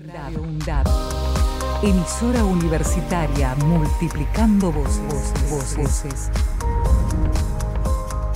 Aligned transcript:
Radio 0.00 0.42
UNDAB. 0.42 0.86
Emisora 1.82 2.44
universitaria 2.44 3.54
multiplicando 3.54 4.70
voces, 4.72 5.32
voces, 5.48 5.76
voces. 5.78 6.30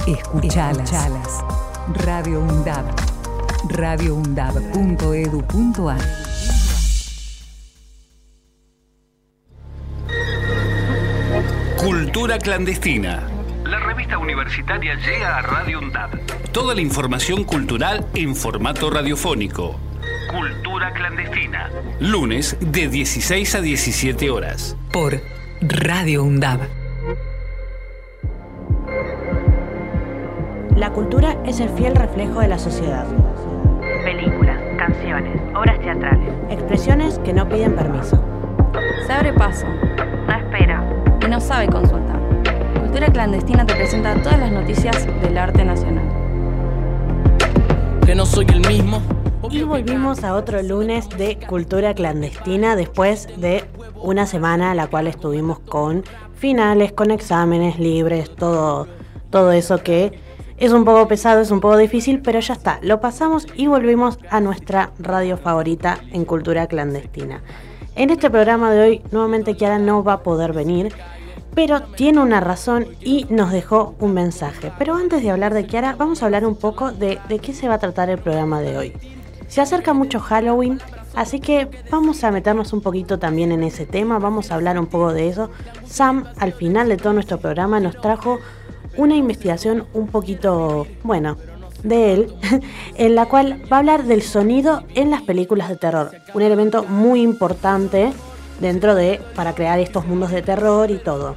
Escuchalas. 0.07 0.93
Escuchalas. 0.93 1.45
Radio 2.05 2.39
UNDAB. 2.41 2.85
radioundab.edu.ar 3.71 6.01
Cultura 11.77 12.39
clandestina. 12.39 13.27
La 13.65 13.81
revista 13.81 14.17
universitaria 14.19 14.95
llega 14.95 15.39
a 15.39 15.43
Radio 15.43 15.81
UNDAB. 15.81 16.53
Toda 16.53 16.77
la 16.77 16.83
información 16.83 17.43
cultural 17.43 18.07
en 18.15 18.37
formato 18.37 18.91
radiofónico. 18.91 19.81
Cultura 20.31 20.68
clandestina. 20.93 21.71
Lunes 22.01 22.57
de 22.61 22.89
16 22.89 23.55
a 23.55 23.61
17 23.61 24.31
horas. 24.31 24.77
Por 24.93 25.21
Radio 25.61 26.23
UNDAB. 26.25 26.61
La 30.77 30.91
cultura 30.93 31.37
es 31.45 31.61
el 31.61 31.69
fiel 31.71 31.95
reflejo 31.97 32.41
de 32.41 32.49
la 32.49 32.59
sociedad. 32.59 33.05
Películas, 34.05 34.59
canciones, 34.79 35.41
obras 35.57 35.81
teatrales. 35.81 36.29
Expresiones 36.51 37.19
que 37.21 37.33
no 37.33 37.49
piden 37.49 37.75
permiso. 37.75 38.23
Se 39.07 39.13
abre 39.13 39.33
paso, 39.33 39.67
No 39.67 40.33
espera. 40.37 40.85
y 41.25 41.29
no 41.29 41.41
sabe 41.41 41.67
consultar. 41.67 42.19
Cultura 42.81 43.09
Clandestina 43.13 43.67
te 43.67 43.75
presenta 43.75 44.15
todas 44.23 44.39
las 44.39 44.53
noticias 44.53 45.07
del 45.23 45.37
arte 45.37 45.65
nacional. 45.65 46.05
que 48.07 48.15
no 48.15 48.25
soy 48.25 48.47
el 48.49 48.61
mismo. 48.67 49.03
Y 49.51 49.63
volvimos 49.63 50.25
a 50.25 50.35
otro 50.35 50.63
lunes 50.63 51.09
de 51.09 51.39
Cultura 51.39 51.95
Clandestina 51.95 52.77
después 52.77 53.29
de 53.39 53.65
una 53.95 54.27
semana 54.27 54.75
la 54.75 54.89
cual 54.89 55.07
estuvimos 55.07 55.59
con 55.61 56.05
finales, 56.35 56.93
con 56.93 57.11
exámenes 57.11 57.79
libres, 57.79 58.35
todo, 58.37 58.87
todo 59.31 59.53
eso 59.53 59.83
que 59.83 60.21
es 60.59 60.73
un 60.73 60.85
poco 60.85 61.09
pesado, 61.09 61.41
es 61.41 61.51
un 61.51 61.61
poco 61.61 61.79
difícil, 61.79 62.21
pero 62.21 62.41
ya 62.41 62.53
está, 62.53 62.79
lo 62.83 63.01
pasamos 63.01 63.47
y 63.55 63.69
volvimos 63.69 64.19
a 64.29 64.41
nuestra 64.41 64.91
radio 64.99 65.39
favorita 65.39 65.99
en 66.13 66.27
Cultura 66.27 66.67
Clandestina. 66.67 67.43
En 67.97 68.11
este 68.11 68.29
programa 68.29 68.71
de 68.71 68.81
hoy, 68.83 69.03
nuevamente 69.13 69.57
Kiara 69.57 69.79
no 69.79 70.05
va 70.05 70.15
a 70.15 70.23
poder 70.23 70.53
venir, 70.53 70.93
pero 71.55 71.83
tiene 71.83 72.21
una 72.21 72.41
razón 72.41 72.87
y 73.01 73.27
nos 73.31 73.51
dejó 73.51 73.95
un 73.99 74.13
mensaje. 74.13 74.73
Pero 74.79 74.95
antes 74.95 75.23
de 75.23 75.31
hablar 75.31 75.55
de 75.55 75.67
Kiara, 75.67 75.97
vamos 75.97 76.23
a 76.23 76.27
hablar 76.27 76.45
un 76.45 76.55
poco 76.55 76.93
de, 76.93 77.19
de 77.29 77.39
qué 77.39 77.55
se 77.55 77.67
va 77.67 77.75
a 77.75 77.79
tratar 77.79 78.11
el 78.11 78.19
programa 78.19 78.61
de 78.61 78.77
hoy. 78.77 79.18
Se 79.49 79.61
acerca 79.61 79.95
mucho 79.95 80.21
Halloween, 80.21 80.79
así 81.15 81.41
que 81.41 81.69
vamos 81.91 82.23
a 82.23 82.31
meternos 82.31 82.73
un 82.73 82.81
poquito 82.81 83.19
también 83.19 83.51
en 83.51 83.63
ese 83.63 83.87
tema, 83.87 84.19
vamos 84.19 84.51
a 84.51 84.55
hablar 84.55 84.79
un 84.79 84.87
poco 84.87 85.13
de 85.13 85.29
eso. 85.29 85.51
Sam, 85.87 86.27
al 86.39 86.53
final 86.53 86.89
de 86.89 86.97
todo 86.97 87.15
nuestro 87.15 87.39
programa, 87.39 87.81
nos 87.81 88.01
trajo 88.01 88.39
una 88.97 89.17
investigación 89.17 89.87
un 89.95 90.09
poquito, 90.09 90.87
bueno, 91.03 91.37
de 91.83 92.13
él, 92.13 92.35
en 92.97 93.15
la 93.15 93.27
cual 93.27 93.63
va 93.73 93.77
a 93.77 93.81
hablar 93.81 94.05
del 94.05 94.23
sonido 94.23 94.85
en 94.95 95.11
las 95.11 95.23
películas 95.23 95.69
de 95.69 95.77
terror, 95.77 96.11
un 96.35 96.43
elemento 96.43 96.85
muy 96.85 97.23
importante 97.23 98.13
dentro 98.61 98.95
de 98.95 99.21
para 99.35 99.55
crear 99.55 99.79
estos 99.79 100.07
mundos 100.07 100.31
de 100.31 100.43
terror 100.43 100.91
y 100.91 100.99
todo. 100.99 101.37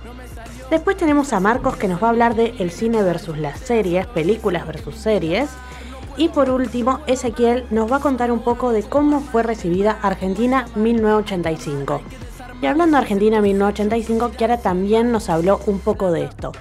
Después 0.70 0.96
tenemos 0.96 1.34
a 1.34 1.40
Marcos 1.40 1.76
que 1.76 1.88
nos 1.88 2.02
va 2.02 2.08
a 2.08 2.10
hablar 2.12 2.36
de 2.36 2.54
el 2.60 2.72
cine 2.72 3.04
versus 3.04 3.38
las 3.38 3.60
series, 3.60 4.08
películas 4.08 4.66
versus 4.66 4.96
series. 4.96 5.50
Y 6.18 6.30
por 6.30 6.50
último, 6.50 7.00
Ezequiel 7.08 7.66
nos 7.72 7.92
va 7.92 7.98
a 7.98 8.02
contar 8.02 8.32
un 8.32 8.40
poco 8.40 8.72
de 8.72 8.84
cómo 8.84 9.22
fue 9.22 9.44
recibida 9.44 9.98
Argentina 10.02 10.68
1985. 10.76 12.02
Y 12.62 12.66
hablando 12.68 12.98
de 12.98 13.02
Argentina 13.02 13.42
1985, 13.42 14.32
Kiara 14.38 14.58
también 14.58 15.12
nos 15.12 15.30
habló 15.30 15.60
un 15.66 15.80
poco 15.80 16.12
de 16.12 16.26
esto. 16.26 16.52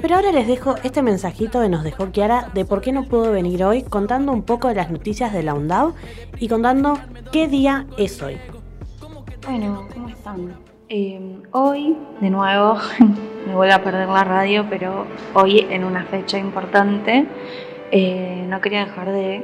Pero 0.00 0.16
ahora 0.16 0.32
les 0.32 0.46
dejo 0.46 0.76
este 0.82 1.02
mensajito 1.02 1.60
que 1.60 1.68
nos 1.68 1.84
dejó 1.84 2.10
Kiara 2.10 2.48
de 2.54 2.64
por 2.64 2.80
qué 2.80 2.92
no 2.92 3.04
pudo 3.04 3.32
venir 3.32 3.62
hoy, 3.64 3.82
contando 3.82 4.32
un 4.32 4.42
poco 4.42 4.68
de 4.68 4.74
las 4.76 4.90
noticias 4.90 5.32
de 5.32 5.42
la 5.42 5.52
UNDAV 5.52 5.92
y 6.38 6.48
contando 6.48 6.98
qué 7.30 7.48
día 7.48 7.86
es 7.98 8.22
hoy. 8.22 8.38
Bueno, 9.46 9.86
¿cómo 9.92 10.08
están? 10.08 10.54
Eh, 10.88 11.42
hoy, 11.52 11.96
de 12.20 12.30
nuevo, 12.30 12.78
me 13.46 13.54
vuelvo 13.54 13.74
a 13.74 13.78
perder 13.78 14.08
la 14.08 14.24
radio, 14.24 14.66
pero 14.70 15.06
hoy 15.34 15.66
en 15.70 15.84
una 15.84 16.04
fecha 16.04 16.38
importante, 16.38 17.26
eh, 17.92 18.46
no 18.48 18.60
quería 18.60 18.84
dejar 18.84 19.10
de 19.10 19.42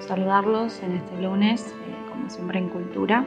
saludarlos 0.00 0.82
en 0.82 0.96
este 0.96 1.22
lunes, 1.22 1.74
eh, 1.86 2.10
como 2.10 2.28
siempre 2.28 2.58
en 2.58 2.68
Cultura. 2.68 3.24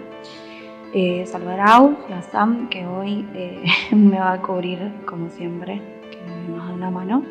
Eh, 0.94 1.26
saludar 1.28 1.60
a 1.62 1.76
Aus 1.76 1.96
y 2.10 2.32
Sam, 2.32 2.68
que 2.70 2.86
hoy 2.86 3.26
me 3.92 4.20
va 4.20 4.34
a 4.34 4.42
cubrir, 4.42 4.80
como 5.06 5.30
siempre, 5.30 5.82
que 6.12 6.52
nos 6.52 6.68
da 6.68 6.74
una 6.74 6.92
mano. 6.92 7.24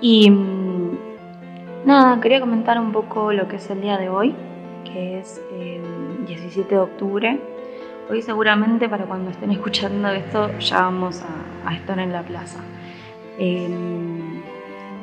Y 0.00 0.30
mm, 0.30 0.98
nada, 1.84 2.20
quería 2.20 2.40
comentar 2.40 2.78
un 2.78 2.92
poco 2.92 3.32
lo 3.32 3.48
que 3.48 3.56
es 3.56 3.70
el 3.70 3.80
día 3.80 3.98
de 3.98 4.08
hoy, 4.08 4.34
que 4.84 5.18
es 5.18 5.40
eh, 5.52 5.80
17 6.26 6.74
de 6.74 6.80
octubre. 6.80 7.40
Hoy 8.08 8.22
seguramente 8.22 8.88
para 8.88 9.04
cuando 9.04 9.30
estén 9.30 9.50
escuchando 9.52 10.08
esto 10.08 10.58
ya 10.58 10.82
vamos 10.82 11.22
a, 11.22 11.68
a 11.70 11.74
estar 11.74 11.98
en 11.98 12.12
la 12.12 12.22
plaza. 12.22 12.60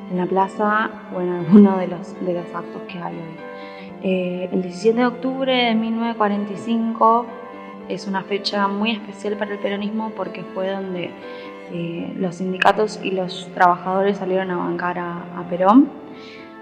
En 0.10 0.18
la 0.18 0.26
plaza 0.26 0.90
o 1.16 1.22
en 1.22 1.30
alguno 1.30 1.78
de 1.78 1.88
los, 1.88 2.14
de 2.26 2.34
los 2.34 2.46
actos 2.54 2.82
que 2.88 3.00
hay 3.00 3.16
hoy. 3.16 3.48
Eh, 4.04 4.50
el 4.52 4.62
17 4.62 5.00
de 5.00 5.06
octubre 5.06 5.54
de 5.54 5.76
1945 5.76 7.26
es 7.90 8.08
una 8.08 8.24
fecha 8.24 8.68
muy 8.68 8.92
especial 8.92 9.38
para 9.38 9.54
el 9.54 9.60
peronismo 9.60 10.12
porque 10.16 10.44
fue 10.54 10.70
donde 10.70 11.12
eh, 11.72 12.14
los 12.18 12.36
sindicatos 12.36 13.00
y 13.04 13.12
los 13.12 13.50
trabajadores 13.54 14.18
salieron 14.18 14.52
a 14.52 14.58
bancar 14.58 15.00
a, 15.00 15.40
a 15.40 15.44
Perón 15.50 15.90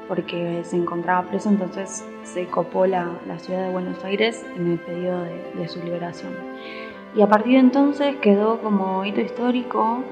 porque 0.07 0.61
se 0.63 0.77
encontraba 0.77 1.27
preso, 1.27 1.49
entonces 1.49 2.07
se 2.23 2.45
copó 2.45 2.85
la, 2.85 3.09
la 3.27 3.39
ciudad 3.39 3.65
de 3.65 3.71
Buenos 3.71 4.03
Aires 4.03 4.45
en 4.55 4.73
el 4.73 4.79
pedido 4.79 5.21
de, 5.23 5.51
de 5.55 5.67
su 5.67 5.81
liberación. 5.83 6.31
Y 7.15 7.21
a 7.21 7.27
partir 7.27 7.53
de 7.53 7.59
entonces 7.59 8.15
quedó 8.17 8.59
como 8.61 9.03
hito 9.03 9.21
histórico 9.21 10.03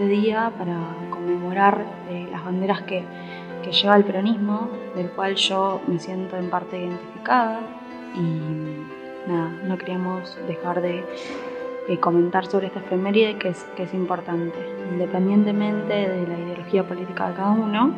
este 0.00 0.12
día 0.14 0.50
para 0.56 0.78
conmemorar 1.10 1.84
eh, 2.08 2.26
las 2.32 2.42
banderas 2.42 2.80
que, 2.82 3.04
que 3.62 3.70
lleva 3.70 3.96
el 3.96 4.04
peronismo, 4.04 4.70
del 4.96 5.10
cual 5.10 5.34
yo 5.34 5.82
me 5.86 5.98
siento 5.98 6.38
en 6.38 6.48
parte 6.48 6.78
identificada 6.78 7.60
y 8.14 9.28
nada, 9.30 9.50
no 9.62 9.76
queríamos 9.76 10.38
dejar 10.48 10.80
de 10.80 11.04
eh, 11.88 11.98
comentar 11.98 12.46
sobre 12.46 12.68
esta 12.68 12.80
efeméride 12.80 13.36
que 13.36 13.48
es, 13.50 13.62
que 13.76 13.82
es 13.82 13.92
importante. 13.92 14.58
Independientemente 14.90 15.92
de 15.92 16.26
la 16.26 16.38
ideología 16.38 16.88
política 16.88 17.28
de 17.28 17.34
cada 17.34 17.50
uno, 17.50 17.92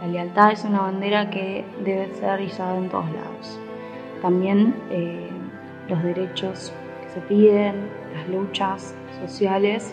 la 0.00 0.06
lealtad 0.06 0.52
es 0.52 0.64
una 0.64 0.82
bandera 0.82 1.30
que 1.30 1.64
debe 1.84 2.14
ser 2.14 2.40
izada 2.42 2.78
en 2.78 2.88
todos 2.88 3.10
lados. 3.10 3.58
También 4.22 4.76
eh, 4.92 5.28
los 5.88 6.00
derechos 6.04 6.72
que 7.02 7.08
se 7.08 7.20
piden, 7.22 7.88
las 8.14 8.28
luchas 8.28 8.94
sociales 9.20 9.92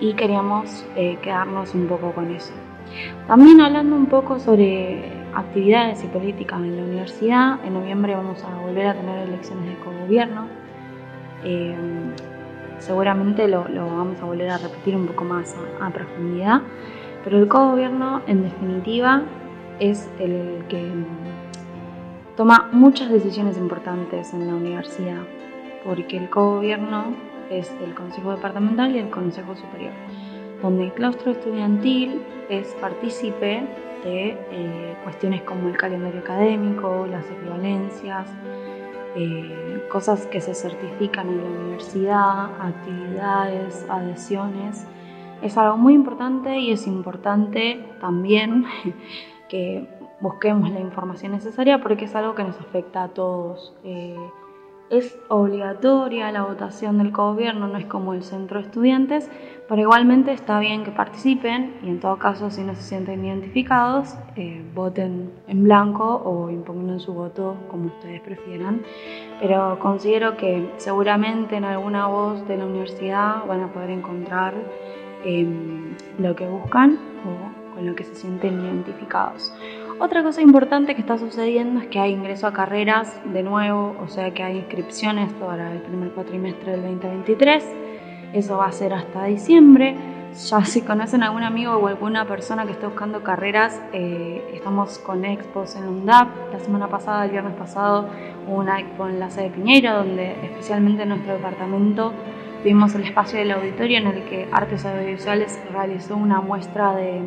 y 0.00 0.14
queríamos 0.14 0.86
eh, 0.96 1.18
quedarnos 1.22 1.74
un 1.74 1.86
poco 1.86 2.12
con 2.12 2.30
eso. 2.30 2.52
También 3.26 3.60
hablando 3.60 3.96
un 3.96 4.06
poco 4.06 4.38
sobre 4.38 5.12
actividades 5.34 6.02
y 6.04 6.06
políticas 6.06 6.60
en 6.60 6.76
la 6.76 6.82
universidad, 6.82 7.64
en 7.64 7.74
noviembre 7.74 8.14
vamos 8.14 8.42
a 8.44 8.58
volver 8.60 8.86
a 8.86 8.94
tener 8.94 9.28
elecciones 9.28 9.66
de 9.68 9.84
cogobierno. 9.84 10.46
Eh, 11.44 11.76
seguramente 12.78 13.46
lo, 13.48 13.68
lo, 13.68 13.86
vamos 13.86 14.20
a 14.20 14.24
volver 14.24 14.50
a 14.50 14.58
repetir 14.58 14.96
un 14.96 15.06
poco 15.06 15.24
más 15.24 15.54
a, 15.80 15.86
a 15.86 15.90
profundidad, 15.90 16.62
pero 17.24 17.38
el 17.38 17.48
cogobierno 17.48 18.22
en 18.26 18.42
definitiva 18.42 19.22
es 19.80 20.10
el 20.18 20.64
que 20.68 20.90
toma 22.36 22.68
muchas 22.72 23.10
decisiones 23.10 23.58
importantes 23.58 24.32
en 24.32 24.46
la 24.46 24.54
universidad, 24.54 25.22
porque 25.84 26.16
el 26.16 26.30
cogobierno 26.30 27.14
es 27.50 27.74
el 27.84 27.94
Consejo 27.94 28.32
Departamental 28.32 28.94
y 28.94 28.98
el 28.98 29.10
Consejo 29.10 29.56
Superior, 29.56 29.92
donde 30.62 30.84
el 30.84 30.92
claustro 30.92 31.32
estudiantil 31.32 32.22
es 32.48 32.68
partícipe 32.80 33.66
de 34.04 34.36
eh, 34.50 34.96
cuestiones 35.04 35.42
como 35.42 35.68
el 35.68 35.76
calendario 35.76 36.20
académico, 36.20 37.06
las 37.10 37.24
equivalencias, 37.30 38.28
eh, 39.16 39.86
cosas 39.90 40.26
que 40.26 40.40
se 40.40 40.54
certifican 40.54 41.28
en 41.28 41.38
la 41.38 41.44
universidad, 41.44 42.50
actividades, 42.60 43.86
adhesiones. 43.88 44.86
Es 45.42 45.56
algo 45.56 45.76
muy 45.76 45.94
importante 45.94 46.58
y 46.58 46.72
es 46.72 46.86
importante 46.86 47.84
también 48.00 48.64
que 49.48 49.88
busquemos 50.20 50.70
la 50.70 50.80
información 50.80 51.32
necesaria 51.32 51.80
porque 51.80 52.04
es 52.04 52.14
algo 52.14 52.34
que 52.34 52.44
nos 52.44 52.60
afecta 52.60 53.04
a 53.04 53.08
todos. 53.08 53.74
Eh, 53.84 54.16
Es 54.90 55.18
obligatoria 55.28 56.32
la 56.32 56.44
votación 56.44 56.96
del 56.96 57.10
gobierno, 57.10 57.68
no 57.68 57.76
es 57.76 57.84
como 57.84 58.14
el 58.14 58.22
centro 58.22 58.58
de 58.58 58.64
estudiantes, 58.64 59.30
pero 59.68 59.82
igualmente 59.82 60.32
está 60.32 60.58
bien 60.60 60.82
que 60.82 60.90
participen 60.90 61.74
y 61.82 61.90
en 61.90 62.00
todo 62.00 62.16
caso 62.16 62.50
si 62.50 62.62
no 62.62 62.74
se 62.74 62.80
sienten 62.80 63.22
identificados, 63.22 64.16
eh, 64.36 64.64
voten 64.74 65.30
en 65.46 65.64
blanco 65.64 66.22
o 66.24 66.48
impugnen 66.48 67.00
su 67.00 67.12
voto 67.12 67.56
como 67.70 67.88
ustedes 67.88 68.22
prefieran. 68.22 68.82
Pero 69.42 69.78
considero 69.78 70.38
que 70.38 70.70
seguramente 70.78 71.56
en 71.56 71.64
alguna 71.64 72.06
voz 72.06 72.48
de 72.48 72.56
la 72.56 72.64
universidad 72.64 73.44
van 73.46 73.60
a 73.60 73.68
poder 73.70 73.90
encontrar 73.90 74.54
em, 75.22 75.94
lo 76.18 76.34
que 76.34 76.48
buscan 76.48 76.98
o 77.26 77.74
con 77.74 77.86
lo 77.86 77.94
que 77.94 78.04
se 78.04 78.14
sienten 78.14 78.64
identificados. 78.64 79.52
Otra 80.00 80.22
cosa 80.22 80.40
importante 80.42 80.94
que 80.94 81.00
está 81.00 81.18
sucediendo 81.18 81.80
es 81.80 81.88
que 81.88 81.98
hay 81.98 82.12
ingreso 82.12 82.46
a 82.46 82.52
carreras 82.52 83.20
de 83.24 83.42
nuevo, 83.42 83.96
o 84.00 84.06
sea 84.06 84.32
que 84.32 84.44
hay 84.44 84.58
inscripciones 84.58 85.32
para 85.32 85.72
el 85.72 85.80
primer 85.80 86.12
cuatrimestre 86.12 86.70
del 86.70 86.82
2023. 86.82 87.64
Eso 88.32 88.58
va 88.58 88.66
a 88.66 88.72
ser 88.72 88.92
hasta 88.92 89.24
diciembre. 89.24 89.96
Ya 90.48 90.64
si 90.64 90.82
conocen 90.82 91.24
a 91.24 91.26
algún 91.26 91.42
amigo 91.42 91.72
o 91.72 91.88
alguna 91.88 92.26
persona 92.26 92.64
que 92.64 92.72
esté 92.72 92.86
buscando 92.86 93.24
carreras, 93.24 93.82
eh, 93.92 94.48
estamos 94.54 95.00
con 95.00 95.24
expos 95.24 95.74
en 95.74 95.88
UNDAP. 95.88 96.28
La 96.52 96.60
semana 96.60 96.86
pasada, 96.86 97.24
el 97.24 97.32
viernes 97.32 97.54
pasado, 97.54 98.08
hubo 98.46 98.54
una 98.54 98.78
expo 98.78 99.08
en 99.08 99.18
la 99.18 99.30
sede 99.30 99.44
de 99.44 99.50
Piñeiro, 99.50 99.94
donde 99.94 100.30
especialmente 100.44 101.02
en 101.02 101.08
nuestro 101.08 101.32
departamento 101.32 102.12
tuvimos 102.62 102.94
el 102.94 103.02
espacio 103.02 103.40
del 103.40 103.50
auditorio 103.50 103.98
en 103.98 104.06
el 104.06 104.22
que 104.26 104.48
Artes 104.52 104.86
Audiovisuales 104.86 105.60
realizó 105.72 106.16
una 106.16 106.40
muestra 106.40 106.94
de 106.94 107.20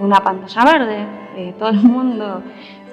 una 0.00 0.20
pantalla 0.20 0.64
verde. 0.64 1.06
Eh, 1.36 1.54
todo 1.58 1.70
el 1.70 1.82
mundo 1.82 2.42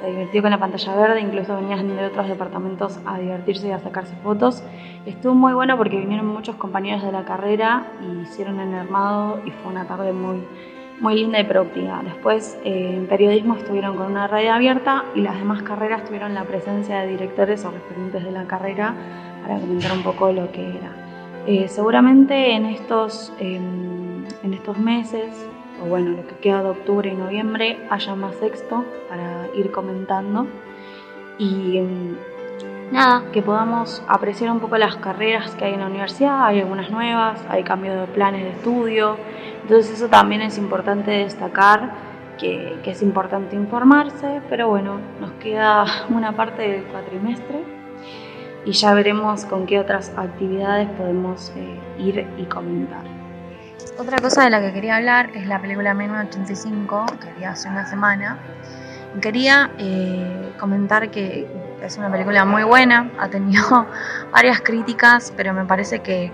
se 0.02 0.08
divirtió 0.08 0.42
con 0.42 0.52
la 0.52 0.60
pantalla 0.60 0.96
verde, 0.96 1.22
incluso 1.22 1.56
venían 1.56 1.88
de 1.96 2.06
otros 2.06 2.28
departamentos 2.28 3.00
a 3.06 3.20
divertirse 3.20 3.68
y 3.68 3.72
a 3.72 3.80
sacarse 3.80 4.16
fotos. 4.24 4.64
Estuvo 5.06 5.34
muy 5.34 5.54
bueno 5.54 5.78
porque 5.78 5.98
vinieron 5.98 6.28
muchos 6.28 6.56
compañeros 6.56 7.04
de 7.04 7.12
la 7.12 7.24
carrera 7.24 7.86
y 8.02 8.22
hicieron 8.22 8.60
el 8.60 8.74
armado 8.74 9.40
y 9.46 9.52
fue 9.52 9.72
una 9.72 9.86
tarde 9.86 10.12
muy, 10.12 10.44
muy 11.00 11.16
linda 11.16 11.40
y 11.40 11.44
productiva. 11.44 12.02
Después 12.04 12.60
eh, 12.64 12.96
en 12.98 13.08
periodismo 13.08 13.56
estuvieron 13.56 13.96
con 13.96 14.08
una 14.08 14.28
radio 14.28 14.54
abierta 14.54 15.06
y 15.16 15.22
las 15.22 15.38
demás 15.38 15.62
carreras 15.62 16.04
tuvieron 16.06 16.34
la 16.34 16.44
presencia 16.46 17.02
de 17.02 17.08
directores 17.08 17.64
o 17.66 17.72
referentes 17.72 18.24
de 18.24 18.32
la 18.32 18.46
carrera 18.46 18.96
para 19.44 19.60
comentar 19.60 19.92
un 19.92 20.04
poco 20.04 20.32
lo 20.32 20.52
que 20.52 20.68
era. 20.68 20.96
Eh, 21.48 21.68
seguramente 21.68 22.52
en 22.54 22.68
estos, 22.68 23.34
en 23.40 24.54
estos 24.54 24.78
meses 24.78 25.48
o 25.82 25.86
bueno, 25.86 26.12
lo 26.12 26.28
que 26.28 26.36
queda 26.36 26.64
de 26.64 26.70
octubre 26.70 27.10
y 27.10 27.16
noviembre, 27.16 27.80
haya 27.90 28.16
más 28.16 28.36
sexto 28.36 28.86
para 29.10 29.48
ir 29.56 29.72
comentando. 29.72 30.48
Y 31.38 31.80
mm, 31.82 32.16
nada, 32.92 33.24
que 33.32 33.42
podamos 33.42 34.04
apreciar 34.08 34.52
un 34.52 34.60
poco 34.60 34.78
las 34.78 34.96
carreras 34.98 35.56
que 35.56 35.66
hay 35.66 35.74
en 35.74 35.80
la 35.80 35.88
universidad, 35.88 36.46
hay 36.46 36.60
algunas 36.60 36.92
nuevas, 36.92 37.44
hay 37.50 37.64
cambios 37.64 38.00
de 38.00 38.14
planes 38.14 38.44
de 38.44 38.50
estudio, 38.52 39.18
entonces 39.64 39.94
eso 39.94 40.08
también 40.08 40.42
es 40.42 40.58
importante 40.58 41.12
destacar, 41.12 42.12
que, 42.38 42.80
que 42.84 42.92
es 42.92 43.02
importante 43.02 43.56
informarse, 43.56 44.42
pero 44.50 44.68
bueno, 44.68 45.00
nos 45.20 45.32
queda 45.34 45.86
una 46.10 46.36
parte 46.36 46.62
del 46.64 46.84
cuatrimestre 46.86 47.64
y 48.66 48.72
ya 48.74 48.94
veremos 48.94 49.46
con 49.46 49.66
qué 49.66 49.80
otras 49.80 50.14
actividades 50.16 50.88
podemos 50.90 51.52
eh, 51.56 51.80
ir 52.00 52.28
y 52.38 52.44
comentar. 52.46 53.21
Otra 53.98 54.18
cosa 54.20 54.46
de 54.46 54.50
la 54.50 54.62
que 54.62 54.72
quería 54.72 54.96
hablar 54.96 55.32
es 55.36 55.46
la 55.46 55.62
película 55.62 55.94
1985, 55.94 57.06
que 57.20 57.34
vi 57.34 57.44
hace 57.44 57.68
una 57.68 57.86
semana. 57.86 58.40
Quería 59.22 59.72
eh, 59.78 60.54
comentar 60.58 61.12
que 61.12 61.46
es 61.82 61.98
una 61.98 62.10
película 62.10 62.46
muy 62.46 62.64
buena, 62.64 63.12
ha 63.20 63.28
tenido 63.28 63.86
varias 64.32 64.62
críticas, 64.62 65.34
pero 65.36 65.54
me 65.54 65.66
parece 65.66 66.00
que, 66.00 66.32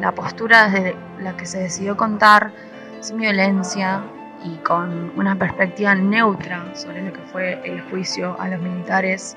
la 0.00 0.12
postura 0.12 0.68
desde 0.68 0.94
la 1.20 1.36
que 1.36 1.44
se 1.44 1.58
decidió 1.58 1.96
contar, 1.96 2.52
sin 3.00 3.16
violencia 3.18 4.02
y 4.44 4.56
con 4.58 5.12
una 5.16 5.34
perspectiva 5.36 5.94
neutra 5.94 6.64
sobre 6.74 7.02
lo 7.02 7.12
que 7.12 7.20
fue 7.32 7.60
el 7.64 7.80
juicio 7.90 8.36
a 8.38 8.48
los 8.48 8.60
militares, 8.60 9.36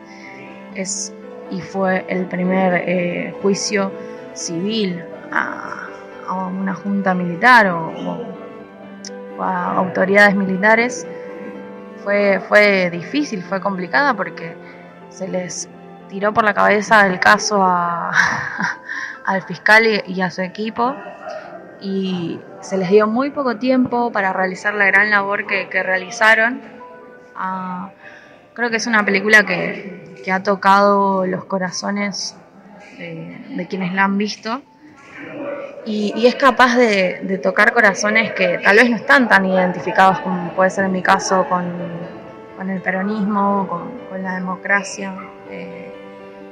es 0.75 1.13
y 1.49 1.61
fue 1.61 2.05
el 2.09 2.25
primer 2.27 2.83
eh, 2.85 3.35
juicio 3.41 3.91
civil 4.33 5.03
a 5.31 5.88
a 6.29 6.47
una 6.47 6.73
junta 6.73 7.13
militar 7.13 7.67
o, 7.67 7.91
a 9.41 9.73
autoridades 9.75 10.35
militares 10.35 11.07
fue, 12.03 12.39
fue 12.47 12.89
difícil, 12.91 13.41
fue 13.41 13.61
complicada 13.61 14.13
porque 14.13 14.55
se 15.09 15.27
les 15.27 15.69
tiró 16.07 16.33
por 16.33 16.43
la 16.43 16.53
cabeza 16.53 17.07
el 17.07 17.19
caso 17.19 17.63
al 19.25 19.41
fiscal 19.43 19.83
y, 20.05 20.21
a 20.21 20.29
su 20.29 20.41
equipo 20.41 20.95
y 21.81 22.39
se 22.61 22.77
les 22.77 22.89
dio 22.89 23.07
muy 23.07 23.31
poco 23.31 23.57
tiempo 23.57 24.11
para 24.11 24.33
realizar 24.33 24.73
la 24.73 24.85
gran 24.85 25.09
labor 25.09 25.47
que, 25.47 25.67
realizaron. 25.81 26.61
Ah, 27.35 27.91
creo 28.53 28.69
que 28.69 28.75
es 28.75 28.87
una 28.87 29.05
película 29.05 29.45
que, 29.45 30.07
ha 30.31 30.43
tocado 30.43 31.25
los 31.25 31.45
corazones 31.45 32.37
de 32.99 33.65
quienes 33.67 33.93
la 33.93 34.03
han 34.03 34.19
visto 34.19 34.61
y, 35.85 36.27
es 36.27 36.35
capaz 36.35 36.75
de, 36.75 37.39
tocar 37.41 37.73
corazones 37.73 38.33
que 38.33 38.59
tal 38.59 38.77
vez 38.77 38.89
no 38.89 38.97
están 38.97 39.27
tan 39.27 39.45
identificados 39.45 40.19
como 40.19 40.51
puede 40.53 40.69
ser 40.69 40.85
en 40.85 40.91
mi 40.91 41.01
caso 41.01 41.45
con, 41.47 41.65
el 42.69 42.81
peronismo, 42.81 43.67
con, 43.67 44.23
la 44.23 44.35
democracia, 44.35 45.15
eh, 45.49 45.91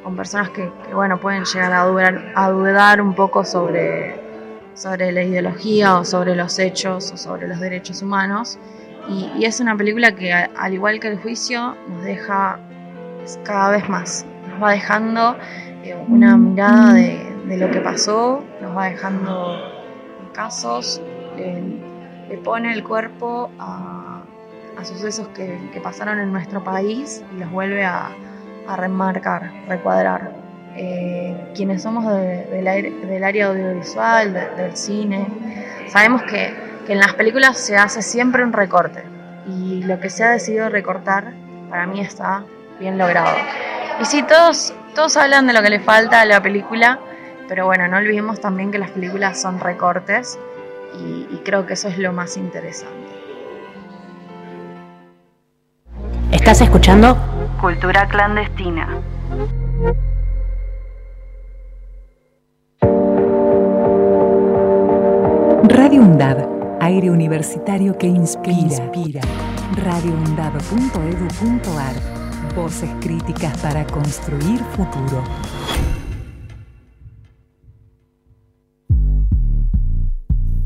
con 0.04 0.16
personas 0.16 0.50
que, 0.50 0.72
bueno, 0.94 1.20
pueden 1.20 1.44
llegar 1.44 1.74
a 1.74 1.84
dudar, 1.86 2.32
a 2.34 2.50
dudar 2.50 3.02
un 3.02 3.14
poco 3.14 3.44
sobre, 3.44 4.16
sobre 4.74 5.12
la 5.12 5.24
ideología 5.24 5.98
o 5.98 6.06
sobre 6.06 6.36
los 6.36 6.58
hechos 6.60 7.12
o 7.12 7.18
sobre 7.18 7.48
los 7.48 7.60
derechos 7.60 8.02
humanos. 8.02 8.58
Y, 9.10 9.46
es 9.46 9.60
una 9.60 9.76
película 9.76 10.14
que, 10.14 10.34
al 10.34 10.74
igual 10.74 11.00
que 11.00 11.10
el 11.10 11.20
juicio, 11.20 11.76
nos 11.90 12.04
deja 12.04 12.60
cada 13.44 13.72
vez 13.72 13.90
más, 13.90 14.26
nos 14.50 14.64
va 14.64 14.72
dejando 14.72 15.36
eh, 15.84 15.96
una 16.08 16.38
mirada 16.38 16.94
de, 16.94 17.27
de 17.48 17.58
lo 17.58 17.72
que 17.72 17.80
pasó, 17.80 18.44
nos 18.62 18.76
va 18.76 18.86
dejando 18.86 19.58
casos, 20.34 21.02
le, 21.38 22.38
pone 22.44 22.74
el 22.74 22.84
cuerpo 22.84 23.50
a, 23.58 24.22
sucesos 24.84 25.28
que, 25.30 25.80
pasaron 25.82 26.20
en 26.20 26.32
nuestro 26.32 26.64
país 26.64 27.24
y 27.36 27.40
los 27.40 27.52
vuelve 27.52 27.84
a, 27.84 28.10
remarcar, 28.76 29.52
recuadrar. 29.68 30.36
Eh, 30.76 31.54
quienes 31.56 31.82
somos 31.82 32.06
del 32.06 32.68
área 33.24 33.48
audiovisual, 33.48 34.34
del 34.56 34.76
cine, 34.76 35.26
sabemos 35.88 36.22
que, 36.24 36.54
que 36.86 36.94
en 36.94 37.00
las 37.00 37.16
películas 37.16 37.58
se 37.58 37.78
hace 37.78 38.02
siempre 38.04 38.44
un 38.44 38.54
recorte 38.54 39.04
y 39.48 39.84
lo 39.84 40.00
que 40.00 40.10
se 40.10 40.24
ha 40.24 40.32
decidido 40.32 40.70
recortar 40.70 41.34
para 41.70 41.88
mí 41.88 42.02
está 42.02 42.44
bien 42.80 42.98
logrado. 42.98 43.36
Y 44.00 44.06
si 44.06 44.22
todos, 44.24 44.74
todos 44.94 45.18
hablan 45.18 45.48
de 45.48 45.54
lo 45.54 45.62
que 45.62 45.70
le 45.70 45.80
falta 45.80 46.22
a 46.22 46.26
la 46.26 46.42
película, 46.42 47.00
pero 47.48 47.66
bueno, 47.66 47.88
no 47.88 47.98
olvidemos 47.98 48.40
también 48.40 48.70
que 48.72 48.78
las 48.78 48.92
películas 48.92 49.42
son 49.42 49.60
recortes 49.60 50.38
y, 51.00 51.26
creo 51.46 51.66
que 51.66 51.74
eso 51.74 51.88
es 51.88 51.98
lo 51.98 52.12
más 52.12 52.38
interesante. 52.38 53.08
¿Estás 56.32 56.62
escuchando? 56.62 57.18
Cultura 57.62 58.08
clandestina. 58.08 59.00
Radio 65.64 66.02
UNDAD, 66.02 66.46
aire 66.82 67.10
universitario 67.12 67.98
que 67.98 68.08
inspira. 68.08 68.58
inspira. 68.58 69.22
radioundab.edu.ar, 69.84 72.56
voces 72.56 72.90
críticas 73.02 73.58
para 73.60 73.86
construir 73.86 74.60
futuro. 74.76 75.24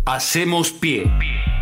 Hacemos 0.05 0.71
pie. 0.71 1.11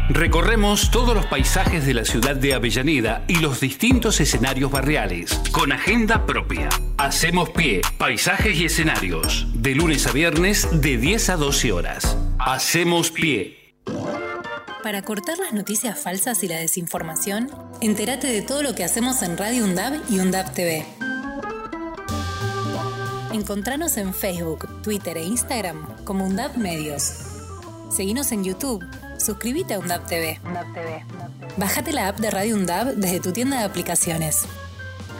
Recorremos 0.07 0.91
todos 0.91 1.13
los 1.13 1.25
paisajes 1.25 1.85
de 1.85 1.93
la 1.93 2.05
ciudad 2.05 2.37
de 2.37 2.53
Avellaneda 2.53 3.25
y 3.27 3.35
los 3.35 3.59
distintos 3.59 4.21
escenarios 4.21 4.71
barriales, 4.71 5.41
con 5.51 5.73
agenda 5.73 6.25
propia. 6.25 6.69
Hacemos 6.97 7.49
pie, 7.49 7.81
paisajes 7.97 8.55
y 8.55 8.65
escenarios, 8.65 9.45
de 9.53 9.75
lunes 9.75 10.07
a 10.07 10.13
viernes 10.13 10.69
de 10.71 10.97
10 10.97 11.29
a 11.31 11.35
12 11.35 11.71
horas. 11.73 12.17
Hacemos 12.39 13.11
pie. 13.11 13.75
Para 14.83 15.01
cortar 15.01 15.37
las 15.37 15.51
noticias 15.51 15.99
falsas 15.99 16.41
y 16.41 16.47
la 16.47 16.59
desinformación, 16.59 17.51
entérate 17.81 18.27
de 18.27 18.41
todo 18.41 18.63
lo 18.63 18.73
que 18.73 18.85
hacemos 18.85 19.21
en 19.21 19.37
Radio 19.37 19.65
UNDAB 19.65 19.99
y 20.09 20.19
UNDAB 20.19 20.53
TV. 20.53 20.85
Encontranos 23.33 23.97
en 23.97 24.13
Facebook, 24.13 24.81
Twitter 24.81 25.17
e 25.17 25.23
Instagram 25.23 26.05
como 26.05 26.25
UNDAB 26.25 26.57
Medios. 26.57 27.28
Seguinos 27.89 28.31
en 28.31 28.43
YouTube. 28.43 28.85
Suscríbete 29.17 29.73
a 29.73 29.79
UNDAP 29.79 30.07
TV. 30.07 30.39
Bájate 31.57 31.91
la 31.91 32.07
app 32.07 32.19
de 32.19 32.29
Radio 32.29 32.55
UNDAP 32.55 32.89
desde 32.95 33.19
tu 33.19 33.31
tienda 33.31 33.59
de 33.59 33.65
aplicaciones. 33.65 34.45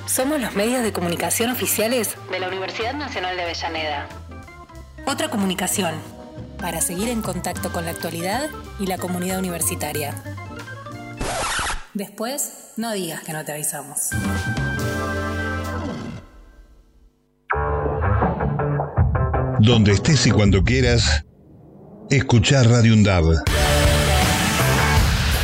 Somos 0.06 0.40
los 0.40 0.56
medios 0.56 0.84
de 0.84 0.94
comunicación 0.94 1.52
oficiales 1.52 2.16
de 2.32 2.40
la 2.40 2.48
Universidad 2.48 2.94
Nacional 2.94 3.36
de 3.36 3.44
Avellaneda. 3.44 4.08
Otra 5.06 5.30
comunicación, 5.30 5.96
para 6.60 6.82
seguir 6.82 7.10
en 7.10 7.22
contacto 7.22 7.72
con 7.72 7.86
la 7.86 7.92
actualidad 7.92 8.50
y 8.80 8.86
la 8.86 8.98
comunidad 8.98 9.40
universitaria. 9.40 10.14
Después, 11.94 12.74
no 12.78 12.92
digas 12.94 13.24
que 13.24 13.34
no 13.34 13.44
te 13.44 13.52
avisamos. 13.52 14.10
Donde 19.60 19.92
estés 19.92 20.26
y 20.28 20.32
cuando 20.32 20.64
quieras, 20.64 21.26
escuchar 22.10 22.68
Radio 22.68 22.94
UNDAB. 22.94 23.44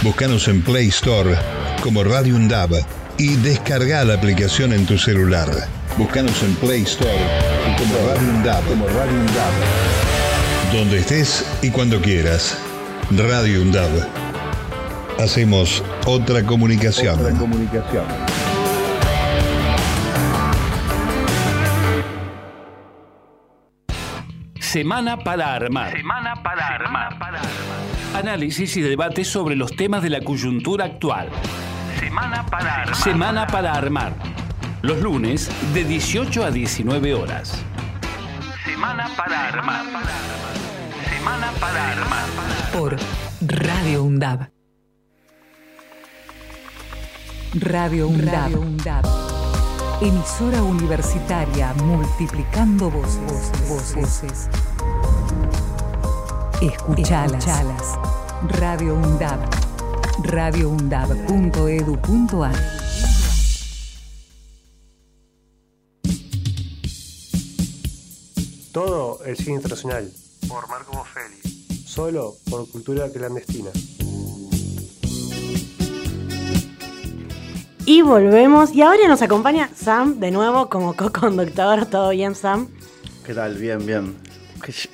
Búscanos 0.01 0.47
en 0.47 0.63
Play 0.63 0.87
Store 0.87 1.35
como 1.81 2.03
Radio 2.03 2.35
UNDAB 2.35 2.83
y 3.17 3.35
descarga 3.37 4.03
la 4.03 4.15
aplicación 4.15 4.73
en 4.73 4.85
tu 4.85 4.97
celular. 4.97 5.49
Búscanos 5.97 6.41
en 6.43 6.55
Play 6.55 6.81
Store 6.83 7.11
como 7.77 7.95
Radio 8.07 8.29
UNDAB. 8.29 8.63
Como 8.65 8.87
Radio 8.87 9.19
UNDAB. 9.19 10.73
Donde 10.73 10.99
estés 10.99 11.45
y 11.61 11.69
cuando 11.69 12.01
quieras. 12.01 12.57
Radio 13.11 13.61
UNDAB. 13.61 14.07
Hacemos 15.19 15.83
otra 16.05 16.43
comunicación. 16.43 17.19
Otra 17.19 17.37
comunicación. 17.37 18.05
Semana 24.65 25.17
para 25.17 25.53
armar. 25.53 25.91
Semana 25.91 26.41
para 26.41 26.67
armar. 26.67 27.13
Análisis 28.15 28.75
y 28.75 28.81
debate 28.81 29.23
sobre 29.23 29.55
los 29.55 29.75
temas 29.75 30.01
de 30.01 30.09
la 30.09 30.21
coyuntura 30.21 30.85
actual. 30.85 31.29
Semana 31.99 32.45
para 32.47 32.81
armar. 32.81 32.95
Semana 32.95 33.47
para 33.47 33.73
armar. 33.73 34.13
Los 34.81 35.01
lunes 35.01 35.49
de 35.73 35.83
18 35.83 36.43
a 36.43 36.51
19 36.51 37.13
horas. 37.13 37.63
Semana 38.65 39.07
para 39.15 39.47
armar. 39.49 39.85
Semana 41.09 41.51
para 41.59 41.91
armar. 41.91 42.25
Por 42.73 42.97
Radio 43.41 44.03
UNDAB. 44.03 44.49
Radio 47.53 48.07
UNDAB. 48.09 49.34
Emisora 50.01 50.61
universitaria 50.61 51.73
multiplicando 51.75 52.91
voces. 52.91 53.49
voces. 53.69 54.49
Escuchalas. 56.61 57.45
Radio 58.59 58.95
UNDAB. 58.95 59.39
radioundab.edu.ar 60.23 62.55
Todo 68.73 69.23
el 69.23 69.37
cine 69.37 69.55
internacional. 69.55 70.11
Por 70.49 70.67
Marco 70.67 70.91
Boffelli. 70.91 71.39
Solo 71.85 72.35
por 72.49 72.69
cultura 72.69 73.09
clandestina. 73.09 73.69
Y 77.87 78.01
volvemos. 78.01 78.73
Y 78.73 78.81
ahora 78.81 79.07
nos 79.07 79.21
acompaña 79.21 79.69
Sam 79.75 80.19
de 80.19 80.31
nuevo 80.31 80.69
como 80.69 80.95
co-conductor. 80.95 81.85
¿Todo 81.85 82.09
bien, 82.09 82.33
Sam? 82.33 82.67
¿Qué 83.23 83.33
tal? 83.33 83.55
Bien, 83.55 83.85
bien. 83.85 84.15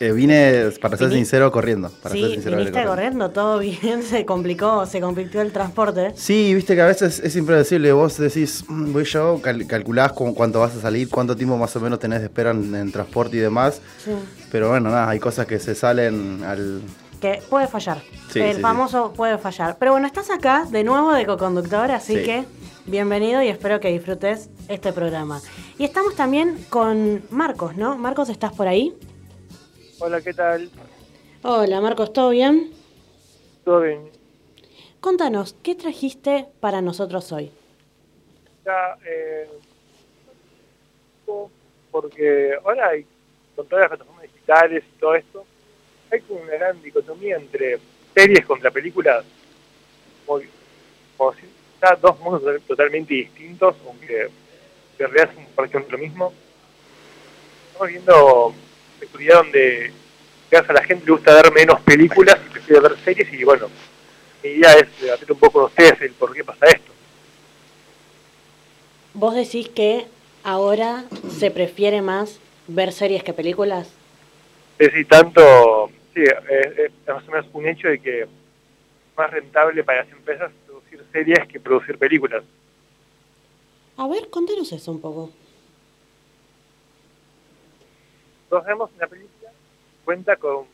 Eh, 0.01 0.12
vine, 0.12 0.71
para 0.81 0.98
ser 0.98 1.13
sincero, 1.13 1.50
corriendo. 1.53 1.89
Para 2.03 2.13
sí, 2.13 2.21
ser 2.21 2.31
sincero, 2.31 2.57
viniste 2.57 2.83
corriendo. 2.83 3.29
todo 3.31 3.60
bien, 3.60 4.03
se 4.10 4.25
complicó, 4.25 4.86
se 4.86 5.00
complicó 5.00 5.39
el 5.39 5.53
transporte. 5.53 6.12
Sí, 6.15 6.53
viste 6.53 6.75
que 6.75 6.81
a 6.81 6.86
veces 6.86 7.19
es 7.19 7.33
impredecible. 7.38 7.93
Vos 7.93 8.17
decís, 8.17 8.65
mm, 8.67 8.91
voy 8.91 9.05
yo, 9.05 9.39
calculás 9.41 10.12
con 10.12 10.33
cuánto 10.33 10.60
vas 10.60 10.75
a 10.75 10.81
salir, 10.81 11.07
cuánto 11.07 11.38
tiempo 11.38 11.57
más 11.57 11.74
o 11.77 11.79
menos 11.79 12.00
tenés 12.00 12.19
de 12.19 12.25
espera 12.25 12.51
en, 12.51 12.91
transporte 12.91 13.38
y 13.38 13.39
demás. 13.39 13.81
Sí. 14.03 14.12
Pero 14.51 14.67
bueno, 14.67 14.89
nada, 14.89 15.10
hay 15.10 15.19
cosas 15.19 15.45
que 15.45 15.60
se 15.60 15.75
salen 15.75 16.43
al, 16.43 16.81
que 17.21 17.41
puede 17.50 17.67
fallar. 17.67 18.01
el 18.36 18.60
famoso 18.60 19.13
puede 19.13 19.38
fallar. 19.38 19.77
Pero 19.79 19.91
bueno, 19.91 20.07
estás 20.07 20.29
acá 20.29 20.65
de 20.69 20.83
nuevo 20.83 21.13
de 21.13 21.25
co-conductor, 21.25 21.91
así 21.91 22.15
que 22.15 22.45
bienvenido 22.91 23.41
y 23.41 23.48
espero 23.48 23.79
que 23.79 23.88
disfrutes 23.88 24.50
este 24.67 24.91
programa. 24.91 25.41
Y 25.77 25.86
estamos 25.86 26.13
también 26.15 26.62
con 26.69 27.24
Marcos, 27.31 27.77
¿no? 27.77 27.98
Marcos, 27.98 28.27
¿estás 28.27 28.51
por 28.51 28.67
ahí? 28.67 28.93
Hola, 30.00 30.19
¿qué 30.21 30.33
tal? 30.33 30.69
Hola, 31.41 31.79
Marcos, 31.79 32.12
¿todo 32.12 32.31
bien? 32.31 32.71
Todo 33.63 33.81
bien. 33.81 34.10
Contanos, 35.00 35.55
¿qué 35.63 35.74
trajiste 35.74 36.48
para 36.60 36.81
nosotros 36.81 37.31
hoy? 37.31 37.50
Ya, 38.65 38.98
eh, 39.05 39.50
porque 41.91 42.53
ahora 42.63 42.89
hay, 42.89 43.05
con 43.55 43.67
todas 43.67 43.83
las 43.83 43.89
plataformas 43.89 44.24
digitales 44.24 44.83
y 44.83 45.00
todo 45.00 45.15
esto, 45.15 45.45
hay 46.12 46.21
una 46.27 46.51
gran 46.51 46.81
dicotomía 46.81 47.38
entre 47.38 47.79
series 48.13 48.45
contra 48.45 48.69
películas, 48.69 49.24
como, 50.25 50.41
como 51.17 51.33
si 51.36 51.50
dos 52.01 52.19
mundos 52.19 52.61
totalmente 52.67 53.13
distintos, 53.13 53.75
aunque 53.85 54.23
en 54.23 54.31
realidad 54.97 55.33
son 55.33 55.45
prácticamente 55.55 55.91
lo 55.91 55.97
mismo. 55.97 56.33
Estamos 57.67 57.89
viendo 57.89 58.53
seguridad 59.00 59.38
donde 59.38 59.91
a 60.51 60.73
la 60.73 60.83
gente 60.83 61.05
le 61.05 61.11
gusta 61.13 61.33
ver 61.41 61.51
menos 61.53 61.79
películas 61.81 62.38
y 62.45 62.50
prefiere 62.50 62.81
ver 62.81 62.97
series 63.03 63.33
y 63.33 63.43
bueno, 63.43 63.69
mi 64.43 64.50
idea 64.50 64.73
es 64.73 65.01
debatir 65.01 65.31
un 65.31 65.39
poco 65.39 65.53
con 65.53 65.63
ustedes 65.65 66.01
el 66.01 66.11
por 66.11 66.33
qué 66.33 66.43
pasa 66.43 66.65
esto. 66.67 66.91
¿Vos 69.13 69.35
decís 69.35 69.69
que 69.69 70.05
ahora 70.43 71.05
se 71.29 71.51
prefiere 71.51 72.01
más 72.01 72.39
ver 72.67 72.91
series 72.91 73.23
que 73.23 73.33
películas? 73.33 73.93
Sí, 74.79 75.05
tanto, 75.05 75.89
sí, 76.13 76.23
es, 76.23 76.91
más 77.07 77.27
o 77.27 77.31
menos 77.31 77.45
un 77.53 77.67
hecho 77.67 77.88
de 77.88 78.00
que 78.00 78.21
es 78.23 78.29
más 79.15 79.31
rentable 79.31 79.83
para 79.83 80.03
las 80.03 80.11
empresas 80.11 80.51
series 81.12 81.48
que 81.48 81.60
producir 81.60 81.98
películas. 81.98 82.44
A 83.98 84.08
ver, 84.08 84.30
contanos 84.30 84.72
eso 84.72 84.91
un 84.91 85.01
poco. 85.01 85.32
Nosotros 88.50 88.65
vemos 88.65 88.89
una 88.98 89.08
película 89.08 89.51
cuenta 90.03 90.36
con 90.36 90.65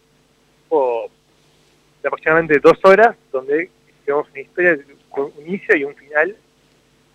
de 0.69 2.07
aproximadamente 2.07 2.59
dos 2.59 2.77
horas, 2.83 3.15
donde 3.31 3.69
tenemos 4.05 4.29
una 4.29 4.39
historia 4.39 4.77
con 5.09 5.31
un 5.37 5.47
inicio 5.47 5.75
y 5.75 5.83
un 5.83 5.95
final, 5.95 6.35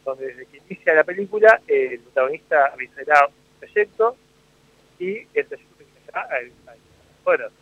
donde 0.05 0.27
desde 0.27 0.47
que 0.47 0.63
inicia 0.69 0.95
la 0.95 1.05
película 1.05 1.61
el 1.67 2.01
protagonista 2.01 2.75
realizará 2.77 3.27
un 3.27 3.33
proyecto 3.61 4.17
y 4.99 5.19
el 5.35 5.47
trayecto 5.47 5.77
terminará 5.77 6.23
a, 6.23 6.41
dos 6.43 6.81
horas. 7.25 7.53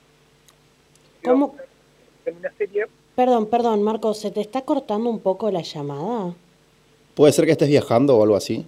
¿Cómo? 1.23 1.57
En 2.25 2.37
una 2.37 2.51
serie... 2.53 2.87
Perdón, 3.15 3.47
perdón, 3.47 3.83
Marcos, 3.83 4.19
¿se 4.19 4.31
te 4.31 4.41
está 4.41 4.63
cortando 4.63 5.11
un 5.11 5.21
poco 5.21 5.51
la 5.51 5.63
llamada? 5.63 6.35
¿Puede 7.15 7.33
ser 7.33 7.45
que 7.45 7.53
estés 7.53 7.69
viajando 7.69 8.17
o 8.17 8.23
algo 8.23 8.37
así? 8.37 8.67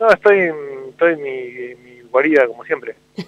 No, 0.00 0.08
estoy, 0.10 0.50
estoy 0.88 1.12
en 1.14 1.22
mi, 1.22 1.74
mi 1.84 2.00
guarida, 2.10 2.46
como 2.46 2.64
siempre. 2.64 2.96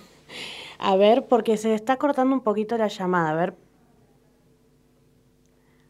A 0.78 0.96
ver, 0.96 1.26
porque 1.28 1.58
se 1.58 1.74
está 1.74 1.96
cortando 1.98 2.34
un 2.34 2.40
poquito 2.40 2.78
la 2.78 2.88
llamada. 2.88 3.30
A 3.30 3.34
ver. 3.34 3.54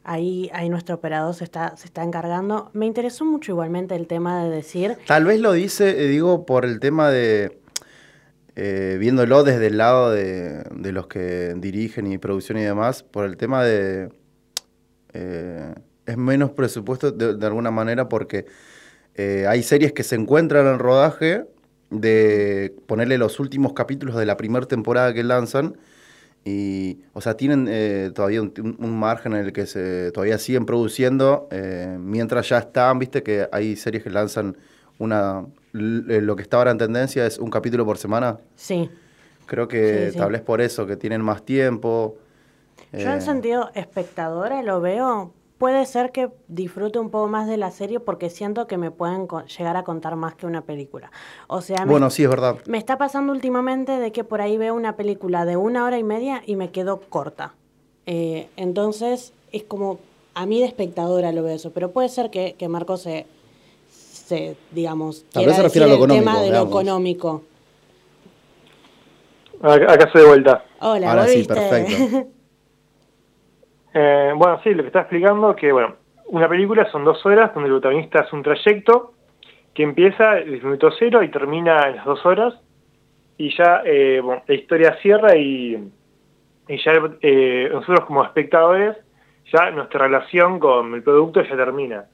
Ahí, 0.03 0.51
ahí 0.53 0.69
nuestro 0.69 0.97
operador 0.97 1.35
se 1.35 1.45
está, 1.45 1.77
se 1.77 1.87
está 1.87 2.03
encargando. 2.03 2.71
Me 2.73 2.87
interesó 2.87 3.25
mucho 3.25 3.53
igualmente 3.53 3.95
el 3.95 4.09
tema 4.09 4.43
de 4.43 4.51
decir. 4.51 4.97
Tal 5.07 5.25
vez 5.25 5.39
lo 5.39 5.53
dice, 5.53 5.91
eh, 5.91 6.09
digo, 6.09 6.45
por 6.45 6.65
el 6.65 6.81
tema 6.81 7.11
de. 7.11 7.61
Eh, 8.57 8.97
viéndolo 8.99 9.45
desde 9.45 9.69
el 9.69 9.79
lado 9.79 10.11
de, 10.11 10.65
los 10.93 11.07
que 11.07 11.55
dirigen 11.57 12.09
y 12.09 12.19
producción 12.19 12.59
y 12.59 12.63
demás, 12.63 13.05
por 13.05 13.25
el 13.27 13.37
tema 13.37 13.63
de. 13.63 14.11
Eh, 15.13 15.75
es 16.07 16.17
menos 16.17 16.51
presupuesto 16.51 17.13
de, 17.13 17.37
de 17.37 17.47
alguna 17.47 17.71
manera 17.71 18.09
porque 18.09 18.47
hay 19.47 19.63
series 19.63 19.93
que 19.93 20.03
se 20.03 20.15
encuentran 20.15 20.67
en 20.67 20.79
rodaje 20.79 21.45
de 21.91 22.75
ponerle 22.87 23.19
los 23.19 23.39
últimos 23.41 23.73
capítulos 23.73 24.17
de 24.17 24.25
la 24.25 24.37
primera 24.37 24.67
temporada 24.67 25.13
que 25.13 25.23
lanzan. 25.25 25.77
Y, 26.45 27.01
o 27.13 27.21
sea, 27.21 27.35
tienen 27.35 27.67
eh, 27.69 28.13
todavía 28.15 28.41
un, 28.41 28.99
margen 28.99 29.35
en 29.35 29.45
el 29.45 29.53
que 29.53 29.67
se 29.67 30.11
todavía 30.13 30.39
siguen 30.39 30.65
produciendo, 30.65 31.49
eh, 31.51 31.99
mientras 32.01 32.49
ya 32.49 32.59
están, 32.59 32.99
viste 32.99 33.23
que 33.23 33.47
hay 33.53 33.77
series 33.77 34.03
que 34.03 34.11
lanzan 34.11 34.57
una. 34.99 35.45
Eh, 35.75 36.21
lo 36.23 36.37
que 36.37 36.43
está 36.43 36.57
ahora 36.57 36.71
en 36.71 36.79
tendencia 36.79 37.27
es 37.27 37.39
un 37.39 37.51
capítulo 37.51 37.85
por 37.85 37.99
semana. 37.99 38.39
Sí. 38.57 38.89
Creo 39.47 39.69
que 39.69 40.13
tal 40.17 40.33
vez 40.33 40.41
por 40.41 40.61
eso, 40.61 40.87
que 40.87 40.97
tienen 40.97 41.21
más 41.23 41.45
tiempo. 41.45 42.17
Yo 42.93 43.11
en 43.11 43.23
sentido 43.23 43.71
espectadora 43.75 44.63
lo 44.63 44.81
veo 44.81 45.33
puede 45.61 45.85
ser 45.85 46.11
que 46.11 46.31
disfrute 46.49 46.99
un 46.99 47.11
poco 47.11 47.29
más 47.29 47.47
de 47.47 47.59
la 47.59 47.71
serie 47.71 48.01
porque 48.01 48.31
siento 48.31 48.67
que 48.67 48.79
me 48.79 48.91
pueden 48.91 49.29
llegar 49.59 49.77
a 49.77 49.85
contar 49.85 50.17
más 50.17 50.35
que 50.35 50.47
una 50.47 50.63
película. 50.63 51.13
O 51.49 51.61
sea, 51.61 51.85
bueno, 51.85 52.09
sí, 52.09 52.23
es 52.23 52.31
verdad. 52.31 52.57
Me 52.67 52.79
está 52.79 52.97
pasando 52.97 53.31
últimamente 53.31 53.93
de 53.93 54.11
que 54.11 54.25
por 54.25 54.41
ahí 54.41 54.57
veo 54.57 54.75
una 54.75 54.97
película 54.97 55.45
de 55.45 55.59
una 55.59 55.85
hora 55.85 55.99
y 55.99 56.03
media 56.03 56.43
y 56.47 56.57
me 56.57 56.71
quedo 56.71 57.03
corta. 57.03 57.53
Eh, 58.07 58.49
entonces, 58.57 59.35
es 59.53 59.63
como, 59.65 59.99
a 60.33 60.47
mí 60.47 60.61
de 60.61 60.65
espectadora 60.65 61.31
lo 61.31 61.43
veo 61.43 61.57
eso, 61.57 61.73
pero 61.73 61.91
puede 61.91 62.09
ser 62.09 62.31
que, 62.31 62.55
que 62.55 62.67
Marco 62.69 62.97
se, 62.97 63.27
se, 63.91 64.57
digamos, 64.71 65.27
Tal 65.31 65.45
vez 65.45 65.57
se 65.57 65.63
refiere 65.63 65.85
a 65.85 65.89
lo 65.89 65.95
el 65.97 65.99
económico, 65.99 66.25
tema 66.25 66.43
de 66.43 66.51
lo 66.53 66.63
económico. 66.63 67.43
Acá 69.61 69.93
acá 69.93 70.05
estoy 70.07 70.23
de 70.23 70.29
vuelta. 70.29 70.65
Hola, 70.81 71.11
Ahora 71.11 71.29
sí, 71.29 71.45
perfecto. 71.45 72.31
Eh, 73.93 74.33
bueno, 74.37 74.61
sí, 74.63 74.73
lo 74.73 74.83
que 74.83 74.89
está 74.89 75.01
explicando 75.01 75.55
que, 75.57 75.73
bueno, 75.73 75.97
una 76.27 76.49
película 76.49 76.89
son 76.91 77.05
dos 77.05 77.25
horas 77.27 77.53
donde 77.55 77.69
el 77.69 77.75
protagonista 77.75 78.21
hace 78.21 78.37
un 78.37 78.43
trayecto 78.43 79.15
que 79.75 79.83
empieza 79.83 80.35
desde 80.35 80.65
minuto 80.65 80.91
cero 80.99 81.23
y 81.23 81.29
termina 81.29 81.89
en 81.89 81.97
las 81.97 82.05
dos 82.05 82.25
horas 82.25 82.55
y 83.37 83.57
ya 83.57 83.83
eh, 83.85 84.21
bueno, 84.23 84.43
la 84.47 84.55
historia 84.55 84.97
cierra 85.01 85.37
y, 85.37 85.75
y 86.69 86.77
ya 86.85 86.93
eh, 87.23 87.69
nosotros 87.73 88.05
como 88.05 88.25
espectadores 88.25 88.97
ya 89.53 89.71
nuestra 89.71 90.07
relación 90.07 90.61
con 90.61 90.95
el 90.95 91.03
producto 91.03 91.43
ya 91.43 91.57
termina. 91.57 92.05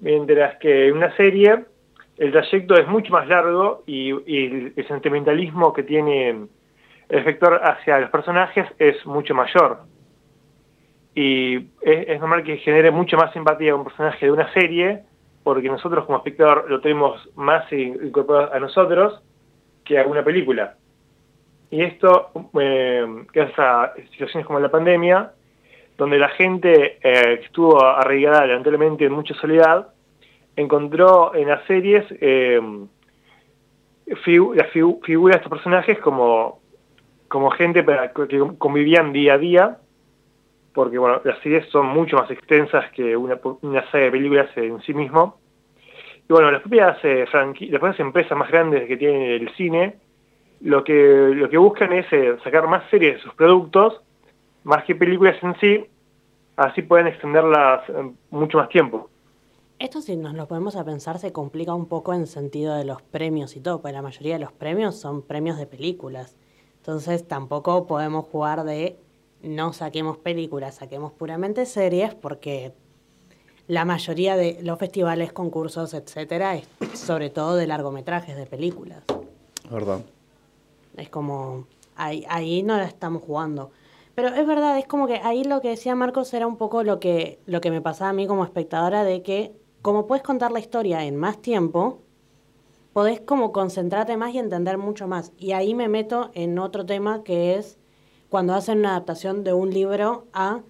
Mientras 0.00 0.56
que 0.56 0.88
en 0.88 0.96
una 0.96 1.14
serie 1.16 1.64
el 2.16 2.32
trayecto 2.32 2.74
es 2.74 2.86
mucho 2.86 3.12
más 3.12 3.28
largo 3.28 3.82
y, 3.86 4.10
el, 4.10 4.72
el 4.74 4.88
sentimentalismo 4.88 5.72
que 5.74 5.82
tiene 5.82 6.30
el 6.30 6.48
espectador 7.18 7.60
hacia 7.62 7.98
los 7.98 8.10
personajes 8.10 8.66
es 8.78 9.04
mucho 9.04 9.34
mayor 9.34 9.80
y 11.14 11.56
es, 11.82 12.20
normal 12.20 12.44
que 12.44 12.58
genere 12.58 12.90
mucho 12.90 13.16
más 13.16 13.32
simpatía 13.32 13.72
a 13.72 13.76
un 13.76 13.84
personaje 13.84 14.26
de 14.26 14.32
una 14.32 14.52
serie, 14.52 15.02
porque 15.42 15.68
nosotros 15.68 16.04
como 16.06 16.18
espectador 16.18 16.70
lo 16.70 16.80
tenemos 16.80 17.28
más 17.34 17.70
in- 17.72 17.98
incorporado 18.02 18.52
a 18.52 18.60
nosotros 18.60 19.22
que 19.84 19.98
a 19.98 20.06
una 20.06 20.22
película. 20.22 20.76
Y 21.70 21.82
esto, 21.82 22.30
eh, 22.60 23.06
gracias 23.32 23.58
a 23.58 23.92
situaciones 24.12 24.46
como 24.46 24.60
la 24.60 24.70
pandemia, 24.70 25.32
donde 25.96 26.18
la 26.18 26.28
gente 26.30 26.98
eh, 27.02 27.38
que 27.38 27.44
estuvo 27.46 27.84
arraigada 27.84 28.46
lamentablemente 28.46 29.04
en 29.04 29.12
mucha 29.12 29.34
soledad, 29.34 29.88
encontró 30.56 31.34
en 31.34 31.48
las 31.48 31.64
series 31.66 32.04
eh, 32.20 32.60
las 34.06 34.18
figu- 34.24 35.00
figuras 35.04 35.36
de 35.36 35.44
estos 35.44 35.50
personajes 35.50 35.98
como, 36.00 36.60
como 37.28 37.50
gente 37.50 37.82
para, 37.82 38.12
que 38.12 38.38
convivían 38.58 39.12
día 39.12 39.34
a 39.34 39.38
día 39.38 39.78
porque 40.72 40.98
bueno, 40.98 41.20
las 41.24 41.38
series 41.40 41.68
son 41.70 41.86
mucho 41.86 42.16
más 42.16 42.30
extensas 42.30 42.90
que 42.92 43.16
una, 43.16 43.38
una 43.62 43.90
serie 43.90 44.06
de 44.06 44.12
películas 44.12 44.50
en 44.56 44.80
sí 44.82 44.94
mismo. 44.94 45.38
Y 46.28 46.32
bueno, 46.32 46.50
las 46.50 46.60
propias, 46.60 46.96
eh, 47.04 47.24
las 47.32 47.80
propias 47.80 48.00
empresas 48.00 48.38
más 48.38 48.50
grandes 48.50 48.86
que 48.86 48.96
tienen 48.96 49.22
el 49.22 49.54
cine, 49.56 49.98
lo 50.60 50.84
que, 50.84 50.92
lo 51.34 51.48
que 51.48 51.58
buscan 51.58 51.92
es 51.92 52.06
eh, 52.12 52.36
sacar 52.44 52.68
más 52.68 52.88
series 52.90 53.16
de 53.16 53.20
sus 53.20 53.34
productos, 53.34 54.00
más 54.64 54.84
que 54.84 54.94
películas 54.94 55.36
en 55.42 55.58
sí, 55.58 55.86
así 56.56 56.82
pueden 56.82 57.08
extenderlas 57.08 57.88
eh, 57.88 58.12
mucho 58.30 58.58
más 58.58 58.68
tiempo. 58.68 59.08
Esto 59.78 60.02
si 60.02 60.14
nos 60.14 60.34
lo 60.34 60.46
podemos 60.46 60.76
a 60.76 60.84
pensar 60.84 61.18
se 61.18 61.32
complica 61.32 61.74
un 61.74 61.86
poco 61.86 62.12
en 62.12 62.26
sentido 62.26 62.76
de 62.76 62.84
los 62.84 63.00
premios 63.00 63.56
y 63.56 63.60
todo, 63.60 63.80
porque 63.80 63.94
la 63.94 64.02
mayoría 64.02 64.34
de 64.34 64.40
los 64.40 64.52
premios 64.52 65.00
son 65.00 65.22
premios 65.22 65.56
de 65.56 65.66
películas. 65.66 66.36
Entonces 66.76 67.26
tampoco 67.26 67.86
podemos 67.86 68.26
jugar 68.26 68.64
de 68.64 68.98
no 69.42 69.72
saquemos 69.72 70.18
películas, 70.18 70.76
saquemos 70.76 71.12
puramente 71.12 71.66
series, 71.66 72.14
porque 72.14 72.72
la 73.66 73.84
mayoría 73.84 74.36
de 74.36 74.58
los 74.62 74.78
festivales, 74.78 75.32
concursos, 75.32 75.94
etcétera, 75.94 76.56
es 76.56 76.68
sobre 76.94 77.30
todo 77.30 77.56
de 77.56 77.66
largometrajes 77.66 78.36
de 78.36 78.46
películas. 78.46 79.02
¿Verdad? 79.70 80.00
Es 80.96 81.08
como, 81.08 81.66
ahí, 81.96 82.24
ahí 82.28 82.62
no 82.62 82.76
la 82.76 82.84
estamos 82.84 83.22
jugando. 83.22 83.70
Pero 84.14 84.28
es 84.28 84.46
verdad, 84.46 84.76
es 84.78 84.86
como 84.86 85.06
que 85.06 85.20
ahí 85.22 85.44
lo 85.44 85.60
que 85.60 85.68
decía 85.68 85.94
Marcos 85.94 86.34
era 86.34 86.46
un 86.46 86.56
poco 86.56 86.82
lo 86.82 86.98
que, 87.00 87.38
lo 87.46 87.60
que 87.60 87.70
me 87.70 87.80
pasaba 87.80 88.10
a 88.10 88.12
mí 88.12 88.26
como 88.26 88.44
espectadora 88.44 89.04
de 89.04 89.22
que 89.22 89.52
como 89.82 90.06
puedes 90.06 90.22
contar 90.22 90.52
la 90.52 90.60
historia 90.60 91.04
en 91.04 91.16
más 91.16 91.40
tiempo, 91.40 92.00
podés 92.92 93.20
como 93.20 93.52
concentrarte 93.52 94.16
más 94.16 94.34
y 94.34 94.38
entender 94.38 94.78
mucho 94.78 95.06
más. 95.06 95.32
Y 95.38 95.52
ahí 95.52 95.74
me 95.74 95.88
meto 95.88 96.30
en 96.34 96.58
otro 96.58 96.84
tema 96.84 97.22
que 97.22 97.54
es 97.54 97.78
cuando 98.30 98.54
hacen 98.54 98.78
una 98.78 98.90
adaptación 98.90 99.44
de 99.44 99.52
un 99.52 99.70
libro 99.70 100.26
a 100.32 100.60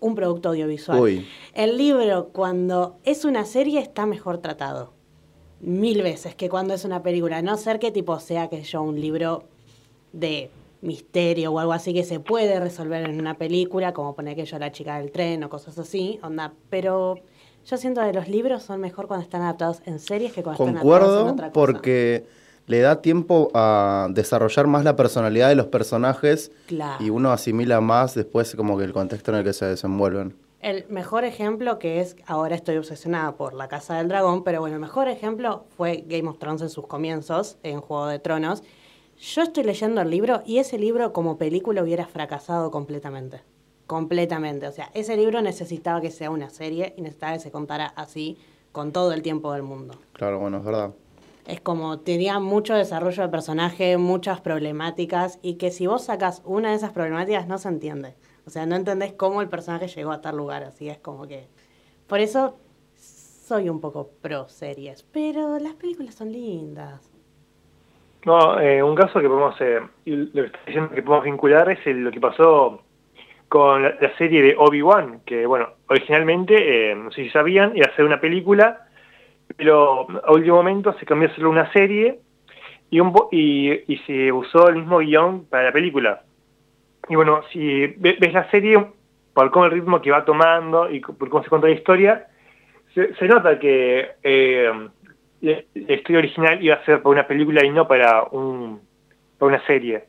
un 0.00 0.14
producto 0.14 0.50
audiovisual. 0.50 1.00
Uy. 1.00 1.26
El 1.54 1.78
libro 1.78 2.28
cuando 2.32 2.98
es 3.04 3.24
una 3.24 3.44
serie 3.44 3.80
está 3.80 4.04
mejor 4.04 4.38
tratado. 4.38 4.92
Mil 5.60 6.02
veces 6.02 6.34
que 6.34 6.48
cuando 6.48 6.74
es 6.74 6.84
una 6.84 7.02
película. 7.02 7.40
No 7.40 7.56
ser 7.56 7.78
que 7.78 7.90
tipo 7.90 8.18
sea 8.20 8.48
que 8.48 8.62
yo 8.62 8.82
un 8.82 9.00
libro 9.00 9.44
de 10.12 10.50
misterio 10.82 11.52
o 11.52 11.58
algo 11.58 11.72
así 11.72 11.92
que 11.92 12.04
se 12.04 12.20
puede 12.20 12.60
resolver 12.60 13.08
en 13.08 13.18
una 13.18 13.34
película, 13.34 13.92
como 13.92 14.14
poner 14.14 14.36
que 14.36 14.44
yo 14.44 14.58
la 14.58 14.70
chica 14.70 14.98
del 14.98 15.10
tren 15.10 15.42
o 15.42 15.48
cosas 15.48 15.78
así, 15.78 16.20
onda. 16.22 16.52
Pero 16.70 17.16
yo 17.64 17.76
siento 17.76 18.00
que 18.02 18.12
los 18.12 18.28
libros 18.28 18.62
son 18.62 18.80
mejor 18.80 19.06
cuando 19.06 19.24
están 19.24 19.42
adaptados 19.42 19.82
en 19.84 19.98
series 19.98 20.32
que 20.32 20.42
cuando 20.42 20.64
están 20.64 20.78
adaptados 20.78 21.22
en 21.22 21.32
otra 21.32 21.52
cosa. 21.52 21.52
porque 21.52 22.26
le 22.68 22.80
da 22.80 23.02
tiempo 23.02 23.50
a 23.54 24.06
desarrollar 24.10 24.66
más 24.68 24.84
la 24.84 24.94
personalidad 24.94 25.48
de 25.48 25.56
los 25.56 25.66
personajes 25.66 26.52
Claro. 26.66 27.02
y 27.04 27.10
uno 27.10 27.32
asimila 27.32 27.80
más 27.80 28.14
después 28.14 28.54
como 28.54 28.78
que 28.78 28.84
el 28.84 28.92
contexto 28.92 29.32
en 29.32 29.38
el 29.38 29.44
que 29.44 29.52
se 29.52 29.64
desenvuelven. 29.66 30.36
El 30.60 30.86
mejor 30.88 31.24
ejemplo 31.24 31.78
que 31.78 32.00
es, 32.00 32.16
ahora 32.26 32.54
estoy 32.56 32.76
obsesionada 32.76 33.36
por 33.36 33.54
la 33.54 33.68
Casa 33.68 33.96
del 33.96 34.08
Dragón, 34.08 34.42
pero 34.44 34.60
bueno, 34.60 34.74
el 34.76 34.80
mejor 34.80 35.08
ejemplo 35.08 35.64
fue 35.76 36.04
Game 36.06 36.28
of 36.28 36.38
Thrones 36.38 36.62
en 36.62 36.68
sus 36.68 36.86
comienzos, 36.86 37.56
en 37.62 37.80
Juego 37.80 38.06
de 38.08 38.18
Tronos. 38.18 38.62
Yo 39.20 39.42
estoy 39.42 39.64
leyendo 39.64 40.00
el 40.00 40.10
libro 40.10 40.42
y 40.44 40.58
ese 40.58 40.78
libro 40.78 41.12
como 41.12 41.38
película 41.38 41.82
hubiera 41.82 42.06
fracasado 42.06 42.70
completamente. 42.70 43.40
Completamente. 43.86 44.66
O 44.66 44.72
sea, 44.72 44.90
ese 44.94 45.16
libro 45.16 45.40
necesitaba 45.42 46.00
que 46.00 46.10
sea 46.10 46.30
una 46.30 46.50
serie 46.50 46.92
y 46.96 47.02
necesitaba 47.02 47.32
que 47.34 47.40
se 47.40 47.50
contara 47.50 47.86
así 47.96 48.36
con 48.72 48.92
todo 48.92 49.12
el 49.12 49.22
tiempo 49.22 49.52
del 49.52 49.62
mundo. 49.62 49.94
Claro, 50.12 50.38
bueno, 50.40 50.58
es 50.58 50.64
verdad. 50.64 50.90
Es 51.48 51.60
como 51.62 51.98
tenía 52.00 52.38
mucho 52.40 52.74
desarrollo 52.74 53.22
de 53.22 53.28
personaje, 53.30 53.96
muchas 53.96 54.40
problemáticas 54.42 55.38
y 55.42 55.54
que 55.54 55.70
si 55.70 55.86
vos 55.86 56.04
sacas 56.04 56.42
una 56.44 56.70
de 56.70 56.76
esas 56.76 56.92
problemáticas 56.92 57.48
no 57.48 57.56
se 57.56 57.68
entiende. 57.68 58.14
O 58.46 58.50
sea, 58.50 58.66
no 58.66 58.76
entendés 58.76 59.14
cómo 59.14 59.40
el 59.40 59.48
personaje 59.48 59.88
llegó 59.88 60.12
a 60.12 60.20
tal 60.20 60.36
lugar, 60.36 60.62
así 60.62 60.90
es 60.90 60.98
como 60.98 61.26
que... 61.26 61.48
Por 62.06 62.20
eso 62.20 62.58
soy 62.96 63.70
un 63.70 63.80
poco 63.80 64.10
pro 64.20 64.46
series, 64.48 65.02
pero 65.04 65.58
las 65.58 65.72
películas 65.74 66.14
son 66.16 66.32
lindas. 66.32 67.10
No, 68.26 68.60
eh, 68.60 68.82
un 68.82 68.94
caso 68.94 69.20
que 69.20 69.28
podemos, 69.28 69.58
eh, 69.60 69.80
lo 70.04 70.42
que 70.44 70.52
diciendo 70.66 70.90
que 70.94 71.02
podemos 71.02 71.24
vincular 71.24 71.70
es 71.70 71.86
el- 71.86 72.04
lo 72.04 72.10
que 72.10 72.20
pasó 72.20 72.82
con 73.48 73.82
la, 73.84 73.94
la 74.00 74.14
serie 74.18 74.42
de 74.42 74.54
Obi-Wan, 74.58 75.20
que 75.24 75.46
bueno, 75.46 75.68
originalmente, 75.88 76.90
eh, 76.90 76.94
no 76.94 77.10
sé 77.10 77.24
si 77.24 77.30
sabían, 77.30 77.74
iba 77.74 77.86
a 77.86 77.96
ser 77.96 78.04
una 78.04 78.20
película, 78.20 78.87
pero 79.56 80.06
a 80.24 80.32
último 80.32 80.56
momento 80.56 80.92
se 80.98 81.06
cambió 81.06 81.28
a 81.28 81.32
hacerlo 81.32 81.50
una 81.50 81.72
serie 81.72 82.18
y, 82.90 83.00
un 83.00 83.12
y, 83.32 83.70
y 83.92 83.98
se 84.06 84.32
usó 84.32 84.68
el 84.68 84.76
mismo 84.76 84.98
guion 84.98 85.44
para 85.46 85.64
la 85.64 85.72
película. 85.72 86.22
Y 87.08 87.16
bueno, 87.16 87.42
si 87.52 87.86
ve- 87.98 88.16
ves 88.20 88.32
la 88.32 88.50
serie, 88.50 88.86
por 89.34 89.50
cómo 89.50 89.66
el 89.66 89.72
ritmo 89.72 90.00
que 90.00 90.10
va 90.10 90.24
tomando 90.24 90.90
y 90.90 91.00
por 91.00 91.28
cómo 91.28 91.42
se 91.42 91.48
cuenta 91.48 91.68
la 91.68 91.74
historia, 91.74 92.26
se, 92.94 93.28
nota 93.28 93.58
que 93.58 94.10
eh, 94.22 94.88
la 95.40 95.94
historia 95.94 96.18
original 96.18 96.62
iba 96.62 96.74
a 96.74 96.84
ser 96.84 97.02
para 97.02 97.12
una 97.12 97.26
película 97.26 97.64
y 97.64 97.70
no 97.70 97.86
para 97.86 98.24
un 98.24 98.80
para 99.38 99.54
una 99.54 99.66
serie. 99.66 100.04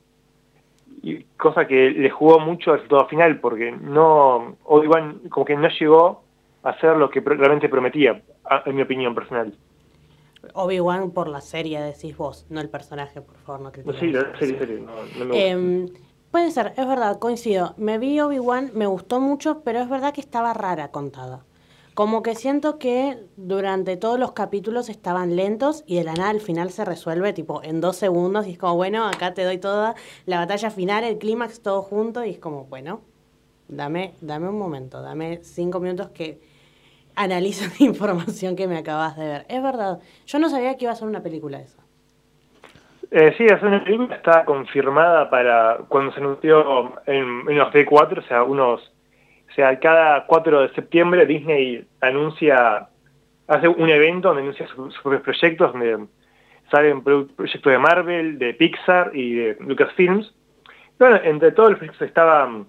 Y 1.04 1.24
cosa 1.38 1.68
que 1.68 1.92
le 1.92 2.10
jugó 2.10 2.40
mucho 2.40 2.72
al 2.72 2.78
resultado 2.78 3.08
final, 3.08 3.40
porque 3.40 3.72
no 3.72 4.58
Obi-Wan 4.64 5.20
como 5.30 5.46
que 5.46 5.56
no 5.56 5.70
llegó 5.70 6.24
a 6.64 6.70
hacer 6.72 6.98
lo 6.98 7.10
que 7.10 7.22
realmente 7.22 7.70
prometía, 7.70 8.22
en 8.66 8.76
mi 8.76 8.82
opinión 8.82 9.16
personal. 9.16 9.54
Obi-Wan 10.54 11.12
por 11.12 11.28
la 11.28 11.42
serie, 11.42 11.82
decís 11.82 12.16
vos, 12.16 12.46
no 12.50 12.62
el 12.62 12.70
personaje, 12.70 13.22
por 13.22 13.38
favor, 13.38 13.62
no 13.62 13.72
critiques. 13.72 14.00
sí, 14.00 14.12
la 14.12 14.38
serie, 14.38 14.58
serie, 14.58 14.80
no, 14.80 14.94
no 15.18 15.26
me. 15.26 15.50
Em, 15.50 15.90
puede 16.32 16.52
ser, 16.52 16.74
es 16.78 16.88
verdad, 16.88 17.20
coincido. 17.20 17.74
Me 17.78 17.98
vi 17.98 18.20
Obi-Wan, 18.20 18.72
me 18.74 18.88
gustó 18.88 19.20
mucho, 19.20 19.62
pero 19.62 19.80
es 19.80 19.90
verdad 19.90 20.14
que 20.14 20.22
estaba 20.22 20.54
rara 20.54 20.92
contada. 20.92 21.44
Como 21.94 22.24
que 22.24 22.36
siento 22.36 22.80
que 22.80 23.18
durante 23.36 23.98
todos 23.98 24.18
los 24.18 24.32
capítulos 24.32 24.88
estaban 24.88 25.36
lentos 25.36 25.84
y 25.86 25.98
de 25.98 26.06
la 26.06 26.14
nada 26.14 26.30
al 26.30 26.40
final 26.40 26.72
se 26.72 26.86
resuelve 26.86 27.34
tipo 27.34 27.62
en 27.62 27.82
dos 27.82 27.98
segundos 27.98 28.48
y 28.48 28.52
es 28.52 28.58
como, 28.58 28.76
bueno, 28.78 29.06
acá 29.06 29.34
te 29.34 29.44
doy 29.44 29.58
toda 29.58 29.96
la 30.26 30.38
batalla 30.38 30.72
final, 30.72 31.04
el 31.04 31.18
clímax, 31.18 31.60
todo 31.60 31.82
junto 31.82 32.24
y 32.24 32.30
es 32.30 32.40
como, 32.40 32.64
bueno, 32.66 33.02
dame, 33.68 34.14
dame 34.22 34.48
un 34.48 34.58
momento, 34.58 35.02
dame 35.02 35.40
cinco 35.44 35.82
minutos 35.82 36.10
que 36.12 36.40
analizo 37.20 37.66
la 37.80 37.86
información 37.86 38.56
que 38.56 38.68
me 38.68 38.78
acabas 38.78 39.18
de 39.18 39.28
ver. 39.28 39.46
Es 39.50 39.62
verdad, 39.62 40.00
yo 40.26 40.40
no 40.40 40.50
sabía 40.50 40.76
que 40.78 40.86
iba 40.86 40.94
a 40.94 40.96
ser 40.96 41.08
una 41.08 41.22
película 41.22 41.60
esa. 41.60 41.84
Eh, 43.12 43.34
sí, 43.38 43.46
hacer 43.46 43.68
una 43.68 43.84
película 43.84 44.16
está 44.16 44.46
confirmada 44.46 45.30
para 45.30 45.80
cuando 45.88 46.14
se 46.14 46.20
anunció 46.20 46.94
en, 47.08 47.44
los 47.46 47.74
D4, 47.74 48.20
o 48.20 48.22
sea, 48.22 48.44
unos, 48.44 48.82
o 49.50 49.54
sea, 49.54 49.80
cada 49.80 50.26
4 50.28 50.62
de 50.62 50.74
septiembre 50.76 51.26
Disney 51.26 51.86
anuncia, 52.02 52.88
hace 53.48 53.68
un 53.68 53.90
evento 53.90 54.28
donde 54.30 54.44
anuncia 54.44 54.68
sus, 54.68 54.98
propios 55.00 55.24
proyectos, 55.24 55.72
donde 55.74 56.06
salen 56.70 57.02
pro- 57.02 57.28
proyectos 57.36 57.72
de 57.72 57.80
Marvel, 57.80 58.38
de 58.38 58.54
Pixar 58.54 59.12
y 59.16 59.34
de 59.34 59.58
Lucasfilms. 59.60 60.32
Bueno, 61.00 61.20
entre 61.24 61.52
todos 61.52 61.72
los 61.72 61.80
proyectos 61.80 62.08
estaban 62.08 62.68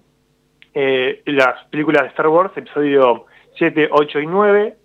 eh, 0.73 1.21
las 1.25 1.63
películas 1.65 2.01
de 2.01 2.09
Star 2.09 2.29
Wars, 2.29 2.51
episodio 2.55 3.27
7, 3.61 3.89
8 3.91 4.19
y 4.21 4.25
9, 4.25 4.75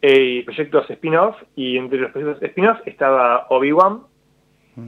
eh, 0.00 0.42
proyectos 0.46 0.88
spin-off, 0.88 1.36
y 1.54 1.76
entre 1.76 1.98
los 1.98 2.12
proyectos 2.12 2.42
spin-off 2.42 2.78
estaba 2.86 3.46
Obi-Wan. 3.50 4.04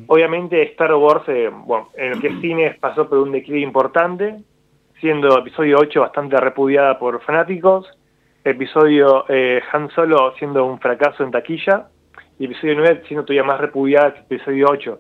Obviamente 0.07 0.63
Star 0.73 0.95
Wars, 0.95 1.25
eh, 1.29 1.51
bueno, 1.53 1.91
en 1.95 2.13
lo 2.13 2.21
que 2.21 2.29
es 2.29 2.41
cine 2.41 2.79
pasó 2.81 3.07
por 3.07 3.19
un 3.19 3.33
declive 3.33 3.61
importante, 3.61 4.39
siendo 4.99 5.39
episodio 5.39 5.77
8 5.79 6.01
bastante 6.01 6.39
repudiada 6.39 6.99
por 6.99 7.21
fanáticos, 7.21 7.87
episodio 8.45 9.27
eh, 9.29 9.61
Han 9.73 9.91
Solo 9.91 10.33
siendo 10.39 10.65
un 10.65 10.81
fracaso 10.81 11.23
en 11.23 11.31
taquilla, 11.31 11.89
y 12.39 12.47
episodio 12.47 12.77
9 12.77 13.03
siendo 13.09 13.27
todavía 13.27 13.45
más 13.45 13.61
repudiada 13.61 14.15
que 14.15 14.21
episodio 14.21 14.69
8. 14.71 14.99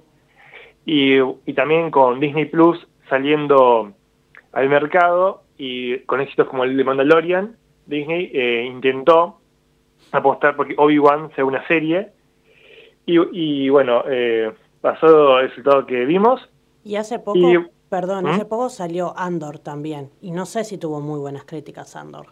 Y, 0.85 1.17
y 1.47 1.55
también 1.55 1.91
con 1.91 2.21
Disney 2.21 2.45
Plus 2.45 2.87
saliendo 3.09 3.95
al 4.53 4.69
mercado 4.69 5.45
y 5.57 6.01
con 6.01 6.21
éxitos 6.21 6.47
como 6.49 6.65
el 6.65 6.77
de 6.77 6.85
Mandalorian, 6.85 7.57
Disney 7.89 8.31
eh, 8.33 8.65
intentó 8.65 9.41
apostar 10.13 10.55
porque 10.57 10.75
Obi-Wan 10.79 11.31
sea 11.35 11.45
una 11.45 11.67
serie. 11.67 12.11
Y, 13.07 13.19
y 13.33 13.69
bueno, 13.71 14.05
eh, 14.07 14.53
pasó 14.81 15.41
el 15.41 15.49
resultado 15.49 15.85
que 15.87 16.05
vimos. 16.05 16.49
Y 16.85 16.97
hace 16.97 17.19
poco, 17.19 17.39
Y- 17.39 17.67
perdón, 17.89 18.25
¿Mm? 18.25 18.29
hace 18.29 18.45
poco 18.45 18.69
salió 18.69 19.15
Andor 19.17 19.59
también. 19.59 20.11
Y 20.21 20.31
no 20.31 20.45
sé 20.47 20.65
si 20.65 20.79
tuvo 20.79 21.01
muy 21.01 21.19
buenas 21.19 21.45
críticas 21.45 21.97
Andor. 21.97 22.27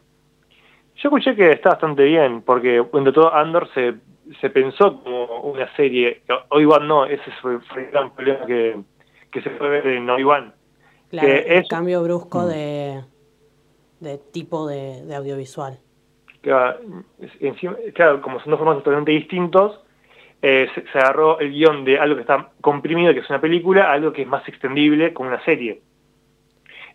Yo 0.97 1.09
escuché 1.09 1.35
que 1.35 1.51
está 1.53 1.71
bastante 1.71 2.05
bien, 2.05 2.43
porque 2.43 2.77
entre 2.93 3.13
todo 3.13 3.35
Andor 3.35 3.69
se, 3.75 3.95
se 4.41 4.51
pensó 4.51 5.03
como 5.03 5.41
una 5.43 5.75
serie. 5.77 6.23
Obi-Wan 6.51 6.87
no, 6.87 7.05
ese 7.07 7.31
fue, 7.43 7.59
el 7.77 7.91
gran 7.91 8.15
problema 8.15 8.45
que, 8.47 8.77
que 9.31 9.43
se 9.43 9.51
puede 9.51 9.71
ver 9.71 9.87
en 9.89 10.09
Obi-Wan. 10.11 10.55
Claro, 11.11 11.29
el 11.29 11.53
es- 11.53 11.69
cambio 11.69 12.03
brusco 12.03 12.41
Mm. 12.43 12.47
de, 12.49 13.01
de 14.01 14.19
tipo 14.19 14.67
de, 14.67 15.15
audiovisual. 15.15 15.79
claro, 16.43 18.21
como 18.23 18.41
son 18.41 18.51
dos 18.51 18.59
formatos 18.59 18.85
totalmente 18.85 19.13
distintos, 19.13 19.81
eh, 20.43 20.69
se, 20.75 20.83
se 20.93 20.99
agarró 20.99 21.39
el 21.41 21.51
guion 21.51 21.85
de 21.85 21.99
algo 21.99 22.17
que 22.17 22.21
está 22.23 22.51
comprimido, 22.61 23.13
que 23.13 23.21
es 23.21 23.31
una 23.31 23.41
película, 23.41 23.91
a 23.91 23.93
algo 23.93 24.13
que 24.13 24.23
es 24.23 24.29
más 24.29 24.47
extendible, 24.49 25.13
como 25.13 25.31
una 25.31 25.43
serie. 25.45 25.81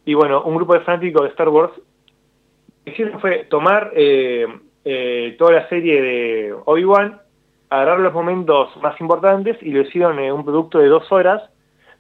Y 0.06 0.14
bueno, 0.14 0.44
un 0.44 0.56
grupo 0.56 0.74
de 0.74 0.82
fanáticos 0.82 1.24
de 1.24 1.30
Star 1.30 1.50
Wars 1.50 1.74
lo 1.76 2.86
que 2.86 2.92
hicieron 2.92 3.20
fue 3.20 3.46
tomar 3.46 3.92
eh, 3.96 4.48
eh, 4.84 5.36
toda 5.38 5.52
la 5.52 5.70
serie 5.70 6.02
de 6.02 6.56
Obi-Wan, 6.66 7.22
agarrar 7.70 8.00
los 8.00 8.14
momentos 8.14 8.76
más 8.82 9.00
importantes 9.00 9.58
y 9.62 9.72
lo 9.72 9.82
hicieron 9.82 10.20
en 10.20 10.34
un 10.34 10.44
producto 10.44 10.80
de 10.80 10.88
dos 10.88 11.12
horas, 11.12 11.44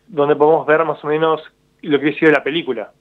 donde 0.08 0.36
podemos 0.36 0.66
ver 0.66 0.84
más 0.84 1.04
o 1.04 1.08
menos 1.08 1.42
lo 1.82 2.00
que 2.00 2.10
ha 2.10 2.14
sido 2.14 2.32
la 2.32 2.44
película. 2.44 2.92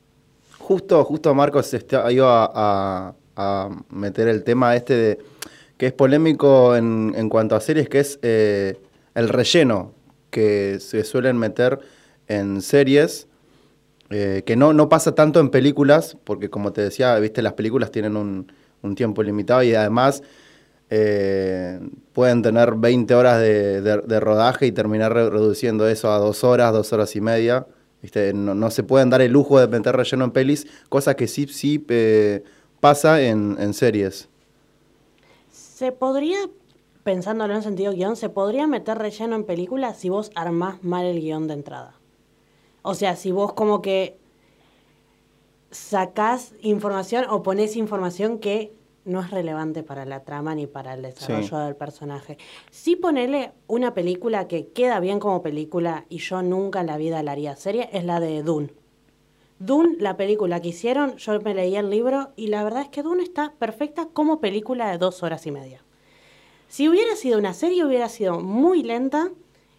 Justo, 0.70 1.02
justo 1.04 1.34
Marcos 1.34 1.74
está, 1.74 2.12
iba 2.12 2.44
a, 2.54 3.12
a- 3.34 3.70
meter 3.90 4.28
el 4.28 4.44
tema 4.44 4.76
este 4.76 4.94
de 4.94 5.18
que 5.76 5.86
es 5.86 5.92
polémico 5.92 6.76
en, 6.76 7.12
en 7.16 7.28
cuanto 7.28 7.56
a 7.56 7.60
series, 7.60 7.88
que 7.88 7.98
es 7.98 8.20
eh, 8.22 8.78
el 9.16 9.28
relleno 9.30 9.92
que 10.30 10.78
se 10.78 11.02
suelen 11.02 11.38
meter 11.38 11.80
en 12.28 12.62
series, 12.62 13.26
eh, 14.10 14.44
que 14.46 14.56
no, 14.56 14.72
no 14.72 14.88
pasa 14.88 15.14
tanto 15.16 15.40
en 15.40 15.50
películas, 15.50 16.16
porque 16.24 16.50
como 16.50 16.72
te 16.72 16.82
decía, 16.82 17.18
viste, 17.18 17.42
las 17.42 17.54
películas 17.54 17.90
tienen 17.90 18.16
un, 18.16 18.52
un 18.82 18.94
tiempo 18.94 19.24
limitado 19.24 19.64
y 19.64 19.74
además 19.74 20.22
eh, 20.90 21.80
pueden 22.12 22.42
tener 22.42 22.74
20 22.76 23.14
horas 23.14 23.40
de, 23.40 23.82
de- 23.82 24.20
rodaje 24.20 24.66
y 24.66 24.72
terminar 24.72 25.12
re- 25.14 25.30
reduciendo 25.30 25.88
eso 25.88 26.12
a 26.12 26.18
dos 26.18 26.44
horas, 26.44 26.72
dos 26.72 26.92
horas 26.92 27.16
y 27.16 27.20
media. 27.20 27.66
No, 28.34 28.54
no 28.54 28.70
se 28.70 28.82
pueden 28.82 29.10
dar 29.10 29.20
el 29.20 29.32
lujo 29.32 29.60
de 29.60 29.68
meter 29.68 29.94
relleno 29.94 30.24
en 30.24 30.30
pelis, 30.30 30.66
cosa 30.88 31.16
que 31.16 31.28
sí, 31.28 31.46
sí 31.46 31.84
eh, 31.88 32.42
pasa 32.80 33.20
en, 33.20 33.56
en 33.60 33.74
series. 33.74 34.28
Se 35.52 35.92
podría, 35.92 36.38
pensándolo 37.04 37.54
en 37.54 37.62
sentido 37.62 37.92
guion, 37.92 38.16
se 38.16 38.30
podría 38.30 38.66
meter 38.66 38.98
relleno 38.98 39.36
en 39.36 39.44
películas 39.44 39.98
si 39.98 40.08
vos 40.08 40.30
armás 40.34 40.82
mal 40.82 41.04
el 41.04 41.20
guion 41.20 41.46
de 41.46 41.54
entrada. 41.54 41.94
O 42.82 42.94
sea, 42.94 43.16
si 43.16 43.32
vos 43.32 43.52
como 43.52 43.82
que 43.82 44.18
sacás 45.70 46.54
información 46.62 47.26
o 47.28 47.42
ponés 47.42 47.76
información 47.76 48.38
que 48.38 48.72
no 49.10 49.20
es 49.20 49.30
relevante 49.30 49.82
para 49.82 50.04
la 50.06 50.24
trama 50.24 50.54
ni 50.54 50.66
para 50.66 50.94
el 50.94 51.02
desarrollo 51.02 51.46
Sí. 51.58 51.64
del 51.64 51.76
personaje. 51.76 52.38
Sí 52.70 52.96
ponele 52.96 53.52
una 53.66 53.92
película 53.92 54.48
que 54.48 54.68
queda 54.68 55.00
bien 55.00 55.18
como 55.20 55.42
película 55.42 56.06
y 56.08 56.18
yo 56.18 56.42
nunca 56.42 56.80
en 56.80 56.86
la 56.86 56.96
vida 56.96 57.22
la 57.22 57.32
haría 57.32 57.56
serie, 57.56 57.90
es 57.92 58.04
la 58.04 58.20
de 58.20 58.42
Dune. 58.42 58.72
Dune, 59.58 59.96
la 59.98 60.16
película 60.16 60.60
que 60.62 60.68
hicieron, 60.68 61.16
yo 61.16 61.38
me 61.42 61.54
leí 61.54 61.76
el 61.76 61.90
libro 61.90 62.30
y 62.36 62.46
la 62.46 62.64
verdad 62.64 62.82
es 62.82 62.88
que 62.88 63.02
Dune 63.02 63.22
está 63.22 63.52
perfecta 63.58 64.08
como 64.10 64.40
película 64.40 64.90
de 64.90 64.96
dos 64.96 65.22
horas 65.22 65.46
y 65.46 65.50
media. 65.50 65.84
Si 66.68 66.88
hubiera 66.88 67.14
sido 67.16 67.38
una 67.38 67.52
serie, 67.52 67.84
hubiera 67.84 68.08
sido 68.08 68.40
muy 68.40 68.82
lenta 68.82 69.30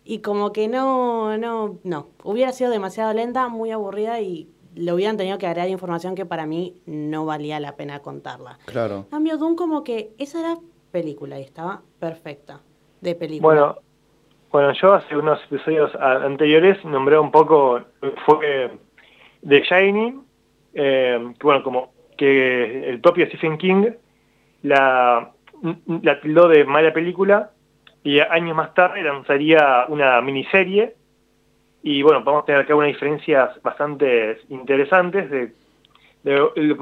y 0.04 0.20
como 0.20 0.52
que 0.52 0.68
no, 0.68 1.38
no, 1.38 1.80
no. 1.84 2.10
Hubiera 2.24 2.52
sido 2.52 2.70
demasiado 2.70 3.14
lenta, 3.14 3.48
muy 3.48 3.72
aburrida 3.72 4.20
y 4.22 4.50
le 4.76 4.94
hubieran 4.94 5.18
tenido 5.18 5.38
que 5.38 5.48
agregar 5.48 5.70
información 5.70 6.16
que 6.16 6.26
para 6.26 6.46
mí 6.46 6.78
no 6.86 7.26
valía 7.26 7.60
la 7.60 7.76
pena 7.76 8.00
contarla. 8.00 8.58
Claro. 8.66 8.98
En 8.98 9.04
cambio, 9.04 9.38
Dune 9.38 9.56
como 9.56 9.84
que 9.84 10.12
esa 10.18 10.40
era 10.40 10.58
película 10.92 11.40
y 11.40 11.44
estaba 11.44 11.82
perfecta 12.00 12.62
de 13.02 13.16
película. 13.16 13.54
Bueno, 13.54 13.76
bueno, 14.52 14.74
yo 14.74 14.94
hace 14.94 15.16
unos 15.16 15.42
episodios 15.46 15.94
anteriores 15.96 16.84
nombré 16.84 17.18
un 17.18 17.32
poco, 17.32 17.82
fue 18.26 18.72
The 19.48 19.62
Shining, 19.62 20.24
eh, 20.74 21.34
que 21.40 21.44
bueno, 21.44 21.64
como 21.64 21.94
que 22.18 22.90
el 22.90 23.00
propio 23.00 23.26
Stephen 23.28 23.58
King 23.58 23.92
la, 24.64 25.32
la 26.02 26.22
tildó 26.22 26.48
de 26.48 26.66
mala 26.66 26.94
película 26.94 27.52
y 28.04 28.20
años 28.20 28.56
más 28.56 28.74
tarde 28.74 29.04
lanzaría 29.04 29.86
una 29.88 30.22
miniserie 30.22 30.96
y 31.84 32.02
bueno, 32.04 32.24
vamos 32.24 32.44
a 32.44 32.46
tener 32.46 32.62
acá 32.62 32.76
unas 32.76 32.90
diferencias 32.90 33.62
bastante 33.62 34.40
interesantes 34.50 35.30
de, 35.30 35.54
de 36.24 36.40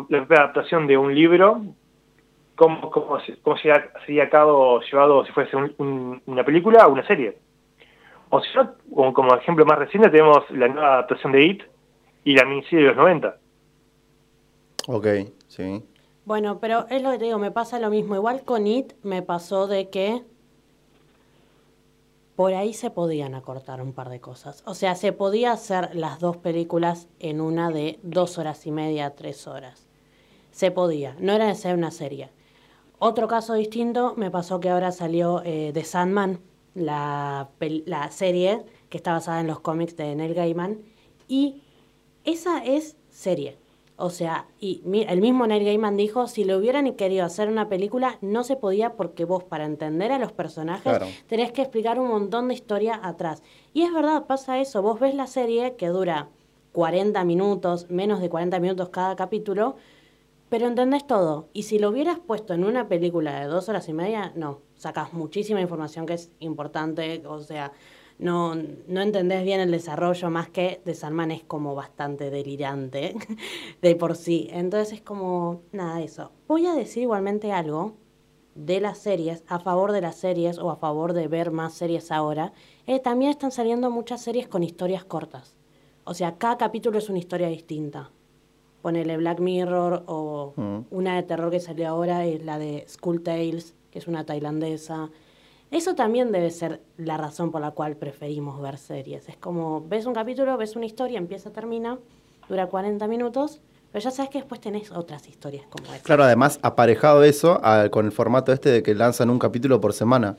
la 0.10 0.20
propia 0.26 0.38
adaptación 0.38 0.88
de 0.88 0.98
un 0.98 1.14
libro 1.16 1.62
cómo, 2.56 2.90
cómo, 2.92 3.20
se- 3.22 3.38
cómo 3.38 3.56
sería, 3.58 3.90
sería 4.06 4.24
a 4.26 4.30
cabo 4.30 4.82
llevado 4.82 5.26
si 5.26 5.32
fuese 5.32 5.56
un- 5.56 5.74
un- 5.78 6.22
una 6.26 6.44
película 6.44 6.86
o 6.88 6.92
una 6.92 7.08
serie. 7.08 7.38
O 8.30 8.42
si 8.42 8.50
no, 8.56 8.74
como, 8.94 9.14
como 9.14 9.36
ejemplo 9.36 9.66
más 9.66 9.80
reciente 9.80 10.10
tenemos 10.10 10.50
la 10.52 10.68
nueva 10.68 10.94
adaptación 10.96 11.32
de 11.32 11.46
It 11.46 11.64
y 12.26 12.36
la 12.36 12.46
miniserie 12.46 12.80
de 12.80 12.88
los 12.90 12.98
90. 12.98 13.38
Ok, 14.88 15.08
sí. 15.48 15.84
Bueno, 16.26 16.60
pero 16.60 16.86
es 16.90 17.02
lo 17.02 17.12
que 17.12 17.18
te 17.18 17.26
digo, 17.26 17.40
me 17.40 17.52
pasa 17.52 17.80
lo 17.80 17.90
mismo. 17.90 18.16
Igual 18.16 18.44
con 18.44 18.68
It 18.68 18.94
me 19.04 19.22
pasó 19.22 19.68
de 19.68 19.90
que 19.90 20.22
por 22.40 22.54
ahí 22.54 22.74
se 22.74 22.90
podían 22.90 23.36
acortar 23.36 23.82
un 23.82 23.92
par 23.92 24.08
de 24.08 24.22
cosas. 24.22 24.64
O 24.66 24.74
sea, 24.74 24.96
se 24.96 25.12
podía 25.12 25.52
hacer 25.52 25.94
las 25.94 26.22
dos 26.22 26.38
películas 26.38 27.10
en 27.20 27.42
una 27.42 27.70
de 27.70 28.00
dos 28.02 28.38
horas 28.38 28.66
y 28.66 28.72
media, 28.72 29.14
tres 29.14 29.46
horas. 29.46 29.88
Se 30.52 30.72
podía, 30.72 31.18
no 31.20 31.34
era 31.34 31.48
necesaria 31.48 31.76
una 31.76 31.92
serie. 31.92 32.30
Otro 32.98 33.28
caso 33.28 33.56
distinto 33.56 34.14
me 34.16 34.32
pasó 34.32 34.62
que 34.62 34.70
ahora 34.70 34.94
salió 34.94 35.42
eh, 35.44 35.72
The 35.74 35.84
Sandman, 35.84 36.40
la, 36.76 37.50
la 37.60 38.10
serie 38.10 38.64
que 38.88 38.96
está 38.96 39.12
basada 39.12 39.42
en 39.42 39.48
los 39.48 39.60
cómics 39.60 39.98
de 39.98 40.16
Neil 40.16 40.34
Gaiman. 40.34 40.80
Y 41.28 41.62
esa 42.24 42.64
es 42.64 42.96
serie. 43.10 43.58
O 44.00 44.10
sea, 44.10 44.48
y 44.60 44.82
el 45.08 45.20
mismo 45.22 45.46
Neil 45.46 45.66
Gaiman 45.66 45.98
dijo, 45.98 46.28
si 46.28 46.46
le 46.46 46.56
hubieran 46.56 46.92
querido 46.96 47.26
hacer 47.26 47.50
una 47.50 47.68
película, 47.68 48.18
no 48.22 48.44
se 48.44 48.56
podía 48.56 48.94
porque 48.94 49.26
vos 49.26 49.44
para 49.44 49.66
entender 49.66 50.12
a 50.12 50.20
los 50.20 50.32
personajes 50.32 50.84
Claro. 50.84 51.06
tenés 51.28 51.52
que 51.52 51.62
explicar 51.62 52.00
un 52.00 52.08
montón 52.08 52.48
de 52.48 52.54
historia 52.54 53.00
atrás. 53.04 53.44
Y 53.74 53.84
es 53.84 53.94
verdad, 53.94 54.26
pasa 54.26 54.60
eso. 54.60 54.82
Vos 54.82 55.00
ves 55.00 55.14
la 55.16 55.28
serie 55.28 55.76
que 55.76 55.88
dura 55.90 56.30
40 56.72 57.24
minutos, 57.26 57.90
menos 57.90 58.22
de 58.22 58.30
40 58.30 58.60
minutos 58.60 58.90
cada 58.90 59.16
capítulo, 59.16 59.76
pero 60.50 60.66
entendés 60.68 61.06
todo. 61.06 61.50
Y 61.54 61.64
si 61.64 61.78
lo 61.78 61.90
hubieras 61.90 62.20
puesto 62.20 62.54
en 62.54 62.64
una 62.64 62.88
película 62.88 63.40
de 63.40 63.48
dos 63.48 63.70
horas 63.70 63.88
y 63.90 63.94
media, 63.94 64.32
no. 64.36 64.62
Sacás 64.76 65.14
muchísima 65.14 65.60
información 65.62 66.06
que 66.06 66.14
es 66.14 66.32
importante. 66.40 67.22
O 67.28 67.40
sea, 67.42 67.74
no, 68.20 68.54
no 68.56 69.02
entendés 69.02 69.44
bien 69.44 69.60
el 69.62 69.72
desarrollo, 69.72 70.30
más 70.30 70.50
que 70.50 70.82
de 70.86 70.94
Salman 70.94 71.32
es 71.32 71.44
como 71.44 71.74
bastante 71.74 72.30
delirante 72.30 73.16
de 73.82 73.96
por 73.96 74.16
sí. 74.16 74.48
Entonces 74.52 74.94
es 74.94 75.02
como, 75.02 75.62
nada, 75.72 76.02
eso. 76.02 76.32
Voy 76.48 76.66
a 76.66 76.74
decir 76.74 77.04
igualmente 77.04 77.52
algo 77.52 77.94
de 78.56 78.82
las 78.82 78.98
series, 78.98 79.44
a 79.48 79.60
favor 79.60 79.92
de 79.94 80.02
las 80.02 80.18
series 80.18 80.60
o 80.60 80.70
a 80.70 80.76
favor 80.76 81.14
de 81.14 81.28
ver 81.28 81.52
más 81.52 81.74
series 81.74 82.12
ahora. 82.12 82.52
eh, 82.88 83.00
también 83.00 83.32
están 83.32 83.52
saliendo 83.52 83.90
muchas 83.90 84.22
series 84.22 84.48
con 84.48 84.64
historias 84.64 85.06
cortas. 85.06 85.56
O 86.04 86.14
sea, 86.14 86.38
cada 86.38 86.58
capítulo 86.58 86.98
es 86.98 87.10
una 87.10 87.20
historia 87.20 87.48
distinta. 87.48 88.12
Ponele 88.82 89.16
Black 89.18 89.40
Mirror 89.40 90.04
o 90.08 90.54
Mm. 90.58 90.80
una 90.92 91.16
de 91.16 91.24
terror 91.24 91.52
que 91.52 91.60
salió 91.60 91.88
ahora 91.90 92.26
es 92.26 92.44
la 92.44 92.58
de 92.58 92.86
School 92.88 93.22
Tales, 93.22 93.76
que 93.92 94.00
es 94.00 94.08
una 94.08 94.26
tailandesa. 94.26 95.10
Eso 95.72 95.94
también 95.96 96.32
debe 96.32 96.50
ser 96.50 96.82
la 96.98 97.18
razón 97.18 97.52
por 97.52 97.62
la 97.62 97.72
cual 97.72 97.96
preferimos 97.96 98.60
ver 98.62 98.78
series. 98.78 99.30
Es 99.30 99.38
como, 99.38 99.86
ves 99.88 100.06
un 100.08 100.14
capítulo, 100.14 100.58
ves 100.58 100.76
una 100.76 100.86
historia, 100.88 101.18
empieza, 101.20 101.52
termina, 101.52 102.00
dura 102.48 102.68
40 102.68 103.08
minutos, 103.08 103.60
Pero 103.92 104.04
ya 104.04 104.12
sabes 104.12 104.30
que 104.30 104.38
después 104.38 104.62
tenés 104.62 104.92
otras 104.92 105.28
historias 105.28 105.66
como 105.68 105.86
esta. 105.92 106.04
Claro, 106.06 106.24
además, 106.24 106.60
aparejado 106.62 107.24
eso 107.24 107.60
a- 107.64 107.90
con 107.90 108.06
el 108.06 108.12
formato 108.12 108.54
este 108.54 108.70
de 108.70 108.84
que 108.84 108.94
lanzan 108.94 109.32
un 109.32 109.40
capítulo 109.40 109.82
por 109.82 109.94
semana. 109.94 110.38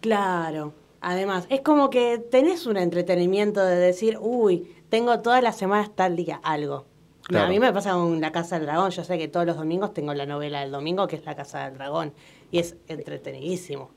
Claro. 0.00 0.72
Además, 1.00 1.46
es 1.48 1.60
como 1.62 1.88
que 1.90 2.18
tenés 2.18 2.66
un 2.66 2.76
entretenimiento 2.76 3.64
de 3.64 3.76
decir, 3.76 4.18
uy, 4.20 4.70
tengo 4.90 5.20
todas 5.20 5.42
las 5.42 5.56
semanas 5.56 5.90
tal 5.94 6.14
día 6.16 6.40
algo. 6.42 6.84
Claro. 7.22 7.46
A 7.46 7.48
mí 7.48 7.58
me 7.58 7.72
pasa 7.72 7.92
con 7.92 8.20
La 8.20 8.32
Casa 8.32 8.56
del 8.56 8.66
Dragón. 8.66 8.90
Yo 8.90 9.02
sé 9.02 9.16
que 9.16 9.28
todos 9.28 9.46
los 9.46 9.56
domingos 9.56 9.94
tengo 9.94 10.12
la 10.12 10.26
novela 10.26 10.60
del 10.60 10.70
domingo, 10.70 11.06
que 11.06 11.16
es 11.16 11.24
La 11.24 11.34
Casa 11.34 11.64
del 11.64 11.78
Dragón. 11.78 12.12
Y 12.50 12.58
es 12.58 12.76
entretenidísimo. 12.88 13.88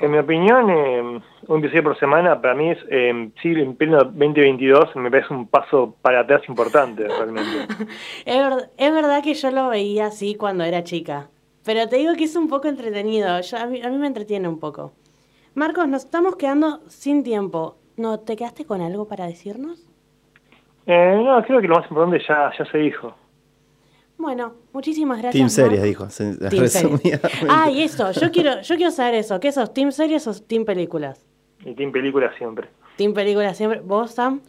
En 0.00 0.10
mi 0.10 0.18
opinión, 0.18 0.70
eh, 0.70 1.20
un 1.46 1.58
episodio 1.58 1.84
por 1.84 1.98
semana 1.98 2.40
para 2.40 2.54
mí 2.54 2.70
es, 2.70 2.78
eh, 2.90 3.30
sí, 3.40 3.48
en 3.52 3.76
pleno 3.76 3.98
2022 3.98 4.96
me 4.96 5.10
parece 5.10 5.32
un 5.32 5.46
paso 5.46 5.94
para 6.02 6.20
atrás 6.20 6.42
importante, 6.48 7.06
realmente. 7.06 7.68
Es, 8.26 8.36
ver- 8.36 8.70
es 8.76 8.92
verdad 8.92 9.22
que 9.22 9.34
yo 9.34 9.50
lo 9.50 9.68
veía 9.68 10.06
así 10.06 10.34
cuando 10.34 10.64
era 10.64 10.82
chica. 10.82 11.28
Pero 11.64 11.88
te 11.88 11.96
digo 11.96 12.14
que 12.14 12.24
es 12.24 12.34
un 12.36 12.48
poco 12.48 12.68
entretenido. 12.68 13.40
Yo- 13.40 13.56
a, 13.56 13.66
mí, 13.66 13.80
a 13.82 13.88
mí 13.88 13.96
me 13.96 14.06
entretiene 14.08 14.48
un 14.48 14.58
poco. 14.58 14.92
Marcos, 15.54 15.86
nos 15.86 16.04
estamos 16.04 16.36
quedando 16.36 16.80
sin 16.88 17.22
tiempo. 17.22 17.76
¿No 17.96 18.18
te 18.18 18.34
quedaste 18.34 18.64
con 18.64 18.80
algo 18.82 19.06
para 19.06 19.26
decirnos? 19.26 19.88
Eh, 20.86 21.22
no, 21.24 21.40
creo 21.44 21.60
que 21.60 21.68
lo 21.68 21.76
más 21.76 21.88
importante 21.88 22.22
ya, 22.28 22.50
ya 22.58 22.64
se 22.66 22.78
dijo. 22.78 23.14
Bueno, 24.16 24.54
muchísimas 24.72 25.18
gracias. 25.20 25.32
Team 25.40 25.50
Series, 25.50 25.82
dijo. 25.82 26.06
Team 26.06 26.68
Series. 26.68 27.20
Ah, 27.48 27.70
y 27.70 27.82
eso, 27.82 28.10
yo 28.12 28.30
quiero, 28.30 28.60
yo 28.62 28.76
quiero 28.76 28.90
saber 28.90 29.14
eso. 29.16 29.38
¿Qué 29.40 29.52
sos? 29.52 29.72
¿Team 29.74 29.92
Series 29.92 30.26
o 30.26 30.34
Team 30.34 30.64
Películas? 30.64 31.20
Y 31.64 31.74
Team 31.74 31.92
Película 31.92 32.32
siempre. 32.38 32.68
Team 32.96 33.12
Películas 33.12 33.56
siempre. 33.56 33.80
¿Vos, 33.80 34.12
Sam? 34.12 34.40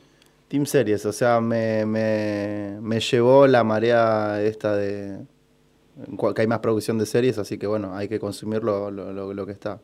Team 0.47 0.65
Series, 0.67 1.04
o 1.08 1.12
sea, 1.12 1.41
me, 1.41 1.86
me, 1.88 2.78
me 2.80 2.99
llevó 2.99 3.47
la 3.47 3.63
marea 3.63 4.41
esta 4.43 4.75
de 4.75 5.25
que 6.36 6.41
hay 6.41 6.47
más 6.47 6.60
producción 6.60 6.97
de 6.99 7.06
series, 7.08 7.38
así 7.39 7.58
que 7.58 7.65
bueno, 7.67 7.95
hay 7.95 8.08
que 8.08 8.19
consumir 8.19 8.63
lo, 8.63 8.91
lo, 8.91 9.12
lo- 9.12 9.34
lo 9.34 9.45
que 9.45 9.54
está. 9.54 9.80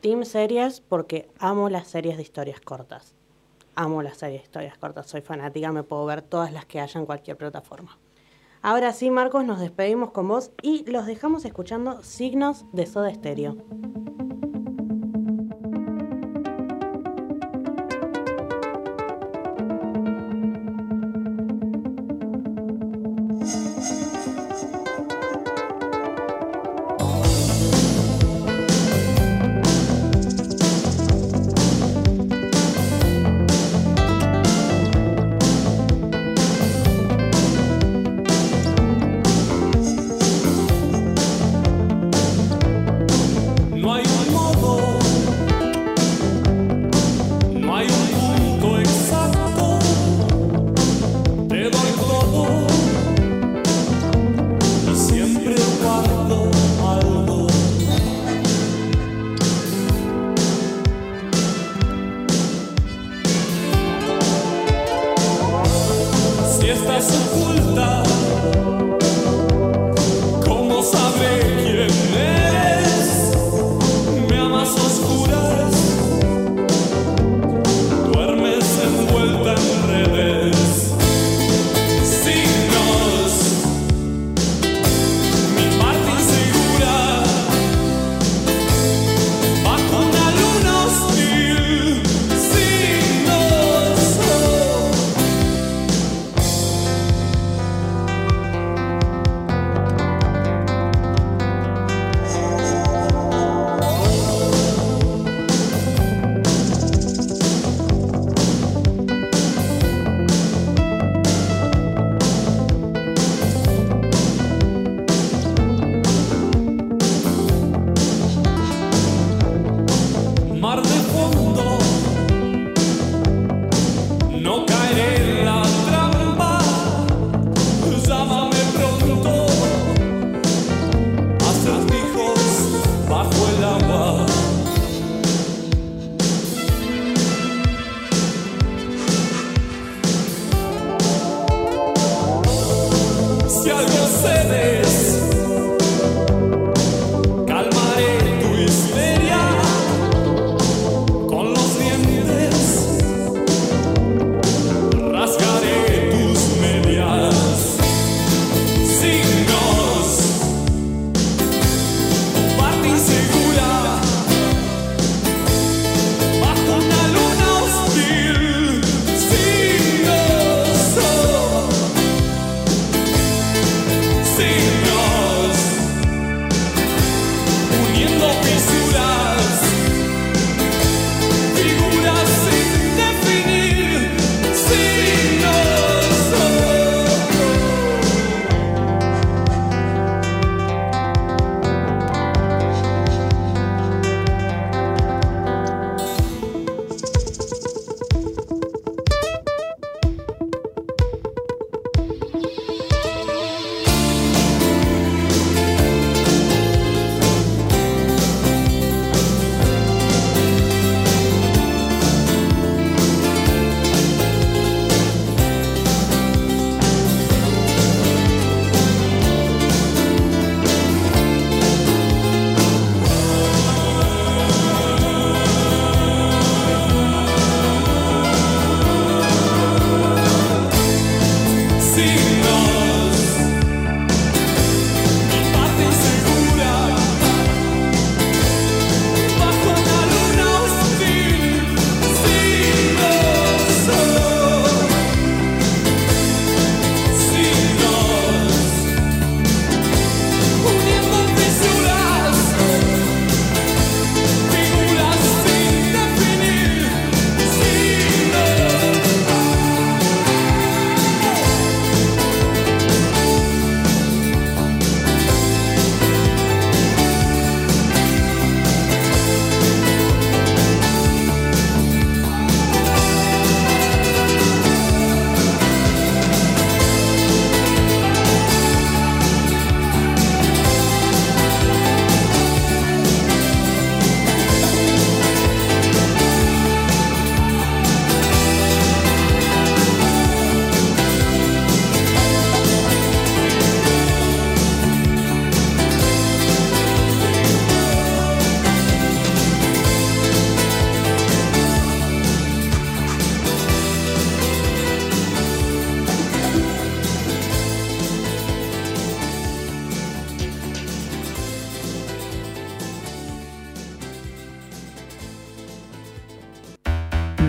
Team 0.00 0.24
Series 0.24 0.80
porque 0.80 1.28
amo 1.38 1.68
las 1.68 1.88
series 1.88 2.16
de 2.16 2.22
historias 2.22 2.60
cortas. 2.60 3.14
Amo 3.74 4.02
las 4.02 4.16
series 4.16 4.40
de 4.40 4.44
historias 4.46 4.78
cortas. 4.78 5.06
Soy 5.06 5.20
fanática, 5.20 5.70
me 5.70 5.82
puedo 5.82 6.06
ver 6.06 6.22
todas 6.22 6.50
las 6.52 6.64
que 6.64 6.80
haya 6.80 6.98
en 6.98 7.04
cualquier 7.04 7.36
plataforma. 7.36 7.98
Ahora 8.62 8.92
sí, 8.92 9.10
Marcos, 9.10 9.44
nos 9.46 9.58
despedimos 9.58 10.10
con 10.10 10.28
vos 10.28 10.52
y 10.60 10.84
los 10.90 11.06
dejamos 11.06 11.46
escuchando 11.46 12.02
Signos 12.02 12.66
de 12.72 12.84
Soda 12.84 13.12
Stereo. 13.14 13.56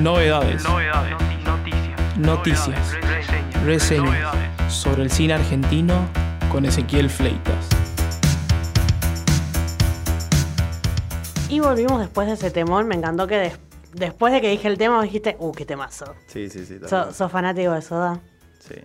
Novedades. 0.01 0.63
Noticias. 2.17 2.95
Reseñas. 3.63 4.35
Sobre 4.73 5.03
el 5.03 5.11
cine 5.11 5.33
argentino 5.33 6.07
con 6.51 6.65
Ezequiel 6.65 7.09
Fleitas. 7.09 7.69
Y 11.49 11.59
volvimos 11.59 11.99
después 11.99 12.27
de 12.27 12.33
ese 12.33 12.49
temón. 12.49 12.87
Me 12.87 12.95
encantó 12.95 13.27
que 13.27 13.37
des- 13.37 13.59
después 13.93 14.33
de 14.33 14.41
que 14.41 14.49
dije 14.49 14.67
el 14.67 14.77
tema 14.77 15.01
dijiste, 15.03 15.35
uh, 15.39 15.51
qué 15.51 15.65
temazo. 15.65 16.15
Sí, 16.27 16.49
sí, 16.49 16.65
sí. 16.65 16.79
So-. 16.87 17.11
¿Sos 17.13 17.31
fanático 17.31 17.71
de 17.73 17.81
Soda? 17.81 18.19
Sí. 18.59 18.75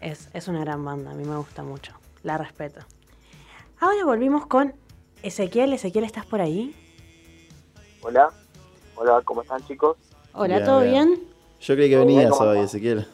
Es, 0.00 0.30
es 0.32 0.48
una 0.48 0.60
gran 0.60 0.84
banda, 0.84 1.10
a 1.10 1.14
mí 1.14 1.24
me 1.24 1.36
gusta 1.36 1.62
mucho. 1.62 1.92
La 2.22 2.38
respeto. 2.38 2.80
Ahora 3.78 4.04
volvimos 4.04 4.46
con 4.46 4.74
Ezequiel. 5.22 5.72
Ezequiel, 5.74 6.04
¿estás 6.04 6.24
por 6.26 6.40
ahí? 6.40 6.74
Hola, 8.02 8.30
hola, 8.96 9.20
¿cómo 9.24 9.42
están 9.42 9.64
chicos? 9.66 9.96
Hola, 10.32 10.54
Bien, 10.56 10.64
¿todo 10.64 10.80
bien. 10.80 11.08
bien? 11.08 11.28
Yo 11.60 11.74
creí 11.74 11.90
que 11.90 11.96
venías 11.98 12.30
¿cómo 12.30 12.50
hoy? 12.50 12.58
Ezequiel. 12.60 13.06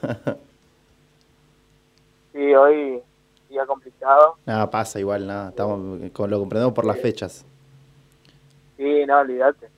Sí, 2.33 2.55
hoy 2.55 3.03
día 3.49 3.67
complicado. 3.67 4.37
nada, 4.45 4.71
pasa 4.71 5.01
igual, 5.01 5.27
nada. 5.27 5.49
Estamos, 5.49 6.11
con- 6.13 6.31
lo 6.31 6.39
comprendemos 6.39 6.75
por 6.75 6.85
las 6.85 7.01
fechas. 7.01 7.45
Sí, 8.77 9.07
no, 9.07 9.19
olvídate. 9.21 9.69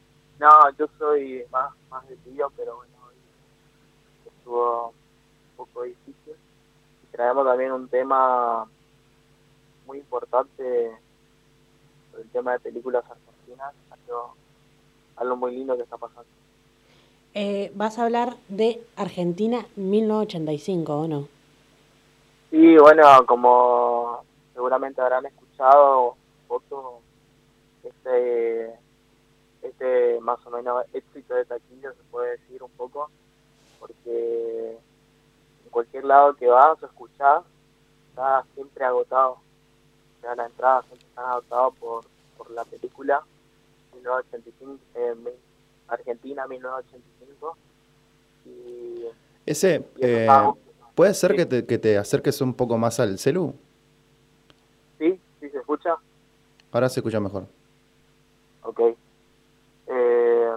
No, 0.40 0.48
yo 0.78 0.86
soy 0.98 1.44
más, 1.52 1.70
más 1.90 2.06
de 2.08 2.16
tío, 2.16 2.50
pero 2.56 2.76
bueno, 2.76 2.92
hoy 3.06 3.14
estuvo 4.26 4.88
un 4.88 5.56
poco 5.56 5.82
difícil. 5.84 6.34
Y 7.04 7.06
traemos 7.16 7.46
también 7.46 7.72
un 7.72 7.88
tema 7.88 8.66
muy 9.86 9.98
importante, 9.98 10.90
el 12.18 12.28
tema 12.32 12.52
de 12.52 12.60
películas 12.60 13.04
argentinas, 13.04 13.72
algo, 13.90 14.34
algo 15.16 15.36
muy 15.36 15.56
lindo 15.56 15.76
que 15.76 15.82
está 15.84 15.96
pasando. 15.96 16.26
Eh, 17.34 17.70
vas 17.74 17.98
a 17.98 18.04
hablar 18.04 18.36
de 18.48 18.82
Argentina 18.96 19.66
1985, 19.76 20.92
¿o 20.92 21.08
no? 21.08 21.28
Sí, 22.50 22.76
bueno, 22.78 23.04
como 23.26 24.24
seguramente 24.54 25.00
habrán 25.00 25.26
escuchado 25.26 26.16
poco, 26.48 27.00
este, 27.84 28.72
este 29.62 30.20
más 30.20 30.44
o 30.46 30.50
menos 30.50 30.84
éxito 30.92 31.34
de 31.34 31.44
taquilla 31.44 31.92
se 31.92 32.02
puede 32.10 32.32
decir 32.32 32.62
un 32.62 32.70
poco, 32.70 33.10
porque 33.78 34.78
en 35.64 35.70
cualquier 35.70 36.04
lado 36.04 36.34
que 36.34 36.46
vas 36.46 36.82
o 36.82 36.86
escuchás, 36.86 37.44
está 38.08 38.44
siempre 38.54 38.84
agotado. 38.84 39.32
O 39.32 40.20
sea, 40.20 40.34
la 40.34 40.46
entrada 40.46 40.82
siempre 40.82 41.06
está 41.06 41.30
agotada 41.30 41.70
por, 41.70 42.04
por 42.36 42.50
la 42.50 42.64
película 42.64 43.22
1985, 43.94 44.78
eh, 44.94 45.14
Argentina 45.88 46.46
1985. 46.46 47.56
Y 48.46 49.04
Ese, 49.46 49.84
Y 49.96 50.00
eh, 50.00 50.28
¿puede 50.94 51.14
ser 51.14 51.34
que 51.34 51.46
te, 51.46 51.66
que 51.66 51.78
te 51.78 51.98
acerques 51.98 52.40
un 52.40 52.54
poco 52.54 52.78
más 52.78 53.00
al 53.00 53.18
celu? 53.18 53.54
sí, 54.98 55.20
sí 55.40 55.50
se 55.50 55.58
escucha. 55.58 55.96
Ahora 56.70 56.88
se 56.88 57.00
escucha 57.00 57.20
mejor. 57.20 57.46
Ok. 58.62 58.80
Eh, 59.86 60.50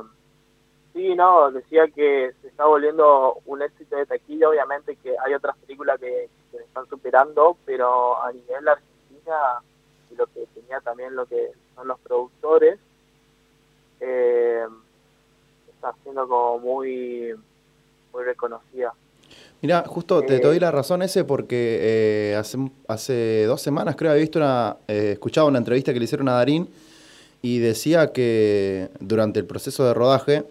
sí, 0.94 1.16
no, 1.16 1.52
decía 1.52 1.88
que 1.88 2.34
se 2.42 2.48
está 2.48 2.66
volviendo 2.66 3.38
un 3.46 3.62
éxito 3.62 3.96
de 3.96 4.06
taquilla. 4.06 4.50
Obviamente 4.50 4.96
que 4.98 5.16
hay 5.24 5.34
otras 5.34 5.56
películas 5.58 6.00
que, 6.00 6.30
que 6.52 6.58
se 6.58 6.64
están 6.64 6.88
superando, 6.88 7.58
pero 7.66 8.22
a 8.22 8.32
nivel 8.32 8.68
Argentina, 8.68 9.62
y 10.12 10.16
lo 10.16 10.28
que 10.28 10.46
tenía 10.54 10.82
también 10.82 11.16
lo 11.16 11.26
que 11.26 11.52
son 11.76 11.88
los 11.88 12.00
productores, 12.00 12.80
eh, 14.02 14.66
está 15.82 15.96
siendo 16.04 16.28
como 16.28 16.60
muy, 16.60 17.34
muy 18.14 18.24
reconocida. 18.24 18.94
Mira, 19.64 19.84
justo 19.88 20.22
te, 20.22 20.28
te 20.28 20.36
Eh, 20.38 20.40
doy 20.42 20.60
la 20.60 20.70
razón 20.72 21.02
ese 21.02 21.24
porque 21.24 21.80
eh, 21.82 22.36
hace, 22.36 22.58
hace 22.88 23.46
dos 23.46 23.62
semanas 23.62 23.96
creo 23.96 24.12
había 24.12 24.22
visto 24.22 24.38
una, 24.40 24.78
eh, 24.88 25.12
escuchaba 25.14 25.48
una 25.48 25.58
entrevista 25.58 25.92
que 25.94 26.00
le 26.00 26.06
hicieron 26.06 26.30
a 26.30 26.34
Darín 26.34 26.70
y 27.42 27.58
decía 27.60 28.12
que 28.12 28.90
durante 29.00 29.40
el 29.40 29.46
proceso 29.46 29.84
de 29.86 29.94
rodaje 29.96 30.44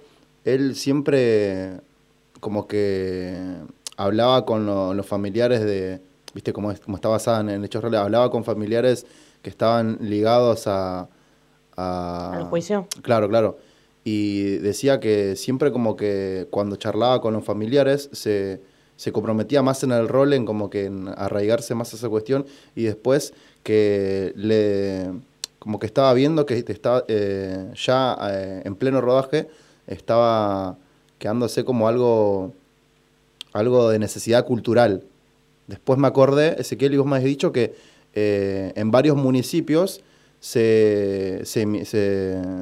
él 0.44 0.74
siempre 0.74 1.80
como 2.40 2.66
que 2.66 3.36
hablaba 3.96 4.44
con 4.44 4.66
lo- 4.66 4.94
los 4.94 5.06
familiares 5.06 5.60
de, 5.60 6.00
viste, 6.34 6.52
como, 6.52 6.72
es- 6.72 6.80
como 6.80 6.96
está 6.96 7.08
basada 7.08 7.40
en, 7.40 7.50
en 7.50 7.64
hechos 7.64 7.82
reales, 7.82 8.00
hablaba 8.00 8.30
con 8.30 8.44
familiares 8.44 9.06
que 9.42 9.50
estaban 9.50 9.98
ligados 10.00 10.66
a... 10.66 11.08
a- 11.76 12.32
¿Al 12.36 12.44
juicio? 12.44 12.86
Claro, 13.02 13.28
claro. 13.28 13.58
Y 14.04 14.56
decía 14.58 14.98
que 15.00 15.36
siempre 15.36 15.72
como 15.72 15.96
que 15.96 16.46
cuando 16.50 16.76
charlaba 16.76 17.20
con 17.20 17.34
los 17.34 17.44
familiares 17.44 18.08
se, 18.12 18.60
se 18.96 19.12
comprometía 19.12 19.62
más 19.62 19.82
en 19.82 19.92
el 19.92 20.08
rol, 20.08 20.32
en 20.32 20.46
como 20.46 20.70
que 20.70 20.86
en 20.86 21.08
arraigarse 21.08 21.74
más 21.74 21.92
a 21.92 21.96
esa 21.96 22.08
cuestión 22.08 22.46
y 22.74 22.84
después 22.84 23.34
que 23.62 24.32
le 24.36 25.10
como 25.58 25.78
que 25.78 25.86
estaba 25.86 26.12
viendo 26.14 26.46
que 26.46 26.64
estaba 26.66 27.04
eh, 27.08 27.70
ya 27.74 28.16
eh, 28.30 28.62
en 28.64 28.74
pleno 28.76 29.02
rodaje 29.02 29.48
estaba 29.86 30.78
quedándose 31.18 31.64
como 31.64 31.86
algo 31.86 32.54
algo 33.52 33.90
de 33.90 33.98
necesidad 33.98 34.46
cultural. 34.46 35.02
Después 35.66 35.98
me 35.98 36.08
acordé, 36.08 36.60
Ezequiel, 36.60 36.94
y 36.94 36.96
vos 36.96 37.06
me 37.06 37.16
has 37.16 37.24
dicho 37.24 37.52
que 37.52 37.74
eh, 38.14 38.72
en 38.74 38.90
varios 38.90 39.16
municipios 39.16 40.02
se, 40.40 41.40
se 41.44 41.85
se 41.85 41.98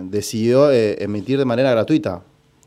decidió 0.05 0.71
eh, 0.71 0.97
emitir 1.03 1.38
de 1.38 1.45
manera 1.45 1.71
gratuita. 1.71 2.23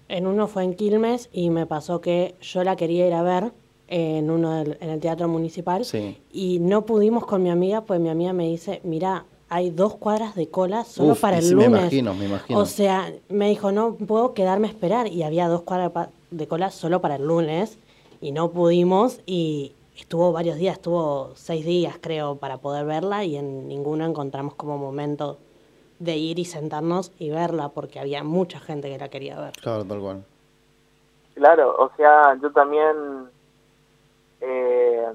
En 0.08 0.26
uno 0.28 0.47
fue 0.47 0.63
en 0.63 0.74
Quilmes 0.74 1.30
y 1.32 1.50
me 1.50 1.65
pasó 1.65 2.02
que 2.02 2.36
yo 2.41 2.63
la 2.63 2.76
quería 2.76 3.08
ir 3.08 3.13
a 3.13 3.21
ver 3.21 3.52
en 3.88 4.30
uno 4.32 4.54
del- 4.63 4.78
en 4.82 4.89
el 4.89 5.00
teatro 5.00 5.28
municipal 5.28 5.84
Sí. 5.86 6.17
y 6.32 6.60
no 6.60 6.86
pudimos 6.86 7.26
con 7.26 7.43
mi 7.43 7.50
amiga, 7.50 7.82
pues 7.82 8.00
mi 8.00 8.10
amiga 8.10 8.32
me 8.34 8.47
dice, 8.47 8.80
mira, 8.84 9.26
hay 9.50 9.69
dos 9.69 9.95
cuadras 9.95 10.34
de 10.36 10.47
cola 10.47 10.86
solo 10.86 11.12
Uf, 11.12 11.20
para 11.22 11.39
el 11.39 11.43
sí, 11.43 11.55
me 11.55 11.66
lunes. 11.66 11.82
imagino, 11.82 12.14
me 12.14 12.26
imagino. 12.26 12.57
O 12.59 12.66
sea, 12.66 13.12
me 13.28 13.49
dijo, 13.49 13.74
no 13.74 13.95
puedo 13.95 14.34
quedarme 14.34 14.68
a 14.68 14.72
esperar 14.72 15.07
y 15.07 15.24
había 15.24 15.49
dos 15.49 15.64
cuadras 15.64 15.91
de 16.30 16.47
cola 16.47 16.72
solo 16.72 17.01
para 17.01 17.16
el 17.18 17.28
lunes 17.28 17.78
y 18.22 18.32
no 18.32 18.51
pudimos 18.51 19.20
y 19.26 19.74
estuvo 19.95 20.31
varios 20.31 20.57
días, 20.57 20.77
estuvo 20.77 21.31
seis 21.35 21.65
días 21.65 21.97
creo 22.01 22.35
para 22.35 22.57
poder 22.57 22.85
verla 22.85 23.23
y 23.23 23.37
en 23.37 23.67
ninguno 23.67 24.05
encontramos 24.05 24.55
como 24.55 24.77
momento 24.77 25.37
de 25.99 26.15
ir 26.17 26.39
y 26.39 26.45
sentarnos 26.45 27.11
y 27.19 27.29
verla 27.29 27.69
porque 27.69 27.99
había 27.99 28.23
mucha 28.23 28.59
gente 28.59 28.89
que 28.89 28.97
la 28.97 29.09
quería 29.09 29.39
ver. 29.39 29.53
Claro, 29.61 29.85
tal 29.85 29.99
cual. 29.99 30.25
Claro, 31.35 31.75
o 31.77 31.91
sea, 31.95 32.35
yo 32.41 32.51
también 32.51 33.29
eh, 34.41 35.07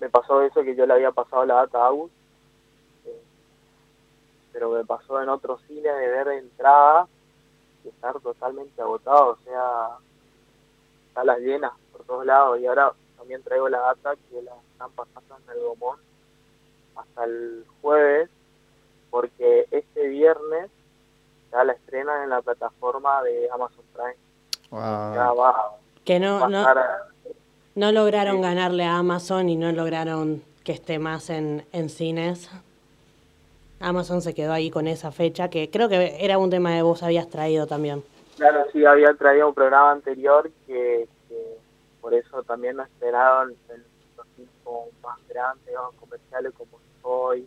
me 0.00 0.08
pasó 0.10 0.42
eso 0.42 0.62
que 0.62 0.74
yo 0.74 0.84
le 0.86 0.94
había 0.94 1.12
pasado 1.12 1.46
la 1.46 1.54
data 1.54 1.78
a 1.78 1.86
Agus, 1.86 2.10
eh, 3.06 3.22
pero 4.52 4.70
me 4.70 4.84
pasó 4.84 5.22
en 5.22 5.28
otro 5.28 5.58
cine 5.66 5.88
de 5.88 6.08
ver 6.08 6.28
entrada 6.28 7.06
y 7.84 7.88
estar 7.88 8.18
totalmente 8.20 8.82
agotado, 8.82 9.30
o 9.30 9.38
sea, 9.44 9.90
salas 11.14 11.38
llenas 11.38 11.72
por 11.92 12.04
todos 12.04 12.26
lados 12.26 12.60
y 12.60 12.66
ahora 12.66 12.92
también 13.16 13.42
traigo 13.42 13.68
la 13.68 13.78
data 13.78 14.14
que 14.30 14.42
la 14.42 14.52
están 14.72 14.90
pasando 14.92 15.36
en 15.44 15.56
el 15.58 15.64
Gomón 15.64 15.98
hasta 16.96 17.24
el 17.24 17.64
jueves 17.82 18.30
porque 19.10 19.66
este 19.70 20.08
viernes 20.08 20.70
ya 21.52 21.64
la 21.64 21.72
estrenan 21.72 22.24
en 22.24 22.30
la 22.30 22.42
plataforma 22.42 23.22
de 23.22 23.48
Amazon 23.52 23.84
Prime. 23.94 24.16
Ya 24.70 25.32
va, 25.32 25.76
Que 26.04 26.18
va 26.18 26.26
no, 26.26 26.44
a 26.44 26.48
no, 26.48 26.66
no 27.74 27.92
lograron 27.92 28.40
ganarle 28.40 28.84
a 28.84 28.98
Amazon 28.98 29.48
y 29.48 29.56
no 29.56 29.70
lograron 29.72 30.42
que 30.64 30.72
esté 30.72 30.98
más 30.98 31.30
en, 31.30 31.64
en 31.72 31.88
cines. 31.88 32.50
Amazon 33.80 34.22
se 34.22 34.34
quedó 34.34 34.52
ahí 34.52 34.70
con 34.70 34.86
esa 34.88 35.12
fecha, 35.12 35.48
que 35.48 35.70
creo 35.70 35.88
que 35.88 36.16
era 36.24 36.38
un 36.38 36.50
tema 36.50 36.74
que 36.74 36.82
vos 36.82 37.02
habías 37.02 37.28
traído 37.28 37.66
también. 37.66 38.02
Claro, 38.36 38.66
sí, 38.72 38.84
había 38.84 39.14
traído 39.14 39.48
un 39.48 39.54
programa 39.54 39.92
anterior 39.92 40.50
que 40.66 41.08
por 42.06 42.14
eso 42.14 42.40
también 42.44 42.76
nos 42.76 42.86
esperaron 42.86 43.52
en 43.68 43.84
los 44.16 44.26
tiempos 44.36 44.84
más 45.02 45.18
grandes 45.28 45.74
o 45.76 45.90
comerciales 45.98 46.52
como 46.56 46.78
Soy. 47.02 47.44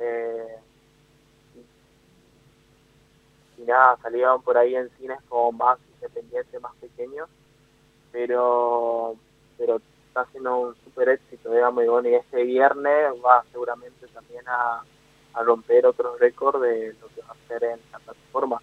Eh, 0.00 0.56
y, 3.58 3.60
y 3.60 3.64
nada, 3.66 3.98
salieron 4.00 4.40
por 4.40 4.56
ahí 4.56 4.74
en 4.76 4.88
cines 4.98 5.18
como 5.28 5.52
más 5.52 5.78
independientes, 5.96 6.58
más 6.62 6.74
pequeños, 6.76 7.28
pero 8.12 9.14
pero 9.58 9.76
está 10.08 10.22
haciendo 10.22 10.56
un 10.56 10.74
super 10.82 11.10
éxito, 11.10 11.52
digamos, 11.52 11.84
y 11.84 11.88
bueno, 11.88 12.08
y 12.08 12.14
este 12.14 12.44
viernes 12.44 13.12
va 13.22 13.44
seguramente 13.52 14.06
también 14.08 14.48
a, 14.48 14.82
a 15.34 15.42
romper 15.42 15.84
otros 15.84 16.18
récords 16.18 16.62
de 16.62 16.94
lo 16.98 17.08
que 17.08 17.20
va 17.20 17.28
a 17.28 17.32
hacer 17.44 17.62
en 17.64 17.80
la 17.92 17.98
plataforma. 17.98 18.58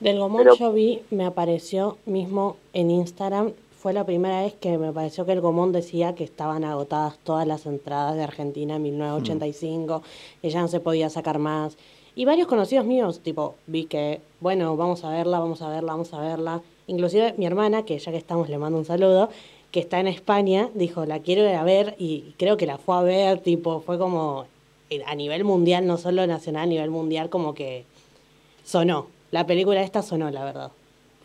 Del 0.00 0.18
Gomón 0.18 0.42
Pero- 0.42 0.56
yo 0.56 0.72
vi, 0.72 1.04
me 1.12 1.24
apareció 1.24 1.98
mismo 2.04 2.56
en 2.72 2.90
Instagram, 2.90 3.52
fue 3.80 3.94
la 3.94 4.04
primera 4.04 4.42
vez 4.42 4.52
que 4.52 4.76
me 4.76 4.92
pareció 4.92 5.24
que 5.24 5.32
el 5.32 5.40
Gomón 5.40 5.72
decía 5.72 6.14
que 6.14 6.22
estaban 6.22 6.64
agotadas 6.64 7.18
todas 7.24 7.46
las 7.46 7.64
entradas 7.64 8.14
de 8.14 8.22
Argentina 8.22 8.76
en 8.76 8.82
1985, 8.82 10.02
que 10.42 10.50
ya 10.50 10.60
no 10.60 10.68
se 10.68 10.80
podía 10.80 11.08
sacar 11.08 11.38
más. 11.38 11.78
Y 12.14 12.26
varios 12.26 12.46
conocidos 12.46 12.84
míos, 12.84 13.20
tipo, 13.20 13.54
vi 13.66 13.86
que, 13.86 14.20
bueno, 14.40 14.76
vamos 14.76 15.02
a 15.04 15.08
verla, 15.08 15.38
vamos 15.38 15.62
a 15.62 15.70
verla, 15.70 15.92
vamos 15.92 16.12
a 16.12 16.20
verla. 16.20 16.60
Inclusive 16.88 17.32
mi 17.38 17.46
hermana, 17.46 17.86
que 17.86 17.98
ya 17.98 18.12
que 18.12 18.18
estamos 18.18 18.50
le 18.50 18.58
mando 18.58 18.76
un 18.76 18.84
saludo, 18.84 19.30
que 19.70 19.80
está 19.80 19.98
en 19.98 20.08
España, 20.08 20.68
dijo, 20.74 21.06
la 21.06 21.20
quiero 21.20 21.48
ir 21.48 21.56
a 21.56 21.64
ver 21.64 21.94
y 21.98 22.34
creo 22.36 22.58
que 22.58 22.66
la 22.66 22.76
fue 22.76 22.96
a 22.96 23.00
ver, 23.00 23.40
tipo, 23.40 23.80
fue 23.80 23.96
como 23.96 24.44
eh, 24.90 25.02
a 25.06 25.14
nivel 25.14 25.44
mundial, 25.44 25.86
no 25.86 25.96
solo 25.96 26.26
nacional, 26.26 26.64
a 26.64 26.66
nivel 26.66 26.90
mundial, 26.90 27.30
como 27.30 27.54
que 27.54 27.86
sonó. 28.62 29.06
La 29.30 29.46
película 29.46 29.82
esta 29.82 30.02
sonó, 30.02 30.30
la 30.30 30.44
verdad. 30.44 30.70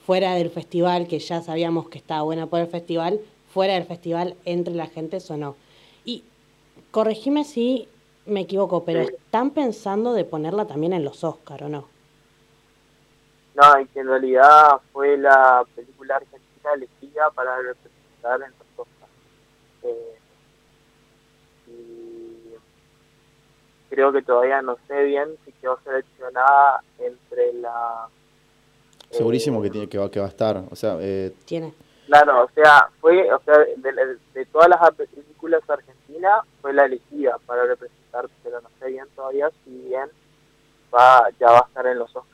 Fuera 0.06 0.36
del 0.36 0.50
festival, 0.50 1.08
que 1.08 1.20
ya 1.20 1.42
sabíamos 1.42 1.90
que 1.90 1.98
estaba 1.98 2.22
buena 2.22 2.48
por 2.48 2.60
el 2.60 2.68
festival, 2.68 3.20
fuera 3.52 3.74
del 3.74 3.86
festival, 3.86 4.36
entre 4.46 4.74
la 4.74 4.88
gente 4.88 5.20
sonó. 5.20 5.56
Y 6.04 6.24
corregime 6.92 7.44
si 7.44 7.88
me 8.26 8.42
equivoco, 8.42 8.84
pero 8.84 9.02
están 9.02 9.52
pensando 9.52 10.14
de 10.14 10.26
ponerla 10.26 10.66
también 10.66 10.94
en 10.94 11.04
los 11.04 11.24
Oscar, 11.24 11.64
¿o 11.64 11.70
no? 11.70 11.88
No, 13.56 13.80
y 13.80 13.86
que 13.88 14.02
en 14.02 14.08
realidad 14.08 14.82
fue 14.92 15.18
la 15.18 15.66
película 15.76 16.18
argentina 16.18 16.74
elegida 16.76 17.30
para 17.32 17.58
representar 17.58 18.42
en 18.42 18.52
los 18.52 18.88
Oscar. 18.88 19.10
Eh, 19.84 20.20
y 21.68 22.54
creo 23.90 24.12
que 24.12 24.22
todavía 24.22 24.62
no 24.62 24.78
sé 24.88 25.04
bien 25.04 25.30
si 25.46 25.52
quedó 25.54 25.80
seleccionada 25.84 26.84
entre 27.00 27.54
la... 27.54 28.10
Segurísimo 29.18 29.62
que, 29.62 29.70
tiene, 29.70 29.88
que, 29.88 29.98
va, 29.98 30.10
que 30.12 30.20
va 30.20 30.26
a 30.26 30.30
estar. 30.30 30.64
O 30.70 30.76
sea, 30.76 30.98
eh, 31.00 31.32
Tiene. 31.46 31.74
Claro, 32.08 32.44
o 32.46 32.50
sea, 32.54 32.88
fue, 33.02 33.32
o 33.34 33.42
sea, 33.44 33.58
de, 33.58 33.92
de- 33.92 34.18
de 34.34 34.46
todas 34.46 34.70
las 34.70 34.80
películas 34.92 35.62
argentinas 35.68 36.42
fue 36.62 36.72
la 36.74 36.86
elegida 36.86 37.38
para 37.48 37.66
representar, 37.66 38.28
pero 38.44 38.62
no 38.62 38.70
sé 38.80 38.90
bien 38.92 39.06
todavía 39.16 39.50
si 39.64 39.72
bien 39.72 40.08
va, 40.94 41.28
ya 41.40 41.48
va 41.52 41.60
a 41.60 41.66
estar 41.68 41.86
en 41.88 41.98
los 41.98 42.10
Oscars. 42.16 42.30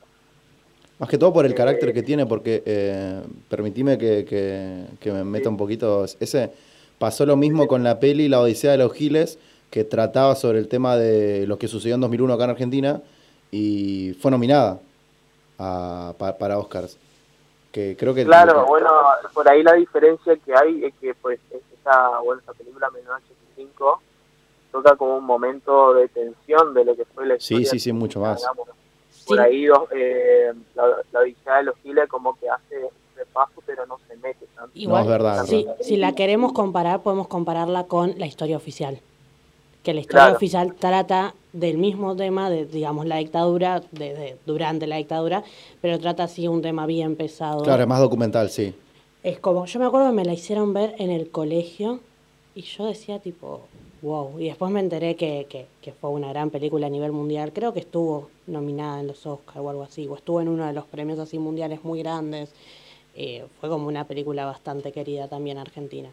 Más 0.99 1.09
que 1.09 1.17
todo 1.17 1.31
por 1.33 1.45
el 1.45 1.55
carácter 1.55 1.93
que 1.93 2.03
tiene, 2.03 2.25
porque 2.25 2.61
eh, 2.65 3.21
permitime 3.49 3.97
que, 3.97 4.25
que- 4.25 4.85
que 4.99 5.11
me 5.11 5.23
meta 5.23 5.47
un 5.49 5.57
poquito. 5.57 6.03
Ese 6.19 6.51
pasó 6.99 7.25
lo 7.25 7.35
mismo 7.37 7.65
con 7.67 7.81
la 7.83 7.99
peli 7.99 8.27
La 8.27 8.41
Odisea 8.41 8.71
de 8.73 8.77
los 8.77 8.93
Giles, 8.93 9.39
que 9.71 9.83
trataba 9.85 10.35
sobre 10.35 10.59
el 10.59 10.67
tema 10.67 10.97
de 10.97 11.47
lo 11.47 11.57
que 11.57 11.67
sucedió 11.69 11.95
en 11.95 12.01
2001 12.01 12.33
acá 12.33 12.43
en 12.43 12.49
Argentina 12.51 13.01
y 13.51 14.15
fue 14.21 14.31
nominada 14.31 14.79
a- 15.61 16.13
pa- 16.17 16.37
para 16.37 16.57
Oscars. 16.57 16.97
Que 17.71 17.95
creo 17.97 18.13
que 18.13 18.25
Claro, 18.25 18.65
bueno, 18.65 18.89
por 19.33 19.47
ahí 19.47 19.63
la 19.63 19.73
diferencia 19.73 20.35
que 20.37 20.53
hay 20.53 20.83
es 20.85 20.93
que 20.99 21.13
pues 21.15 21.39
esta, 21.51 22.19
bueno, 22.19 22.41
esta 22.41 22.53
película 22.53 22.89
1985 22.89 24.01
toca 24.71 24.95
como 24.97 25.17
un 25.17 25.23
momento 25.25 25.93
de 25.93 26.07
tensión 26.09 26.73
de 26.73 26.83
lo 26.85 26.95
que 26.95 27.05
fue 27.05 27.25
la 27.25 27.35
Sí, 27.35 27.55
historia. 27.55 27.69
sí, 27.71 27.79
sí, 27.79 27.93
mucho 27.93 28.19
más. 28.19 28.39
digamos. 28.39 28.67
Por 29.27 29.39
ahí 29.39 29.67
eh, 29.91 30.51
la, 30.75 30.87
la 31.11 31.19
Odisea 31.19 31.57
de 31.57 31.63
los 31.63 31.75
Giles 31.83 32.09
como 32.09 32.37
que 32.37 32.49
hace 32.49 32.77
un 32.79 32.89
repaso 33.15 33.61
pero 33.65 33.85
no 33.85 33.97
se 34.07 34.17
mete 34.17 34.45
tanto. 34.55 34.71
Igual, 34.73 35.03
es 35.03 35.07
verdad, 35.07 35.43
es 35.43 35.49
si, 35.49 35.63
verdad. 35.63 35.77
si 35.81 35.97
la 35.97 36.13
queremos 36.13 36.51
comparar, 36.53 37.01
podemos 37.03 37.27
compararla 37.29 37.85
con 37.85 38.17
la 38.17 38.25
historia 38.25 38.57
oficial. 38.57 38.99
Que 39.83 39.93
la 39.93 40.01
historia 40.01 40.23
Claro. 40.25 40.35
oficial 40.37 40.75
trata 40.75 41.33
del 41.53 41.77
mismo 41.77 42.15
tema 42.15 42.49
de, 42.49 42.65
digamos, 42.65 43.05
la 43.07 43.17
dictadura, 43.17 43.81
de, 43.91 44.13
de- 44.13 44.37
durante 44.45 44.85
la 44.87 44.97
dictadura, 44.97 45.43
pero 45.81 45.97
trata 45.99 46.23
así 46.25 46.47
un 46.47 46.61
tema 46.61 46.85
bien 46.85 47.15
pesado. 47.15 47.63
Claro, 47.63 47.81
es 47.81 47.89
más 47.89 47.99
documental, 47.99 48.49
sí. 48.49 48.73
Es 49.23 49.39
como, 49.39 49.65
yo 49.65 49.79
me 49.79 49.85
acuerdo 49.85 50.07
que 50.09 50.15
me 50.15 50.25
la 50.25 50.33
hicieron 50.33 50.73
ver 50.73 50.95
en 50.99 51.09
el 51.11 51.29
colegio 51.29 51.99
y 52.55 52.61
yo 52.61 52.85
decía 52.85 53.19
tipo, 53.19 53.61
wow. 54.01 54.39
Y 54.39 54.45
después 54.45 54.71
me 54.71 54.79
enteré 54.79 55.15
que, 55.15 55.47
que, 55.49 55.65
que 55.81 55.91
fue 55.93 56.09
una 56.11 56.29
gran 56.29 56.49
película 56.51 56.87
a 56.87 56.89
nivel 56.89 57.11
mundial. 57.11 57.51
Creo 57.53 57.73
que 57.73 57.79
estuvo 57.79 58.29
nominada 58.47 58.99
en 58.99 59.07
los 59.07 59.25
Oscars 59.25 59.59
o 59.59 59.69
algo 59.69 59.83
así, 59.83 60.07
o 60.07 60.15
estuvo 60.15 60.41
en 60.41 60.47
uno 60.47 60.65
de 60.67 60.73
los 60.73 60.85
premios 60.85 61.17
así 61.19 61.39
mundiales 61.39 61.83
muy 61.83 61.99
grandes. 62.03 62.51
Eh, 63.15 63.43
fue 63.59 63.67
como 63.69 63.87
una 63.87 64.05
película 64.05 64.45
bastante 64.45 64.91
querida 64.91 65.27
también 65.27 65.57
argentina. 65.57 66.09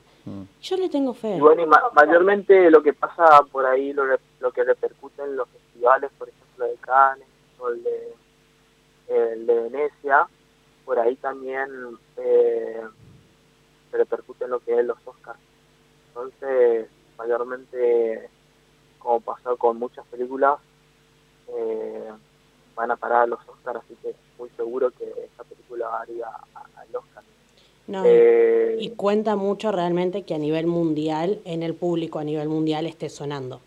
Yo 0.60 0.76
le 0.76 0.88
tengo 0.88 1.14
fe. 1.14 1.36
Y 1.36 1.40
bueno, 1.40 1.62
y 1.62 1.66
ma- 1.66 1.90
mayormente 1.94 2.70
lo 2.70 2.82
que 2.82 2.92
pasa 2.92 3.42
por 3.50 3.64
ahí, 3.66 3.92
lo, 3.92 4.04
re- 4.06 4.20
lo 4.40 4.50
que 4.52 4.64
repercute 4.64 5.22
en 5.22 5.36
los 5.36 5.48
festivales, 5.48 6.10
por 6.18 6.28
ejemplo, 6.28 6.64
de 6.66 6.74
Cannes 6.76 7.26
o 7.58 7.68
el 7.70 7.82
de, 7.82 8.14
el 9.08 9.46
de 9.46 9.54
Venecia, 9.62 10.26
por 10.84 10.98
ahí 10.98 11.16
también 11.16 11.68
eh, 12.16 12.82
se 13.90 13.96
repercute 13.96 14.44
en 14.44 14.50
lo 14.50 14.60
que 14.60 14.78
es 14.78 14.84
los 14.84 14.98
Oscars. 15.06 15.38
Entonces, 16.08 16.88
mayormente, 17.16 18.28
como 18.98 19.20
pasó 19.20 19.56
con 19.56 19.78
muchas 19.78 20.06
películas, 20.06 20.58
eh, 21.48 22.10
van 22.74 22.90
a 22.90 22.96
parar 22.96 23.22
a 23.22 23.26
los 23.26 23.40
Oscars, 23.48 23.80
así 23.84 23.96
que 24.02 24.14
muy 24.38 24.50
seguro 24.50 24.90
que 24.90 25.04
esta 25.24 25.44
película 25.44 26.00
haría 26.00 26.26
a- 26.28 26.80
al 26.80 26.94
Oscar. 26.96 27.22
No, 27.88 28.02
Eh, 28.04 28.76
y 28.78 28.90
cuenta 28.90 29.34
mucho 29.34 29.72
realmente 29.72 30.22
que 30.22 30.34
a 30.34 30.38
nivel 30.38 30.66
mundial, 30.66 31.40
en 31.44 31.62
el 31.62 31.74
público 31.74 32.18
a 32.18 32.24
nivel 32.24 32.48
mundial 32.48 32.86
esté 32.86 33.08
sonando. 33.08 33.60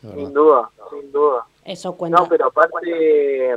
Sin 0.00 0.32
duda, 0.32 0.70
sin 0.90 1.12
duda. 1.12 1.46
Eso 1.64 1.94
cuenta. 1.94 2.18
No, 2.18 2.28
pero 2.28 2.46
aparte, 2.46 3.56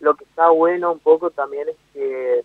lo 0.00 0.14
que 0.14 0.24
está 0.24 0.50
bueno 0.50 0.92
un 0.92 0.98
poco 0.98 1.30
también 1.30 1.68
es 1.68 1.76
que 1.94 2.44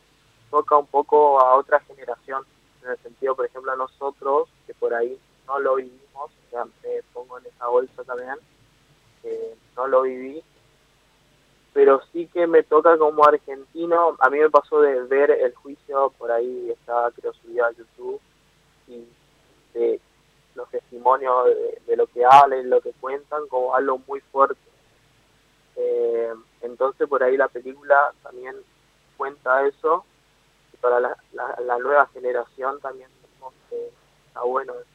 toca 0.52 0.78
un 0.78 0.86
poco 0.86 1.42
a 1.42 1.56
otra 1.58 1.80
generación, 1.82 2.44
en 2.84 2.92
el 2.92 2.98
sentido, 3.00 3.36
por 3.36 3.48
ejemplo, 3.48 3.72
a 3.72 3.76
nosotros, 3.76 4.48
que 4.66 4.74
por 4.76 4.94
ahí 4.94 5.20
no 5.48 5.60
lo 5.60 5.76
vivimos, 5.76 5.98
o 6.16 6.50
sea, 6.52 6.66
me 6.66 7.02
pongo 7.14 7.40
en 7.40 7.48
esa 7.48 7.68
bolsa 7.68 8.04
también, 8.04 8.36
que 9.24 9.56
no 9.76 9.88
lo 9.88 10.04
viví, 10.04 10.42
pero 11.78 12.02
sí 12.12 12.26
que 12.34 12.48
me 12.48 12.64
toca 12.64 12.98
como 12.98 13.24
argentino, 13.24 14.16
a 14.18 14.32
mí 14.32 14.40
me 14.40 14.50
pasó 14.50 14.82
de 14.82 15.00
ver 15.04 15.30
el 15.30 15.54
juicio, 15.54 16.12
por 16.18 16.32
ahí 16.32 16.72
está 16.72 17.12
creo 17.16 17.32
subido 17.34 17.66
a 17.66 17.72
YouTube, 17.72 18.20
y 18.88 19.08
de 19.76 20.02
los 20.56 20.68
testimonios 20.72 21.36
de, 21.86 21.96
lo 21.96 22.08
que 22.08 22.26
hablan 22.26 22.68
lo 22.68 22.82
que 22.82 22.94
cuentan 22.94 23.48
como 23.48 23.76
algo 23.76 24.02
muy 24.08 24.22
fuerte. 24.22 24.60
Eh, 25.76 26.34
entonces 26.64 27.08
por 27.08 27.22
ahí 27.22 27.38
la 27.38 27.48
película 27.48 28.12
también 28.24 28.56
cuenta 29.16 29.68
eso 29.68 30.04
y 30.74 30.78
para 30.78 31.00
la, 31.00 31.16
la, 31.34 31.60
la 31.64 31.78
nueva 31.78 32.08
generación 32.08 32.80
también 32.82 33.12
está 34.26 34.42
bueno 34.42 34.74
eso. 34.74 34.90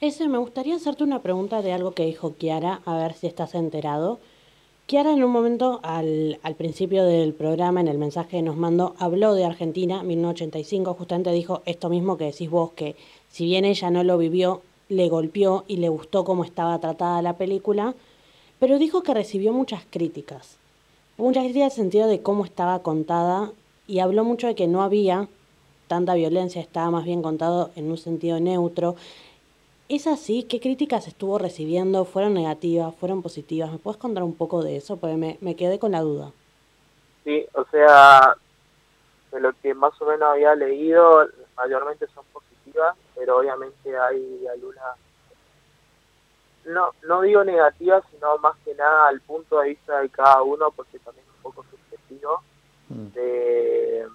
Ese, 0.00 0.28
me 0.28 0.38
gustaría 0.38 0.76
hacerte 0.76 1.02
una 1.02 1.22
pregunta 1.22 1.60
de 1.60 1.72
algo 1.72 1.90
que 1.90 2.04
dijo 2.04 2.36
Kiara, 2.36 2.82
a 2.84 2.96
ver 2.98 3.14
si 3.14 3.26
estás 3.26 3.56
enterado. 3.56 4.20
Kiara 4.88 5.12
en 5.12 5.22
un 5.22 5.30
momento, 5.30 5.80
al, 5.82 6.40
al 6.42 6.54
principio 6.54 7.04
del 7.04 7.34
programa, 7.34 7.82
en 7.82 7.88
el 7.88 7.98
mensaje 7.98 8.38
que 8.38 8.42
nos 8.42 8.56
mandó, 8.56 8.94
habló 8.98 9.34
de 9.34 9.44
Argentina, 9.44 10.02
1985, 10.02 10.94
justamente 10.94 11.30
dijo 11.30 11.60
esto 11.66 11.90
mismo 11.90 12.16
que 12.16 12.24
decís 12.24 12.48
vos, 12.48 12.72
que 12.72 12.96
si 13.28 13.44
bien 13.44 13.66
ella 13.66 13.90
no 13.90 14.02
lo 14.02 14.16
vivió, 14.16 14.62
le 14.88 15.10
golpeó 15.10 15.64
y 15.68 15.76
le 15.76 15.90
gustó 15.90 16.24
cómo 16.24 16.42
estaba 16.42 16.78
tratada 16.78 17.20
la 17.20 17.36
película, 17.36 17.94
pero 18.58 18.78
dijo 18.78 19.02
que 19.02 19.12
recibió 19.12 19.52
muchas 19.52 19.82
críticas. 19.90 20.56
Muchas 21.18 21.44
críticas 21.44 21.76
en 21.76 21.82
el 21.82 21.90
sentido 21.90 22.06
de 22.06 22.22
cómo 22.22 22.46
estaba 22.46 22.78
contada 22.78 23.52
y 23.86 23.98
habló 23.98 24.24
mucho 24.24 24.46
de 24.46 24.54
que 24.54 24.68
no 24.68 24.82
había 24.82 25.28
tanta 25.86 26.14
violencia, 26.14 26.62
estaba 26.62 26.90
más 26.90 27.04
bien 27.04 27.20
contado 27.20 27.72
en 27.76 27.90
un 27.90 27.98
sentido 27.98 28.40
neutro. 28.40 28.96
¿Es 29.88 30.06
así? 30.06 30.42
¿Qué 30.42 30.60
críticas 30.60 31.08
estuvo 31.08 31.38
recibiendo? 31.38 32.04
¿Fueron 32.04 32.34
negativas? 32.34 32.94
¿Fueron 32.96 33.22
positivas? 33.22 33.72
¿Me 33.72 33.78
puedes 33.78 33.98
contar 33.98 34.22
un 34.22 34.36
poco 34.36 34.62
de 34.62 34.76
eso? 34.76 34.98
Porque 34.98 35.16
me, 35.16 35.38
me 35.40 35.56
quedé 35.56 35.78
con 35.78 35.92
la 35.92 36.02
duda. 36.02 36.30
Sí, 37.24 37.46
o 37.54 37.64
sea, 37.70 38.36
de 39.32 39.40
lo 39.40 39.52
que 39.62 39.72
más 39.72 40.00
o 40.02 40.06
menos 40.06 40.28
había 40.28 40.54
leído, 40.54 41.26
mayormente 41.56 42.06
son 42.08 42.24
positivas, 42.32 42.96
pero 43.14 43.38
obviamente 43.38 43.96
hay 43.96 44.46
algunas, 44.46 44.96
no, 46.66 46.92
no 47.06 47.22
digo 47.22 47.42
negativas, 47.44 48.04
sino 48.10 48.36
más 48.38 48.56
que 48.64 48.74
nada 48.74 49.08
al 49.08 49.20
punto 49.22 49.60
de 49.60 49.70
vista 49.70 50.00
de 50.00 50.10
cada 50.10 50.42
uno, 50.42 50.70
porque 50.70 50.98
también 50.98 51.24
es 51.26 51.36
un 51.36 51.42
poco 51.42 51.64
subjetivo 51.70 52.42
de, 53.14 54.06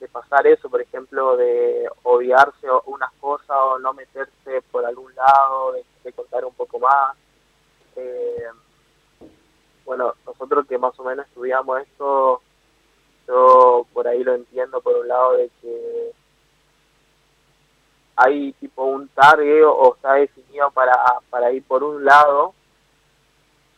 de 0.00 0.08
pasar 0.08 0.46
eso, 0.46 0.68
por 0.70 0.80
ejemplo, 0.80 1.36
de 1.36 1.88
odiarse 2.04 2.68
o- 2.70 2.82
unas 2.86 3.12
cosas 3.20 3.50
o 3.50 3.78
no 3.78 3.92
meterse 3.94 4.62
por 4.70 4.84
algún 4.84 5.14
lado, 5.14 5.72
de, 5.72 6.12
contar 6.12 6.44
un 6.44 6.54
poco 6.54 6.78
más. 6.78 7.16
Eh, 7.96 8.46
bueno, 9.84 10.14
nosotros 10.26 10.66
que 10.66 10.78
más 10.78 10.98
o 10.98 11.04
menos 11.04 11.26
estudiamos 11.26 11.80
esto, 11.80 12.40
yo 13.26 13.86
por 13.92 14.08
ahí 14.08 14.22
lo 14.24 14.34
entiendo 14.34 14.80
por 14.80 14.96
un 14.96 15.08
lado 15.08 15.32
de 15.36 15.50
que 15.60 16.12
hay 18.16 18.52
tipo 18.54 18.84
un 18.84 19.08
target 19.08 19.64
o 19.64 19.94
está 19.94 20.14
definido 20.14 20.70
para, 20.72 20.94
para 21.30 21.52
ir 21.52 21.62
por 21.64 21.84
un 21.84 22.04
lado 22.04 22.54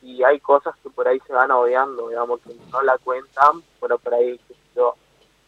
y 0.03 0.23
hay 0.23 0.41
cosas 0.41 0.75
que 0.83 0.89
por 0.89 1.07
ahí 1.07 1.21
se 1.27 1.33
van 1.33 1.51
odiando, 1.51 2.09
digamos, 2.09 2.41
que 2.41 2.55
no 2.73 2.81
la 2.83 2.97
cuentan, 2.99 3.62
pero 3.81 3.99
por 3.99 4.14
ahí, 4.14 4.41
yo, 4.75 4.95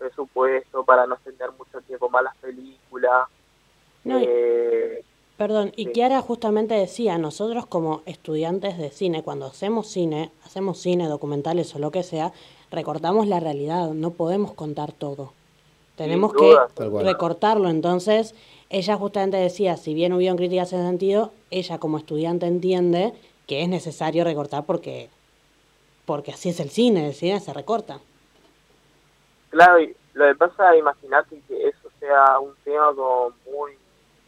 presupuesto 0.03 0.85
para 0.85 1.07
no 1.07 1.15
extender 1.15 1.51
mucho 1.53 1.81
tiempo 1.83 2.09
más 2.11 2.25
las 2.25 2.37
películas. 2.37 3.29
No, 4.05 4.19
eh, 4.19 5.05
Perdón, 5.37 5.73
y 5.75 5.87
Kiara 5.87 6.21
justamente 6.21 6.75
decía, 6.75 7.19
nosotros 7.19 7.67
como 7.67 8.03
estudiantes 8.07 8.79
de 8.79 8.91
cine, 8.91 9.25
cuando 9.25 9.47
hacemos 9.47 9.89
cine, 9.89 10.31
hacemos 10.45 10.79
cine, 10.79 11.09
documentales 11.09 11.75
o 11.75 11.81
lo 11.81 11.91
que 11.91 12.05
sea, 12.05 12.33
recortamos 12.71 13.27
la 13.27 13.41
realidad, 13.41 13.91
no 13.91 14.11
podemos 14.11 14.53
contar 14.53 14.93
todo. 14.93 15.33
Tenemos 15.97 16.33
que 16.33 16.57
recortarlo. 16.77 17.69
Entonces, 17.71 18.35
ella 18.71 18.97
justamente 18.97 19.37
decía, 19.37 19.77
si 19.77 19.95
bien 19.95 20.13
hubieron 20.13 20.37
críticas 20.37 20.73
en 20.73 20.79
ese 20.79 20.89
sentido, 20.89 21.33
ella 21.51 21.79
como 21.79 21.99
estudiante 21.99 22.47
entiende 22.47 23.13
que 23.47 23.63
es 23.63 23.69
necesario 23.69 24.25
recortar 24.25 24.65
porque, 24.65 25.11
porque 26.07 26.31
así 26.31 26.51
es 26.51 26.61
el 26.61 26.71
cine, 26.71 27.09
el 27.09 27.15
cine 27.15 27.41
se 27.41 27.53
recorta. 27.53 27.99
Claro, 29.53 29.81
y 29.81 29.95
lo 30.15 30.25
que 30.29 30.35
pasa, 30.35 30.75
imagínate 30.75 31.39
que 31.47 31.69
eso 31.69 31.91
sea 32.01 32.39
un 32.39 32.55
tema 32.65 32.87
como 32.95 33.35
muy 33.45 33.77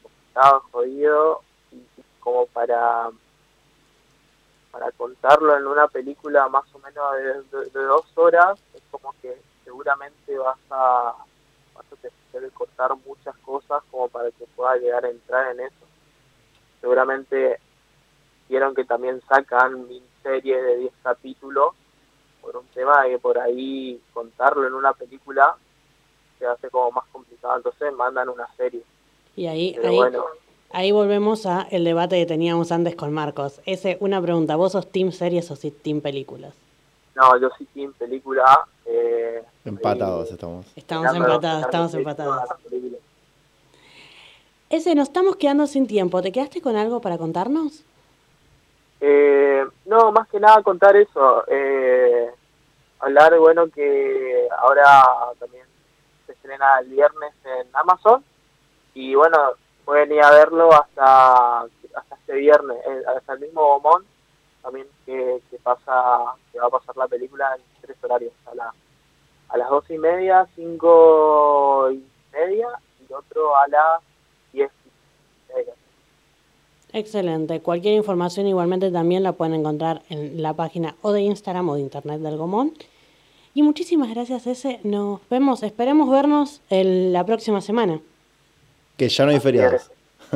complicado, 0.03 0.65
jodido, 0.71 1.41
y 1.73 1.81
como 2.21 2.45
para 2.49 3.11
para 4.71 4.91
contarlo 4.93 5.57
en 5.57 5.67
una 5.67 5.89
película 5.89 6.47
más 6.49 6.65
o 6.75 6.79
menos 6.81 7.51
de, 7.51 7.81
dos 7.81 8.05
horas, 8.17 8.61
es 8.75 8.83
como 8.91 9.15
que 9.23 9.35
seguramente 9.65 10.37
vas 10.37 10.59
a, 10.71 11.15
tener 12.31 12.51
que 12.51 12.55
cortar 12.55 12.95
muchas 13.07 13.35
cosas 13.39 13.83
como 13.91 14.09
para 14.09 14.31
que 14.31 14.45
pueda 14.55 14.77
llegar 14.77 15.07
a 15.07 15.11
entrar 15.11 15.53
en 15.53 15.61
eso. 15.61 15.87
Seguramente 16.83 17.59
vieron 18.51 18.75
que 18.75 18.85
también 18.85 19.23
sacan 19.27 19.89
miniseries 19.89 20.63
de 20.63 20.77
10 20.77 20.93
capítulos 21.03 21.75
por 22.45 22.57
un 22.57 22.67
tema 22.75 23.03
de 23.03 23.11
que 23.11 23.19
por 23.19 23.39
ahí 23.39 24.01
contarlo 24.13 24.67
en 24.67 24.75
una 24.75 24.93
película 24.93 25.57
se 26.39 26.47
hace 26.47 26.69
como 26.69 26.91
más 26.91 27.05
complicado, 27.11 27.57
entonces 27.57 27.93
mandan 27.95 28.29
una 28.29 28.47
serie. 28.57 28.83
Y 29.35 29.47
ahí, 29.47 29.73
Pero 29.77 29.89
ahí, 29.89 29.97
bueno, 29.97 30.25
ahí 30.71 30.93
volvemos 30.93 31.47
a 31.47 31.63
el 31.71 31.85
debate 31.85 32.17
que 32.17 32.27
teníamos 32.27 32.71
antes 32.71 32.95
con 32.95 33.13
Marcos. 33.13 33.61
Ese, 33.65 33.97
una 34.01 34.21
pregunta, 34.21 34.57
¿vos 34.57 34.73
sos 34.73 34.91
team 34.91 35.11
series 35.11 35.51
o 35.51 35.57
sos 35.57 35.73
team 35.83 36.01
películas? 36.01 36.55
no, 37.15 37.41
yo 37.41 37.49
sí 37.57 37.65
team 37.73 37.93
película. 37.93 38.67
Eh, 38.85 39.43
Empatados 39.65 40.31
estamos. 40.31 40.67
Estamos 40.77 41.15
empatados, 41.15 41.65
estamos 41.65 41.95
empatados. 41.95 42.43
Ese, 44.69 44.95
nos 44.95 45.09
estamos 45.09 45.37
quedando 45.37 45.67
sin 45.67 45.87
tiempo. 45.87 46.21
¿Te 46.21 46.33
quedaste 46.33 46.61
con 46.61 46.77
algo 46.77 47.01
para 47.01 47.17
contarnos? 47.17 47.85
Eh, 49.07 49.67
no, 49.85 50.13
más 50.13 50.27
que 50.29 50.41
nada 50.41 50.63
contar 50.63 50.97
eso. 50.97 51.45
Eh, 51.49 52.33
hablar, 53.01 53.39
bueno, 53.39 53.69
que 53.69 54.49
ahora 54.59 55.05
también 55.39 55.67
se 56.25 56.33
estrena 56.33 56.79
el 56.79 56.89
viernes 56.89 57.35
en 57.45 57.69
Amazon. 57.75 58.25
Y 58.95 59.15
bueno, 59.15 59.37
pueden 59.85 60.11
ir 60.11 60.23
a 60.23 60.31
verlo 60.31 60.73
hasta, 60.73 61.65
hasta 61.65 62.15
este 62.19 62.33
viernes, 62.33 62.79
eh, 62.87 63.03
hasta 63.15 63.35
el 63.35 63.41
mismo 63.41 63.61
Bomón. 63.61 64.07
También 64.63 64.87
que, 65.05 65.43
que 65.51 65.59
pasa, 65.59 66.35
que 66.51 66.59
va 66.59 66.69
a 66.69 66.71
pasar 66.71 66.97
la 66.97 67.07
película 67.07 67.55
en 67.57 67.63
tres 67.83 67.99
horarios. 68.03 68.33
A, 68.47 68.55
la, 68.55 68.73
a 69.51 69.57
las 69.59 69.69
doce 69.69 69.97
y 69.97 69.99
media, 69.99 70.49
cinco 70.55 71.91
y 71.91 72.03
media, 72.33 72.69
y 73.07 73.13
otro 73.13 73.55
a 73.55 73.69
las 73.69 74.03
diez. 74.51 74.73
Excelente. 76.95 77.61
Cualquier 77.61 77.95
información 77.95 78.47
igualmente 78.47 78.91
también 78.91 79.25
la 79.25 79.33
pueden 79.33 79.55
encontrar 79.55 80.03
en 80.11 80.41
la 80.41 80.55
página 80.55 80.95
o 81.03 81.11
de 81.13 81.23
Instagram 81.23 81.69
o 81.69 81.75
de 81.75 81.81
Internet 81.81 82.21
del 82.21 82.37
Gomón. 82.37 82.73
Y 83.53 83.63
muchísimas 83.63 84.11
gracias, 84.11 84.47
ese. 84.47 84.79
Nos 84.85 85.21
vemos, 85.29 85.63
esperemos 85.65 86.09
vernos 86.09 86.61
el- 86.71 87.13
la 87.13 87.27
próxima 87.27 87.61
semana. 87.61 88.01
Que 88.97 89.09
ya 89.09 89.25
no 89.27 89.33
hay 89.33 89.41
feriados. 89.41 89.91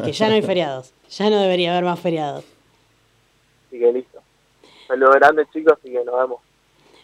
Que 0.05 0.13
ya 0.13 0.29
no 0.29 0.35
hay 0.35 0.43
feriados. 0.43 0.93
Ya 1.11 1.31
no 1.31 1.41
debería 1.41 1.71
haber 1.73 1.85
más 1.85 2.01
feriados. 2.01 2.45
Así 3.69 3.79
que 3.79 3.93
listo. 3.93 4.19
Saludos 4.89 5.15
grandes 5.15 5.47
chicos 5.53 5.79
y 5.85 5.91
que 5.91 6.05
nos 6.05 6.15
vemos. 6.19 6.41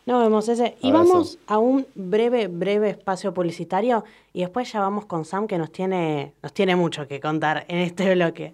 Nos 0.06 0.22
vemos 0.22 0.48
ese. 0.48 0.76
Y 0.82 0.90
vamos 0.90 1.38
a 1.46 1.58
un 1.58 1.86
breve, 1.94 2.48
breve 2.48 2.90
espacio 2.90 3.32
publicitario 3.32 4.04
y 4.32 4.40
después 4.40 4.70
ya 4.72 4.80
vamos 4.80 5.06
con 5.06 5.24
Sam 5.24 5.46
que 5.46 5.58
nos 5.58 5.70
tiene, 5.70 6.32
nos 6.42 6.52
tiene 6.52 6.74
mucho 6.76 7.06
que 7.06 7.20
contar 7.20 7.64
en 7.68 7.78
este 7.78 8.12
bloque. 8.14 8.52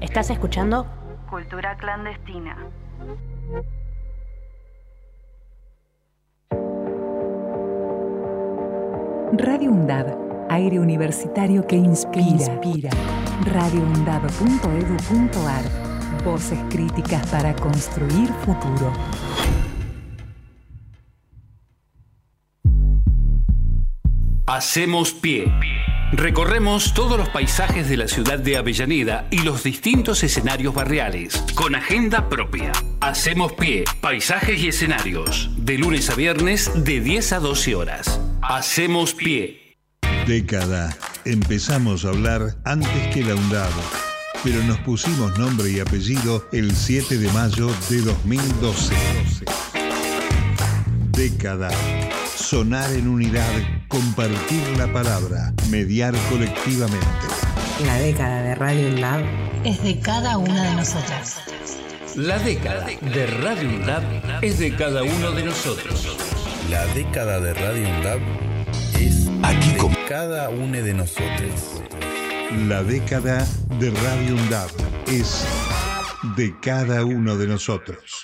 ¿Estás 0.00 0.30
escuchando? 0.30 0.86
Cultura 1.28 1.76
clandestina. 1.76 2.56
Radio 9.32 9.70
UNDAB, 9.70 10.48
aire 10.50 10.80
universitario 10.80 11.64
que 11.66 11.76
inspira. 11.76 12.24
inspira. 12.24 12.90
radioundab.edu.ar 13.44 15.64
Voces 16.24 16.58
críticas 16.70 17.26
para 17.30 17.54
construir 17.54 18.28
futuro. 18.44 18.92
Hacemos 24.46 25.12
pie. 25.12 25.44
Recorremos 26.12 26.92
todos 26.92 27.16
los 27.16 27.28
paisajes 27.28 27.88
de 27.88 27.96
la 27.96 28.08
ciudad 28.08 28.40
de 28.40 28.56
Avellaneda 28.56 29.28
y 29.30 29.38
los 29.42 29.62
distintos 29.62 30.24
escenarios 30.24 30.74
barriales, 30.74 31.44
con 31.54 31.76
agenda 31.76 32.28
propia. 32.28 32.72
Hacemos 33.00 33.52
pie, 33.52 33.84
paisajes 34.00 34.60
y 34.60 34.68
escenarios, 34.68 35.50
de 35.56 35.78
lunes 35.78 36.10
a 36.10 36.16
viernes 36.16 36.72
de 36.74 37.00
10 37.00 37.32
a 37.34 37.38
12 37.38 37.74
horas. 37.76 38.20
Hacemos 38.42 39.14
pie. 39.14 39.76
Década. 40.26 40.96
Empezamos 41.24 42.04
a 42.04 42.08
hablar 42.08 42.56
antes 42.64 43.14
que 43.14 43.22
la 43.22 43.36
UNDAB, 43.36 43.70
pero 44.42 44.64
nos 44.64 44.78
pusimos 44.78 45.38
nombre 45.38 45.70
y 45.70 45.78
apellido 45.78 46.44
el 46.50 46.74
7 46.74 47.18
de 47.18 47.32
mayo 47.32 47.70
de 47.88 48.00
2012. 48.02 48.94
Década. 51.12 51.70
Sonar 52.50 52.90
en 52.94 53.06
unidad, 53.06 53.46
compartir 53.86 54.60
la 54.76 54.92
palabra, 54.92 55.54
mediar 55.70 56.12
colectivamente. 56.28 57.06
La 57.86 57.94
década 57.94 58.42
de 58.42 58.56
Radio 58.56 58.88
UNDAB 58.88 59.24
Es 59.64 59.80
de 59.84 60.00
cada 60.00 60.36
una 60.36 60.70
de 60.70 60.74
nosotras. 60.74 61.36
La 62.16 62.40
década 62.40 62.86
de 62.86 63.26
Radio 63.28 63.68
UNDAB 63.68 64.02
es 64.42 64.58
de 64.58 64.74
cada 64.74 65.04
uno 65.04 65.30
de 65.30 65.44
nosotros. 65.44 66.16
La 66.68 66.84
década 66.86 67.38
de 67.38 67.54
Radio 67.54 67.88
UNDAB 67.88 68.20
es 68.98 69.28
Aquí 69.44 69.70
de 69.70 70.04
cada 70.08 70.48
uno 70.48 70.82
de 70.82 70.92
nosotros. 70.92 71.82
La 72.66 72.82
década 72.82 73.46
de 73.78 73.90
Radio 73.90 74.34
UNDAB 74.34 74.70
es 75.06 75.46
de 76.36 76.52
cada 76.60 77.04
uno 77.04 77.36
de 77.36 77.46
nosotros. 77.46 78.19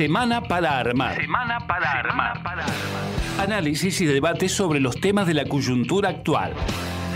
Semana 0.00 0.40
para 0.40 0.78
armar. 0.78 1.14
Semana 1.14 1.58
para 1.66 1.90
armar. 1.92 2.40
Análisis 3.38 4.00
y 4.00 4.06
debate 4.06 4.48
sobre 4.48 4.80
los 4.80 4.98
temas 4.98 5.26
de 5.26 5.34
la 5.34 5.44
coyuntura 5.44 6.08
actual. 6.08 6.54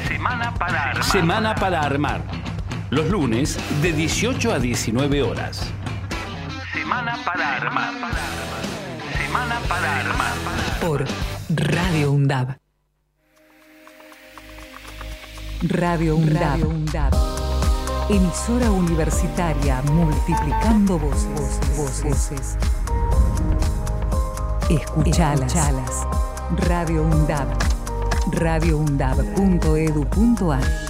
Semana 0.07 0.53
para 0.53 0.91
armar. 0.91 1.03
Semana 1.05 1.55
para 1.55 1.81
armar. 1.81 2.21
Los 2.91 3.09
lunes 3.09 3.59
de 3.81 3.91
18 3.91 4.53
a 4.53 4.59
19 4.59 5.23
horas. 5.23 5.73
Semana 6.75 7.17
para 7.25 7.57
armar. 7.57 7.95
Semana 9.17 9.61
para 9.67 10.01
armar. 10.01 10.35
Por 10.83 11.07
Radio 11.49 12.13
UNDAB. 12.13 12.59
Radio 15.63 16.17
UNDAB. 16.17 17.44
Emisora 18.11 18.71
universitaria 18.71 19.81
multiplicando 19.93 20.99
voces. 20.99 21.59
voces. 21.75 22.59
Escuchalas. 24.69 25.55
Radio 26.69 27.03
UNDAB. 27.03 27.49
radioundab.edu.ar 28.31 30.84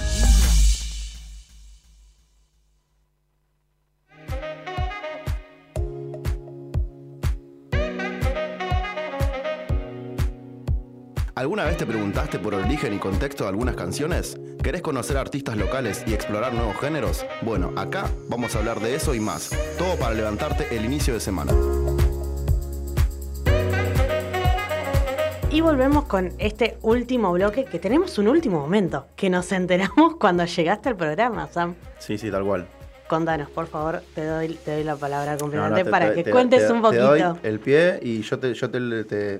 ¿Alguna 11.45 11.65
vez 11.65 11.77
te 11.77 11.85
preguntaste 11.85 12.39
por 12.39 12.55
el 12.55 12.61
origen 12.63 12.91
y 12.95 12.97
contexto 12.97 13.43
de 13.43 13.49
algunas 13.51 13.75
canciones? 13.75 14.35
¿Querés 14.63 14.81
conocer 14.81 15.15
artistas 15.15 15.55
locales 15.55 16.03
y 16.07 16.13
explorar 16.15 16.55
nuevos 16.55 16.75
géneros? 16.77 17.23
Bueno, 17.43 17.71
acá 17.75 18.09
vamos 18.29 18.55
a 18.55 18.57
hablar 18.57 18.79
de 18.79 18.95
eso 18.95 19.13
y 19.13 19.19
más. 19.19 19.51
Todo 19.77 19.95
para 19.97 20.15
levantarte 20.15 20.75
el 20.75 20.83
inicio 20.85 21.13
de 21.13 21.19
semana. 21.19 21.53
Y 25.51 25.61
volvemos 25.61 26.05
con 26.05 26.33
este 26.39 26.79
último 26.81 27.31
bloque, 27.33 27.65
que 27.65 27.77
tenemos 27.77 28.17
un 28.17 28.27
último 28.27 28.59
momento, 28.61 29.05
que 29.15 29.29
nos 29.29 29.51
enteramos 29.51 30.15
cuando 30.19 30.45
llegaste 30.45 30.89
al 30.89 30.95
programa, 30.97 31.47
Sam. 31.51 31.75
Sí, 31.99 32.17
sí, 32.17 32.31
tal 32.31 32.43
cual. 32.43 32.65
Contanos, 33.07 33.51
por 33.51 33.67
favor, 33.67 34.01
te 34.15 34.25
doy, 34.25 34.47
te 34.65 34.71
doy 34.77 34.83
la 34.83 34.95
palabra 34.95 35.37
completamente 35.37 35.81
no, 35.81 35.85
te- 35.85 35.91
para 35.91 36.09
te- 36.09 36.15
que 36.15 36.23
te- 36.23 36.31
cuentes 36.31 36.65
te- 36.65 36.73
un 36.73 36.81
Te 36.89 36.97
doy 36.97 37.21
poquito. 37.21 37.47
el 37.47 37.59
pie 37.59 37.99
y 38.01 38.23
yo 38.23 38.39
te, 38.39 38.51
yo 38.55 38.67
te, 38.71 39.39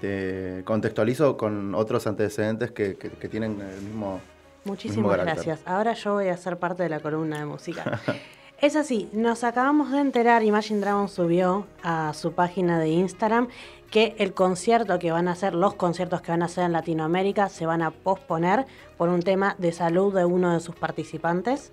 te- 0.00 0.56
te 0.58 0.64
contextualizo 0.64 1.36
con 1.36 1.74
otros 1.74 2.06
antecedentes 2.06 2.70
que, 2.70 2.96
que- 2.96 3.10
que 3.10 3.28
tienen 3.28 3.60
el 3.60 3.82
mismo. 3.82 4.20
Muchísimas 4.64 5.16
gracias. 5.18 5.60
Ahora 5.64 5.92
yo 5.94 6.14
voy 6.14 6.28
a 6.28 6.36
ser 6.36 6.58
parte 6.58 6.82
de 6.82 6.88
la 6.88 7.00
columna 7.00 7.38
de 7.38 7.44
música. 7.46 8.00
Es 8.58 8.74
así, 8.74 9.10
nos 9.12 9.44
acabamos 9.44 9.92
de 9.92 9.98
enterar, 10.00 10.42
Imagine 10.42 10.80
Dragon 10.80 11.08
subió 11.10 11.66
a 11.82 12.14
su 12.14 12.32
página 12.32 12.78
de 12.80 12.88
Instagram 12.88 13.48
que 13.90 14.14
el 14.16 14.32
concierto 14.32 14.98
que 14.98 15.12
van 15.12 15.28
a 15.28 15.32
hacer, 15.32 15.54
los 15.54 15.74
conciertos 15.74 16.22
que 16.22 16.30
van 16.32 16.40
a 16.40 16.46
hacer 16.46 16.64
en 16.64 16.72
Latinoamérica 16.72 17.50
se 17.50 17.66
van 17.66 17.82
a 17.82 17.90
posponer 17.90 18.64
por 18.96 19.10
un 19.10 19.20
tema 19.20 19.56
de 19.58 19.72
salud 19.72 20.14
de 20.14 20.24
uno 20.24 20.54
de 20.54 20.60
sus 20.60 20.74
participantes. 20.74 21.70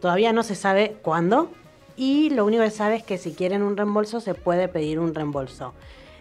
Todavía 0.00 0.32
no 0.32 0.42
se 0.42 0.56
sabe 0.56 0.96
cuándo 1.00 1.48
y 1.96 2.30
lo 2.30 2.44
único 2.44 2.64
que 2.64 2.70
sabe 2.70 2.96
es 2.96 3.04
que 3.04 3.18
si 3.18 3.32
quieren 3.32 3.62
un 3.62 3.76
reembolso 3.76 4.18
se 4.20 4.34
puede 4.34 4.66
pedir 4.66 4.98
un 4.98 5.14
reembolso. 5.14 5.74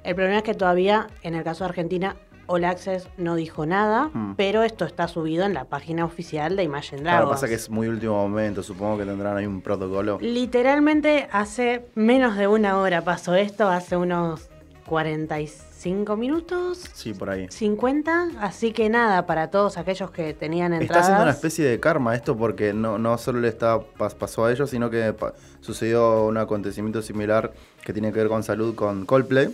El 0.05 0.13
problema 0.15 0.37
es 0.37 0.43
que 0.43 0.53
todavía, 0.53 1.07
en 1.23 1.33
el 1.33 1.43
caso 1.43 1.63
de 1.63 1.69
Argentina, 1.69 2.15
All 2.47 2.63
Access 2.63 3.09
no 3.17 3.33
dijo 3.35 3.65
nada, 3.65 4.11
Mm. 4.13 4.35
pero 4.37 4.61
esto 4.61 4.85
está 4.85 5.07
subido 5.07 5.45
en 5.45 5.55
la 5.55 5.65
página 5.65 6.05
oficial 6.05 6.55
de 6.55 6.61
Imagine 6.63 7.01
Claro, 7.01 7.17
Dragons. 7.21 7.35
pasa 7.41 7.47
que 7.47 7.55
es 7.55 7.71
muy 7.71 7.87
último 7.87 8.13
momento, 8.15 8.61
supongo 8.61 8.99
que 8.99 9.05
tendrán 9.05 9.35
ahí 9.35 9.47
un 9.47 9.61
protocolo. 9.61 10.19
Literalmente 10.21 11.27
hace 11.31 11.87
menos 11.95 12.37
de 12.37 12.47
una 12.47 12.77
hora 12.77 13.01
pasó 13.03 13.33
esto, 13.33 13.67
hace 13.67 13.97
unos 13.97 14.47
45 14.85 16.15
minutos, 16.15 16.83
Sí, 16.93 17.15
por 17.15 17.31
ahí. 17.31 17.47
50, 17.49 18.29
así 18.39 18.73
que 18.73 18.89
nada, 18.89 19.25
para 19.25 19.49
todos 19.49 19.77
aquellos 19.79 20.11
que 20.11 20.35
tenían 20.35 20.73
Está 20.73 20.83
entradas. 20.83 21.03
haciendo 21.05 21.23
una 21.23 21.31
especie 21.31 21.65
de 21.65 21.79
karma 21.79 22.13
esto 22.13 22.37
porque 22.37 22.73
no, 22.73 22.99
no 22.99 23.17
solo 23.17 23.39
le 23.39 23.47
está 23.47 23.79
pas- 23.79 24.13
pasó 24.13 24.45
a 24.45 24.51
ellos, 24.51 24.69
sino 24.69 24.91
que 24.91 25.15
sucedió 25.61 26.25
un 26.25 26.37
acontecimiento 26.37 27.01
similar 27.01 27.53
que 27.83 27.91
tiene 27.93 28.11
que 28.11 28.19
ver 28.19 28.27
con 28.27 28.43
salud 28.43 28.75
con 28.75 29.07
Coldplay. 29.07 29.49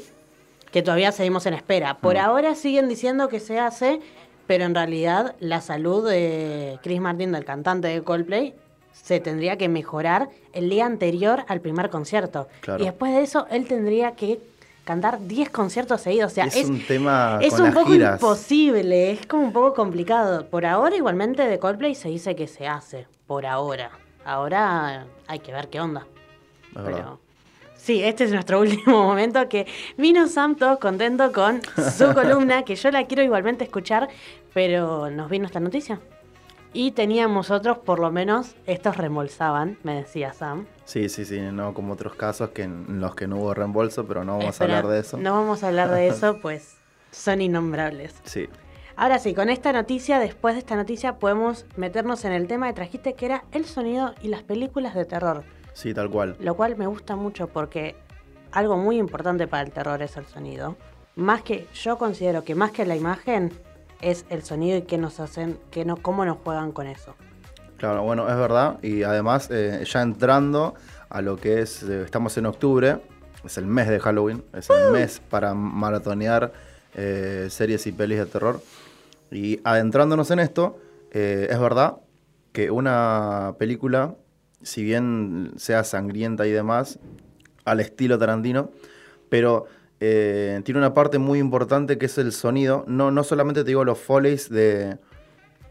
Que 0.71 0.81
todavía 0.81 1.11
seguimos 1.11 1.45
en 1.45 1.53
espera. 1.53 1.97
Por 1.97 2.15
Mm. 2.15 2.19
ahora 2.19 2.55
siguen 2.55 2.87
diciendo 2.89 3.27
que 3.29 3.39
se 3.39 3.59
hace, 3.59 3.99
pero 4.47 4.63
en 4.65 4.73
realidad 4.75 5.35
la 5.39 5.61
salud 5.61 6.07
de 6.09 6.79
Chris 6.83 6.99
Martin, 7.01 7.31
del 7.31 7.45
cantante 7.45 7.87
de 7.89 8.01
Coldplay, 8.03 8.53
se 8.91 9.19
tendría 9.19 9.57
que 9.57 9.69
mejorar 9.69 10.29
el 10.53 10.69
día 10.69 10.85
anterior 10.85 11.43
al 11.47 11.61
primer 11.61 11.89
concierto. 11.89 12.47
Claro. 12.59 12.81
Y 12.83 12.85
después 12.85 13.13
de 13.13 13.21
eso, 13.23 13.47
él 13.49 13.65
tendría 13.65 14.11
que 14.15 14.39
cantar 14.83 15.25
10 15.27 15.49
conciertos 15.49 16.01
seguidos. 16.01 16.31
O 16.33 16.35
sea, 16.35 16.45
es, 16.45 16.55
es, 16.57 16.69
un 16.69 16.85
tema 16.85 17.39
es 17.41 17.51
con 17.53 17.61
un 17.61 17.65
las 17.67 17.75
poco 17.75 17.91
giras. 17.91 18.13
imposible, 18.21 19.11
es 19.11 19.25
como 19.27 19.43
un 19.43 19.53
poco 19.53 19.73
complicado. 19.73 20.45
Por 20.47 20.65
ahora, 20.65 20.95
igualmente, 20.95 21.47
de 21.47 21.57
Coldplay 21.59 21.95
se 21.95 22.09
dice 22.09 22.35
que 22.35 22.47
se 22.47 22.67
hace. 22.67 23.07
Por 23.27 23.45
ahora. 23.45 23.91
Ahora 24.25 25.05
hay 25.27 25.39
que 25.39 25.53
ver 25.53 25.69
qué 25.69 25.79
onda. 25.79 26.05
Pero 26.73 27.19
sí, 27.81 28.03
este 28.03 28.25
es 28.25 28.31
nuestro 28.31 28.59
último 28.61 29.03
momento 29.03 29.47
que 29.49 29.67
vino 29.97 30.27
Sam 30.27 30.55
todo 30.55 30.79
contento 30.79 31.31
con 31.31 31.61
su 31.63 32.13
columna, 32.13 32.63
que 32.63 32.75
yo 32.75 32.91
la 32.91 33.05
quiero 33.05 33.23
igualmente 33.23 33.63
escuchar, 33.63 34.09
pero 34.53 35.09
nos 35.09 35.29
vino 35.29 35.45
esta 35.45 35.59
noticia. 35.59 35.99
Y 36.73 36.91
teníamos 36.91 37.51
otros, 37.51 37.79
por 37.79 37.99
lo 37.99 38.11
menos, 38.11 38.55
estos 38.65 38.95
remolzaban, 38.95 39.77
me 39.83 39.95
decía 39.95 40.31
Sam. 40.31 40.67
Sí, 40.85 41.09
sí, 41.09 41.25
sí, 41.25 41.41
no 41.41 41.73
como 41.73 41.93
otros 41.93 42.15
casos 42.15 42.51
que 42.51 42.63
en 42.63 43.01
los 43.01 43.13
que 43.13 43.27
no 43.27 43.39
hubo 43.39 43.53
reembolso, 43.53 44.05
pero 44.07 44.23
no 44.23 44.37
vamos 44.37 44.53
Espera, 44.53 44.75
a 44.75 44.77
hablar 44.77 44.93
de 44.93 44.99
eso. 45.01 45.17
No 45.17 45.33
vamos 45.33 45.63
a 45.63 45.67
hablar 45.67 45.91
de 45.91 46.07
eso, 46.07 46.37
pues 46.41 46.77
son 47.11 47.41
innombrables. 47.41 48.15
Sí. 48.23 48.47
Ahora 48.95 49.19
sí, 49.19 49.33
con 49.33 49.49
esta 49.49 49.73
noticia, 49.73 50.19
después 50.19 50.55
de 50.55 50.59
esta 50.59 50.75
noticia, 50.75 51.15
podemos 51.15 51.65
meternos 51.75 52.23
en 52.23 52.31
el 52.31 52.47
tema 52.47 52.67
que 52.67 52.73
trajiste, 52.73 53.15
que 53.15 53.25
era 53.25 53.43
el 53.51 53.65
sonido 53.65 54.13
y 54.21 54.29
las 54.29 54.43
películas 54.43 54.95
de 54.95 55.03
terror. 55.03 55.43
Sí, 55.73 55.93
tal 55.93 56.09
cual. 56.09 56.35
Lo 56.39 56.55
cual 56.55 56.75
me 56.77 56.87
gusta 56.87 57.15
mucho 57.15 57.47
porque 57.47 57.95
algo 58.51 58.77
muy 58.77 58.97
importante 58.97 59.47
para 59.47 59.63
el 59.63 59.71
terror 59.71 60.01
es 60.01 60.17
el 60.17 60.25
sonido. 60.25 60.75
Más 61.15 61.41
que, 61.41 61.67
yo 61.73 61.97
considero 61.97 62.43
que 62.43 62.55
más 62.55 62.71
que 62.71 62.85
la 62.85 62.95
imagen, 62.95 63.51
es 64.01 64.25
el 64.29 64.43
sonido 64.43 64.77
y 64.77 64.81
qué 64.83 64.97
nos 64.97 65.19
hacen, 65.19 65.57
que 65.69 65.85
no, 65.85 65.97
cómo 65.97 66.25
nos 66.25 66.37
juegan 66.37 66.71
con 66.71 66.87
eso. 66.87 67.15
Claro, 67.77 68.03
bueno, 68.03 68.27
es 68.29 68.35
verdad. 68.35 68.79
Y 68.81 69.03
además, 69.03 69.49
eh, 69.51 69.83
ya 69.85 70.01
entrando 70.01 70.75
a 71.09 71.21
lo 71.21 71.37
que 71.37 71.61
es, 71.61 71.83
eh, 71.83 72.03
estamos 72.03 72.37
en 72.37 72.45
octubre, 72.45 73.01
es 73.43 73.57
el 73.57 73.65
mes 73.65 73.87
de 73.87 73.99
Halloween, 73.99 74.43
es 74.53 74.69
el 74.69 74.91
mes 74.91 75.21
para 75.29 75.53
maratonear 75.53 76.53
eh, 76.93 77.47
series 77.49 77.87
y 77.87 77.91
pelis 77.91 78.19
de 78.19 78.25
terror. 78.25 78.61
Y 79.31 79.59
adentrándonos 79.63 80.29
en 80.31 80.39
esto, 80.39 80.77
es 81.11 81.59
verdad 81.59 81.97
que 82.51 82.69
una 82.69 83.55
película, 83.57 84.15
si 84.63 84.83
bien 84.83 85.51
sea 85.57 85.83
sangrienta 85.83 86.47
y 86.47 86.51
demás, 86.51 86.99
al 87.65 87.79
estilo 87.79 88.17
Tarantino, 88.17 88.71
pero 89.29 89.65
eh, 89.99 90.61
tiene 90.63 90.79
una 90.79 90.93
parte 90.93 91.19
muy 91.19 91.39
importante 91.39 91.97
que 91.97 92.07
es 92.07 92.17
el 92.17 92.31
sonido. 92.31 92.83
No, 92.87 93.11
no 93.11 93.23
solamente 93.23 93.63
te 93.63 93.67
digo 93.67 93.85
los 93.85 93.99
foleys 93.99 94.49
de, 94.49 94.97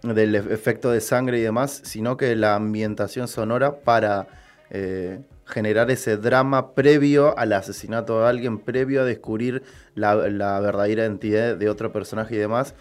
del 0.02 0.34
efecto 0.34 0.90
de 0.90 1.00
sangre 1.00 1.38
y 1.38 1.42
demás, 1.42 1.82
sino 1.84 2.16
que 2.16 2.34
la 2.36 2.54
ambientación 2.54 3.28
sonora 3.28 3.80
para 3.80 4.28
eh, 4.70 5.20
generar 5.46 5.90
ese 5.90 6.16
drama 6.16 6.74
previo 6.74 7.36
al 7.36 7.52
asesinato 7.52 8.20
de 8.20 8.28
alguien, 8.28 8.58
previo 8.58 9.02
a 9.02 9.04
descubrir 9.04 9.62
la, 9.94 10.14
la 10.14 10.60
verdadera 10.60 11.06
identidad 11.06 11.56
de 11.56 11.68
otro 11.68 11.92
personaje 11.92 12.36
y 12.36 12.38
demás, 12.38 12.74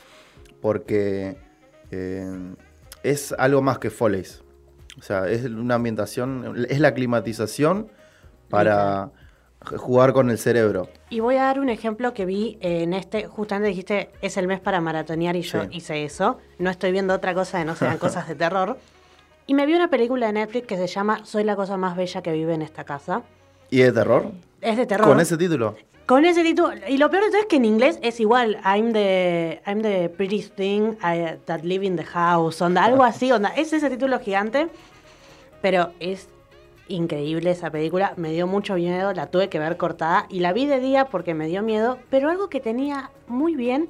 porque 0.61 1.37
eh, 1.91 2.53
es 3.01 3.33
algo 3.37 3.61
más 3.61 3.79
que 3.79 3.89
foleys. 3.89 4.43
O 4.99 5.01
sea, 5.03 5.27
es 5.29 5.45
una 5.45 5.75
ambientación, 5.75 6.65
es 6.69 6.79
la 6.79 6.93
climatización 6.93 7.87
para 8.49 9.11
jugar 9.77 10.13
con 10.13 10.29
el 10.29 10.37
cerebro. 10.37 10.89
Y 11.09 11.19
voy 11.19 11.35
a 11.35 11.43
dar 11.43 11.59
un 11.59 11.69
ejemplo 11.69 12.13
que 12.13 12.25
vi 12.25 12.57
en 12.61 12.93
este, 12.93 13.27
justamente 13.27 13.69
dijiste, 13.69 14.09
es 14.21 14.37
el 14.37 14.47
mes 14.47 14.59
para 14.59 14.79
maratonear 14.81 15.35
y 15.35 15.41
yo 15.41 15.63
Sí. 15.63 15.67
hice 15.71 16.03
eso. 16.03 16.37
No 16.59 16.69
estoy 16.69 16.91
viendo 16.91 17.13
otra 17.13 17.33
cosa 17.33 17.59
que 17.59 17.65
no 17.65 17.75
sean 17.75 17.97
cosas 17.99 18.27
de 18.27 18.35
terror. 18.35 18.77
Y 19.47 19.53
me 19.53 19.65
vi 19.65 19.73
una 19.73 19.89
película 19.89 20.27
de 20.27 20.33
Netflix 20.33 20.67
que 20.67 20.77
se 20.77 20.87
llama 20.87 21.25
Soy 21.25 21.43
la 21.43 21.55
cosa 21.55 21.75
más 21.75 21.95
bella 21.97 22.21
que 22.21 22.31
vive 22.31 22.53
en 22.53 22.61
esta 22.61 22.83
casa. 22.83 23.23
¿Y 23.69 23.79
de 23.79 23.91
terror? 23.91 24.31
Es 24.61 24.77
de 24.77 24.85
terror. 24.85 25.07
Con 25.07 25.19
ese 25.19 25.37
título. 25.37 25.75
Con 26.09 26.25
ese 26.25 26.41
título. 26.41 26.71
Y 26.87 26.97
lo 26.97 27.11
peor 27.11 27.25
de 27.25 27.29
todo 27.29 27.41
es 27.41 27.45
que 27.45 27.57
en 27.57 27.65
inglés 27.65 27.99
es 28.01 28.19
igual. 28.19 28.59
I'm 28.65 28.93
the, 28.93 29.61
I'm 29.67 29.83
the 29.83 30.09
pretty 30.09 30.41
thing 30.41 30.93
I- 31.03 31.37
that 31.45 31.61
live 31.61 31.85
in 31.85 31.97
the 31.97 32.03
house. 32.03 32.59
Onda, 32.63 32.83
algo 32.83 33.03
así. 33.03 33.31
Onda. 33.37 33.49
Es 33.49 33.71
ese 33.73 33.91
título 33.91 34.19
gigante. 34.19 34.69
Pero 35.61 35.91
es 35.99 36.27
increíble 36.87 37.51
esa 37.51 37.69
película. 37.69 38.13
Me 38.17 38.31
dio 38.31 38.47
mucho 38.47 38.73
miedo. 38.73 39.13
La 39.13 39.27
tuve 39.27 39.49
que 39.49 39.59
ver 39.59 39.77
cortada. 39.77 40.25
Y 40.29 40.39
la 40.39 40.51
vi 40.51 40.65
de 40.65 40.79
día 40.79 41.05
porque 41.05 41.35
me 41.35 41.45
dio 41.45 41.61
miedo. 41.61 41.99
Pero 42.09 42.31
algo 42.31 42.49
que 42.49 42.59
tenía 42.59 43.11
muy 43.27 43.53
bien 43.55 43.87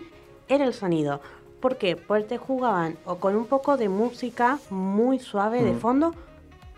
era 0.50 0.66
el 0.66 0.74
sonido. 0.74 1.22
¿Por 1.62 1.78
qué? 1.78 1.96
Porque 1.96 2.26
te 2.26 2.38
jugaban 2.38 2.98
o 3.06 3.16
con 3.16 3.38
un 3.38 3.46
poco 3.46 3.78
de 3.78 3.88
música 3.88 4.60
muy 4.70 5.20
suave 5.20 5.64
de 5.64 5.72
Mm. 5.72 5.80
fondo 5.80 6.14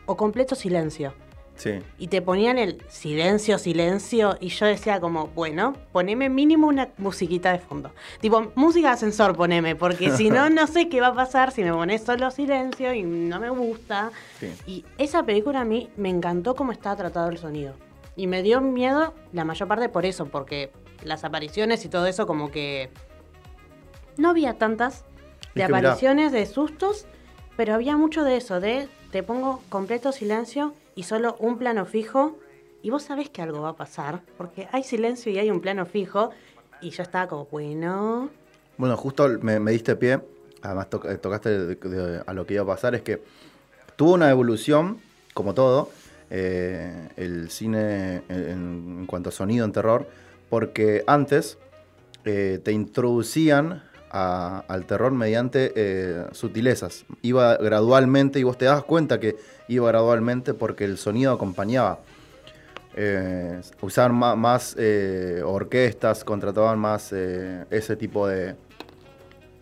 o 0.05 0.15
completo 0.15 0.53
silencio 0.53 1.13
Sí. 1.61 1.79
y 1.99 2.07
te 2.07 2.23
ponían 2.23 2.57
el 2.57 2.83
silencio, 2.89 3.59
silencio, 3.59 4.35
y 4.39 4.47
yo 4.47 4.65
decía 4.65 4.99
como, 4.99 5.27
bueno, 5.27 5.73
poneme 5.91 6.27
mínimo 6.27 6.65
una 6.65 6.89
musiquita 6.97 7.51
de 7.51 7.59
fondo. 7.59 7.91
Tipo, 8.19 8.51
música 8.55 8.87
de 8.87 8.93
ascensor 8.95 9.37
poneme, 9.37 9.75
porque 9.75 10.09
si 10.09 10.31
no, 10.31 10.49
no 10.49 10.65
sé 10.65 10.89
qué 10.89 11.01
va 11.01 11.09
a 11.09 11.13
pasar 11.13 11.51
si 11.51 11.63
me 11.63 11.71
pones 11.71 12.01
solo 12.01 12.31
silencio 12.31 12.95
y 12.95 13.03
no 13.03 13.39
me 13.39 13.51
gusta. 13.51 14.09
Sí. 14.39 14.51
Y 14.65 14.85
esa 14.97 15.23
película 15.23 15.61
a 15.61 15.63
mí 15.63 15.91
me 15.97 16.09
encantó 16.09 16.55
cómo 16.55 16.71
estaba 16.71 16.95
tratado 16.95 17.29
el 17.29 17.37
sonido. 17.37 17.75
Y 18.15 18.25
me 18.25 18.41
dio 18.41 18.59
miedo 18.59 19.13
la 19.31 19.45
mayor 19.45 19.67
parte 19.67 19.87
por 19.87 20.07
eso, 20.07 20.25
porque 20.25 20.71
las 21.03 21.23
apariciones 21.23 21.85
y 21.85 21.89
todo 21.89 22.07
eso 22.07 22.25
como 22.25 22.49
que... 22.49 22.89
No 24.17 24.31
había 24.31 24.57
tantas 24.57 25.05
de 25.53 25.61
Es 25.61 25.67
que 25.67 25.73
mirá. 25.73 25.89
apariciones, 25.89 26.31
de 26.31 26.43
sustos, 26.47 27.05
pero 27.55 27.75
había 27.75 27.97
mucho 27.97 28.23
de 28.23 28.37
eso, 28.37 28.59
de 28.59 28.89
te 29.11 29.21
pongo 29.21 29.61
completo 29.69 30.11
silencio 30.11 30.73
y 30.95 31.03
solo 31.03 31.35
un 31.39 31.57
plano 31.57 31.85
fijo 31.85 32.37
y 32.81 32.89
vos 32.89 33.03
sabés 33.03 33.29
que 33.29 33.41
algo 33.41 33.61
va 33.61 33.69
a 33.69 33.75
pasar, 33.75 34.21
porque 34.37 34.67
hay 34.71 34.83
silencio 34.83 35.31
y 35.31 35.37
hay 35.37 35.51
un 35.51 35.61
plano 35.61 35.85
fijo 35.85 36.31
y 36.81 36.89
yo 36.89 37.03
estaba 37.03 37.27
como, 37.27 37.45
bueno, 37.45 38.29
Bueno, 38.77 38.97
justo 38.97 39.27
me, 39.41 39.59
diste 39.71 39.95
pie, 39.95 40.19
además 40.61 40.87
eh, 41.05 41.17
tocaste 41.17 41.77
a 42.25 42.33
lo 42.33 42.45
que 42.45 42.53
iba 42.55 42.63
a 42.63 42.67
pasar, 42.67 42.95
es 42.95 43.01
que 43.01 43.21
tuvo 43.95 44.13
una 44.13 44.29
evolución, 44.31 44.99
como 45.33 45.53
todo, 45.53 45.89
eh, 46.29 47.09
el 47.17 47.49
cine 47.51 48.23
en, 48.29 48.99
en 48.99 49.05
cuanto 49.05 49.29
a 49.29 49.31
sonido 49.31 49.65
en 49.65 49.71
terror, 49.71 50.07
porque 50.49 51.03
antes 51.07 51.57
eh, 52.23 52.59
te 52.63 52.71
introducían 52.71 53.83
a- 54.11 54.63
al 54.67 54.85
terror 54.85 55.11
mediante 55.13 55.71
eh, 55.75 56.25
sutilezas. 56.33 57.05
Iba 57.21 57.55
gradualmente 57.57 58.39
y 58.39 58.43
vos 58.43 58.57
te 58.57 58.65
das 58.65 58.83
cuenta 58.83 59.19
que 59.19 59.37
iba 59.67 59.87
gradualmente 59.87 60.53
porque 60.53 60.83
el 60.85 60.97
sonido 60.97 61.31
acompañaba. 61.33 61.99
Eh, 62.95 63.61
usaban 63.81 64.13
más, 64.39 64.75
eh, 64.77 65.41
orquestas, 65.45 66.23
contrataban 66.25 66.77
más 66.77 67.11
eh, 67.13 67.63
ese 67.69 67.95
tipo 67.95 68.27
de, 68.27 68.55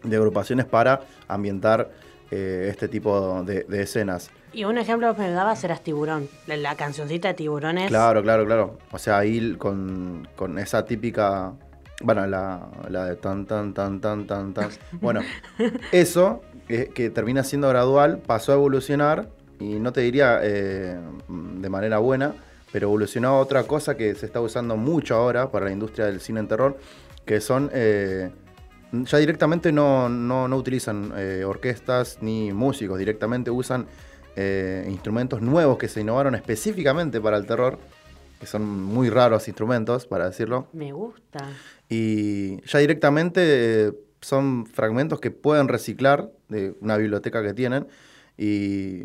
de 0.03 0.15
agrupaciones 0.15 0.65
para 0.65 1.01
ambientar 1.27 1.91
este 2.31 2.87
tipo 2.87 3.41
de, 3.43 3.63
de 3.63 3.81
escenas. 3.81 4.29
y 4.53 4.63
un 4.63 4.77
ejemplo 4.77 5.15
que 5.15 5.21
me 5.23 5.31
dabas 5.31 5.63
eras 5.63 5.81
Tiburón, 5.81 6.27
la, 6.45 6.57
la 6.57 6.75
cancioncita 6.75 7.29
de 7.29 7.33
Tiburones. 7.33 7.87
Claro, 7.87 8.21
claro, 8.21 8.45
claro. 8.45 8.77
O 8.91 8.99
sea, 8.99 9.17
ahí 9.17 9.55
con, 9.57 10.27
con 10.35 10.59
esa 10.59 10.85
típica. 10.85 11.53
Bueno, 12.01 12.25
la, 12.27 12.67
la 12.89 13.05
de 13.05 13.15
tan, 13.17 13.45
tan, 13.45 13.73
tan, 13.73 13.99
tan, 13.99 14.25
tan, 14.25 14.53
tan. 14.53 14.69
Bueno, 15.01 15.21
eso, 15.91 16.41
que 16.67 17.09
termina 17.09 17.43
siendo 17.43 17.67
gradual, 17.69 18.19
pasó 18.25 18.51
a 18.53 18.55
evolucionar 18.55 19.29
y 19.59 19.79
no 19.79 19.91
te 19.91 20.01
diría 20.01 20.39
eh, 20.41 20.97
de 21.27 21.69
manera 21.69 21.97
buena, 21.97 22.35
pero 22.71 22.87
evolucionó 22.87 23.29
a 23.29 23.39
otra 23.39 23.63
cosa 23.63 23.97
que 23.97 24.15
se 24.15 24.25
está 24.27 24.39
usando 24.39 24.77
mucho 24.77 25.15
ahora 25.15 25.51
para 25.51 25.65
la 25.65 25.71
industria 25.71 26.05
del 26.05 26.21
cine 26.21 26.39
en 26.39 26.47
terror, 26.47 26.77
que 27.25 27.41
son... 27.41 27.69
eh, 27.73 28.31
ya 28.91 29.17
directamente 29.19 29.71
no, 29.71 30.09
no- 30.09 30.47
no 30.47 30.55
utilizan 30.55 31.11
eh, 31.15 31.43
orquestas 31.45 32.17
ni 32.21 32.51
músicos, 32.53 32.97
directamente 32.97 33.51
usan 33.51 33.85
instrumentos 34.87 35.41
nuevos 35.41 35.77
que 35.77 35.89
se 35.89 35.99
innovaron 35.99 36.33
específicamente 36.33 37.19
para 37.19 37.35
el 37.35 37.45
terror, 37.45 37.77
que 38.39 38.45
son 38.45 38.63
muy 38.83 39.09
raros 39.09 39.47
instrumentos, 39.47 40.07
para 40.07 40.25
decirlo. 40.29 40.67
Me 40.73 40.91
gusta. 40.93 41.39
Y 41.89 42.61
ya 42.65 42.79
directamente 42.79 43.41
eh, 43.87 43.91
son 44.21 44.65
fragmentos 44.65 45.19
que 45.19 45.31
pueden 45.31 45.67
reciclar 45.67 46.31
de 46.47 46.75
una 46.81 46.97
biblioteca 46.97 47.43
que 47.43 47.53
tienen 47.53 47.87
y 48.37 49.03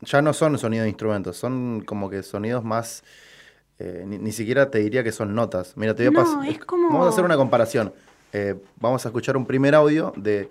ya 0.00 0.22
no 0.22 0.32
son 0.32 0.58
sonidos 0.58 0.84
de 0.84 0.88
instrumentos, 0.90 1.36
son 1.36 1.82
como 1.84 2.08
que 2.10 2.22
sonidos 2.22 2.64
más... 2.64 3.04
eh, 3.78 4.04
ni, 4.06 4.18
ni 4.18 4.32
siquiera 4.32 4.70
te 4.70 4.78
diría 4.78 5.04
que 5.04 5.12
son 5.12 5.34
notas. 5.34 5.76
Mira, 5.76 5.94
te 5.94 6.08
voy 6.08 6.18
a 6.18 6.24
No, 6.24 6.42
pas- 6.42 6.48
es 6.48 6.58
como- 6.60 6.88
Vamos 6.88 7.06
a 7.06 7.10
hacer 7.10 7.24
una 7.24 7.36
comparación. 7.36 7.92
Eh, 8.32 8.54
vamos 8.80 9.04
a 9.04 9.08
escuchar 9.10 9.36
un 9.36 9.46
primer 9.46 9.74
audio 9.74 10.12
de 10.16 10.50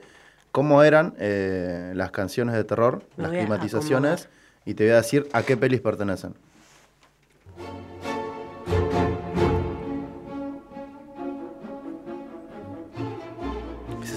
cómo 0.51 0.81
eran 0.83 1.13
eh, 1.19 1.91
las 1.95 2.11
canciones 2.11 2.55
de 2.55 2.63
terror, 2.63 3.03
Me 3.17 3.23
las 3.23 3.31
climatizaciones, 3.33 4.29
y 4.65 4.73
te 4.75 4.83
voy 4.85 4.93
a 4.93 4.97
decir 4.97 5.27
a 5.33 5.43
qué 5.43 5.57
pelis 5.57 5.81
pertenecen. 5.81 6.35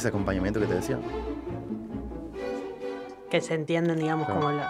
Ese 0.00 0.08
acompañamiento 0.08 0.58
que 0.60 0.66
te 0.66 0.74
decía? 0.74 0.98
Que 3.30 3.40
se 3.40 3.54
entienden, 3.54 3.98
digamos, 3.98 4.26
Claro. 4.26 4.40
como 4.40 4.52
los. 4.52 4.66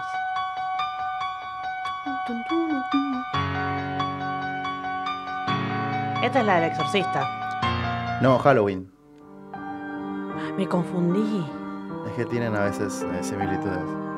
Esta 6.23 6.39
es 6.41 6.45
la 6.45 6.59
del 6.59 6.69
exorcista. 6.71 8.19
No, 8.21 8.37
Halloween. 8.37 8.91
Me 10.57 10.67
confundí. 10.67 11.45
Es 12.07 12.13
que 12.13 12.25
tienen 12.25 12.55
a 12.55 12.61
veces 12.65 13.03
eh, 13.03 13.23
similitudes. 13.23 14.10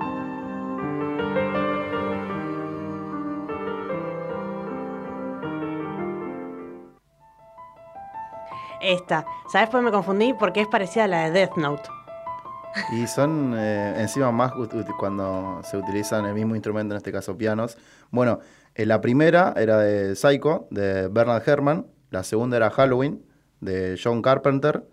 Esta. 8.83 9.25
¿Sabes 9.51 9.69
por 9.69 9.79
qué 9.79 9.85
me 9.85 9.91
confundí? 9.91 10.33
Porque 10.33 10.59
es 10.61 10.67
parecida 10.67 11.05
a 11.05 11.07
la 11.07 11.23
de 11.25 11.31
Death 11.31 11.55
Note. 11.55 11.89
Y 12.91 13.07
son 13.07 13.53
eh, 13.55 13.95
encima 13.97 14.31
más 14.31 14.51
cuando 14.99 15.61
se 15.63 15.77
utilizan 15.77 16.25
el 16.25 16.33
mismo 16.33 16.55
instrumento, 16.55 16.93
en 16.93 16.97
este 16.97 17.11
caso 17.11 17.37
pianos. 17.37 17.77
Bueno, 18.11 18.39
eh, 18.75 18.85
la 18.85 18.99
primera 18.99 19.53
era 19.55 19.77
de 19.77 20.15
Psycho, 20.15 20.67
de 20.69 21.07
Bernard 21.07 21.47
Herrmann. 21.47 21.87
La 22.09 22.23
segunda 22.23 22.57
era 22.57 22.69
Halloween, 22.71 23.23
de 23.61 23.97
John 24.03 24.21
Carpenter. 24.21 24.83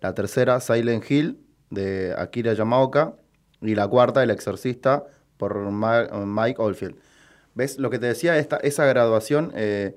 La 0.00 0.14
tercera, 0.14 0.60
Silent 0.60 1.08
Hill, 1.10 1.40
de 1.70 2.14
Akira 2.18 2.52
Yamaoka. 2.52 3.14
Y 3.62 3.74
la 3.74 3.88
cuarta, 3.88 4.22
El 4.22 4.30
Exorcista, 4.30 5.04
por 5.36 5.56
Mike 5.56 6.60
Oldfield. 6.60 6.96
¿Ves 7.54 7.78
lo 7.78 7.90
que 7.90 7.98
te 7.98 8.06
decía? 8.06 8.36
Esta, 8.38 8.56
esa 8.58 8.84
graduación 8.84 9.52
eh, 9.54 9.96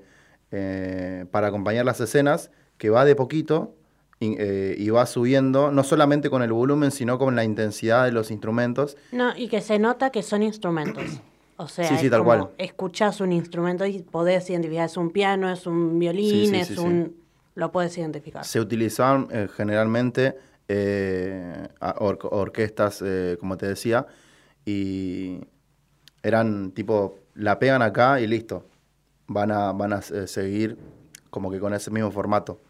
para 1.30 1.48
acompañar 1.48 1.84
las 1.84 2.00
escenas, 2.00 2.50
que 2.78 2.90
va 2.90 3.04
de 3.04 3.14
poquito 3.16 3.74
y, 4.20 4.36
eh, 4.38 4.74
y 4.78 4.90
va 4.90 5.06
subiendo, 5.06 5.70
no 5.70 5.82
solamente 5.84 6.30
con 6.30 6.42
el 6.42 6.52
volumen, 6.52 6.90
sino 6.90 7.18
con 7.18 7.36
la 7.36 7.44
intensidad 7.44 8.04
de 8.04 8.12
los 8.12 8.30
instrumentos. 8.30 8.96
No, 9.12 9.36
y 9.36 9.48
que 9.48 9.60
se 9.60 9.78
nota 9.78 10.10
que 10.10 10.22
son 10.22 10.42
instrumentos. 10.42 11.04
O 11.56 11.68
sea, 11.68 11.88
Sí, 11.88 11.94
sí, 11.98 12.06
es 12.06 12.10
tal 12.10 12.24
como 12.24 12.30
cual. 12.46 12.48
escuchás 12.58 13.20
un 13.20 13.30
instrumento 13.30 13.86
y 13.86 14.00
podés 14.02 14.50
identificar, 14.50 14.86
es 14.86 14.96
un 14.96 15.10
piano, 15.10 15.48
es 15.48 15.68
un 15.68 16.00
violín, 16.00 16.50
Sí, 16.50 16.56
es 16.56 16.76
un... 16.78 17.14
Lo 17.54 17.70
puedes 17.70 17.96
identificar. 17.96 18.44
Se 18.44 18.58
utilizaban 18.58 19.28
eh, 19.30 19.46
generalmente 19.56 20.36
eh, 20.66 21.68
or- 22.00 22.18
orquestas, 22.28 23.04
como 23.38 23.56
te 23.56 23.66
decía, 23.68 24.04
y 24.66 25.42
eran 26.24 26.72
tipo, 26.72 27.18
la 27.34 27.58
pegan 27.60 27.82
acá 27.82 28.20
y 28.20 28.26
listo. 28.26 28.66
Van 29.28 29.52
a, 29.52 29.70
van 29.72 29.92
a 29.92 30.02
seguir 30.02 30.76
como 31.34 31.50
que 31.50 31.58
con 31.58 31.74
ese 31.74 31.90
mismo 31.90 32.12
formato. 32.12 32.60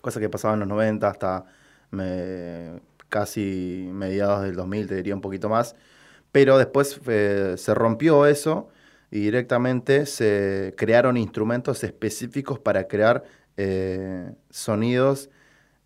Cosa 0.00 0.20
que 0.20 0.28
pasaba 0.28 0.54
en 0.54 0.60
los 0.60 0.68
90 0.68 1.08
hasta 1.08 1.44
me- 1.90 2.80
casi 3.08 3.88
mediados 3.92 4.42
del 4.44 4.54
2000, 4.54 4.86
te 4.86 4.94
diría 4.94 5.14
un 5.14 5.20
poquito 5.20 5.48
más. 5.48 5.74
Pero 6.32 6.58
después 6.58 7.00
eh, 7.08 7.54
se 7.58 7.74
rompió 7.74 8.26
eso 8.26 8.68
y 9.10 9.20
directamente 9.20 10.06
se 10.06 10.74
crearon 10.76 11.16
instrumentos 11.16 11.84
específicos 11.84 12.60
para 12.60 12.88
crear 12.88 13.24
eh, 13.56 14.32
sonidos 14.50 15.30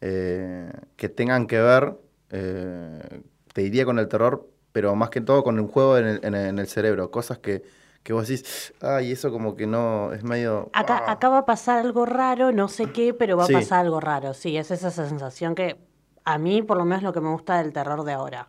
eh, 0.02 0.72
que 0.96 1.08
tengan 1.08 1.46
que 1.46 1.60
ver, 1.60 1.94
te 2.28 3.62
diría 3.62 3.84
con 3.84 3.98
el 3.98 4.08
terror, 4.08 4.48
pero 4.72 4.94
más 4.96 5.10
que 5.10 5.20
todo 5.20 5.42
con 5.44 5.58
un 5.60 5.68
juego 5.68 5.98
en 5.98 6.06
el- 6.06 6.34
en 6.34 6.58
el 6.58 6.66
cerebro. 6.66 7.10
Cosas 7.10 7.38
que, 7.38 7.62
que 8.02 8.12
vos 8.12 8.26
decís, 8.28 8.74
ay, 8.80 9.12
eso 9.12 9.30
como 9.30 9.54
que 9.54 9.66
no, 9.66 10.12
es 10.12 10.24
medio... 10.24 10.70
Acá, 10.72 11.10
acá 11.10 11.28
va 11.28 11.38
a 11.38 11.44
pasar 11.46 11.78
algo 11.78 12.04
raro, 12.04 12.50
no 12.52 12.68
sé 12.68 12.86
qué, 12.92 13.14
pero 13.14 13.36
va 13.36 13.46
Sí. 13.46 13.54
a 13.54 13.58
pasar 13.58 13.80
algo 13.80 14.00
raro. 14.00 14.34
Sí, 14.34 14.56
es 14.56 14.70
esa 14.70 14.90
sensación 14.90 15.54
que 15.54 15.78
a 16.24 16.38
mí, 16.38 16.62
por 16.62 16.76
lo 16.76 16.84
menos, 16.84 17.02
lo 17.02 17.12
que 17.12 17.20
me 17.20 17.30
gusta 17.30 17.58
del 17.62 17.72
terror 17.72 18.04
de 18.04 18.12
ahora. 18.12 18.48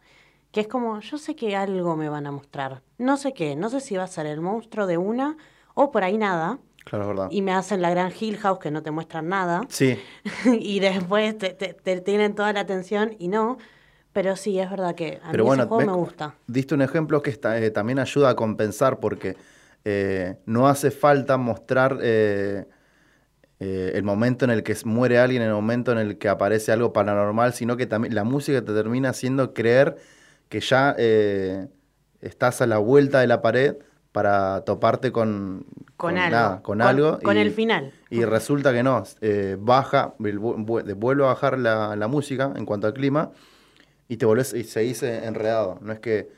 Que 0.51 0.61
es 0.61 0.67
como, 0.67 0.99
yo 0.99 1.17
sé 1.17 1.35
que 1.35 1.55
algo 1.55 1.95
me 1.95 2.09
van 2.09 2.27
a 2.27 2.31
mostrar. 2.31 2.81
No 2.97 3.17
sé 3.17 3.33
qué, 3.33 3.55
no 3.55 3.69
sé 3.69 3.79
si 3.79 3.95
va 3.95 4.03
a 4.03 4.07
ser 4.07 4.25
el 4.27 4.41
monstruo 4.41 4.85
de 4.87 4.97
una 4.97 5.37
o 5.73 5.91
por 5.91 6.03
ahí 6.03 6.17
nada. 6.17 6.59
Claro, 6.85 7.03
es 7.05 7.07
verdad. 7.09 7.27
Y 7.31 7.41
me 7.41 7.53
hacen 7.53 7.81
la 7.81 7.89
gran 7.89 8.11
Hill 8.19 8.37
House 8.37 8.59
que 8.59 8.69
no 8.69 8.83
te 8.83 8.91
muestran 8.91 9.27
nada. 9.29 9.61
Sí, 9.69 9.97
y 10.45 10.79
después 10.79 11.37
te, 11.37 11.51
te- 11.53 11.73
te 11.73 12.01
tienen 12.01 12.35
toda 12.35 12.53
la 12.53 12.59
atención 12.61 13.15
y 13.19 13.27
no. 13.29 13.57
Pero 14.13 14.35
sí, 14.35 14.59
es 14.59 14.69
verdad 14.69 14.93
que 14.95 15.19
a 15.23 15.31
Pero 15.31 15.43
mí 15.43 15.47
bueno, 15.47 15.63
ese 15.63 15.69
juego 15.69 15.91
me 15.91 15.97
gusta. 15.97 16.35
diste 16.47 16.75
un 16.75 16.81
ejemplo 16.83 17.21
que 17.21 17.31
está- 17.31 17.57
eh, 17.59 17.71
también 17.71 17.99
ayuda 17.99 18.29
a 18.29 18.35
compensar 18.35 18.99
porque 18.99 19.35
eh, 19.85 20.37
no 20.45 20.67
hace 20.67 20.91
falta 20.91 21.35
mostrar 21.37 21.97
eh, 22.01 22.65
eh, 23.59 23.91
el 23.95 24.03
momento 24.03 24.45
en 24.45 24.51
el 24.51 24.63
que 24.63 24.75
muere 24.85 25.17
alguien, 25.19 25.41
el 25.41 25.51
momento 25.51 25.91
en 25.91 25.97
el 25.97 26.17
que 26.17 26.29
aparece 26.29 26.71
algo 26.71 26.93
paranormal, 26.93 27.53
sino 27.53 27.75
que 27.75 27.85
también 27.85 28.13
la 28.15 28.23
música 28.23 28.61
te 28.61 28.73
termina 28.73 29.09
haciendo 29.09 29.53
creer 29.53 29.97
que 30.47 30.59
ya 30.61 30.95
estás 32.21 32.61
a 32.61 32.67
la 32.67 32.77
vuelta 32.77 33.19
de 33.19 33.27
la 33.27 33.41
pared 33.41 33.75
para 34.11 34.61
toparte 34.61 35.11
con, 35.11 35.65
Con 35.97 36.17
algo. 36.17 36.31
nada, 36.35 36.61
con 36.61 36.77
Con- 36.79 36.81
algo. 36.87 37.19
con 37.21 37.37
el 37.37 37.51
final. 37.51 37.91
Y 38.09 38.23
resulta 38.25 38.71
que 38.73 38.83
no, 38.83 39.03
baja, 39.59 40.13
vu- 40.19 40.55
vu- 40.65 40.93
vuelve 40.95 41.23
a 41.23 41.27
bajar 41.27 41.57
la, 41.57 41.95
la 41.95 42.07
música 42.07 42.53
en 42.55 42.65
cuanto 42.65 42.85
al 42.87 42.93
clima 42.93 43.31
y 44.07 44.17
te 44.17 44.25
volvés 44.25 44.53
y 44.53 44.63
seguís 44.63 45.03
eh, 45.03 45.25
enredado. 45.25 45.79
No 45.81 45.93
es 45.93 45.99
que 45.99 46.29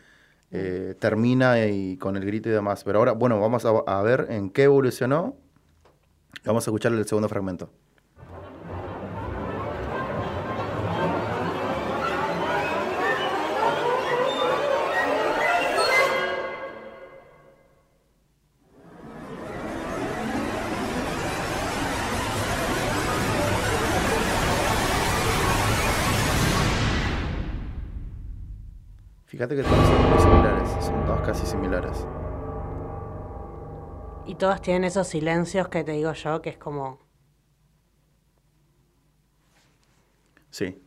eh, 0.51 0.95
termina 0.99 1.65
y 1.67 1.97
con 1.97 2.15
el 2.15 2.25
grito 2.25 2.49
y 2.49 2.51
demás. 2.51 2.83
Pero 2.83 2.99
ahora, 2.99 3.13
bueno, 3.13 3.39
vamos 3.39 3.65
a, 3.65 3.69
a 3.69 4.01
ver 4.03 4.27
en 4.29 4.49
qué 4.49 4.63
evolucionó. 4.63 5.35
Vamos 6.45 6.67
a 6.67 6.69
escuchar 6.69 6.93
el 6.93 7.05
segundo 7.05 7.29
fragmento. 7.29 7.69
Fíjate 29.35 29.57
que 29.57 29.63
todos 29.63 29.85
son 29.85 30.09
muy 30.11 30.19
similares, 30.21 30.69
son 30.85 31.05
todos 31.05 31.19
casi 31.19 31.45
similares. 31.45 32.07
Y 34.25 34.35
todas 34.35 34.61
tienen 34.61 34.85
esos 34.85 35.09
silencios 35.09 35.67
que 35.67 35.83
te 35.83 35.91
digo 35.91 36.13
yo, 36.13 36.41
que 36.41 36.51
es 36.51 36.57
como... 36.57 36.99
Sí. 40.51 40.81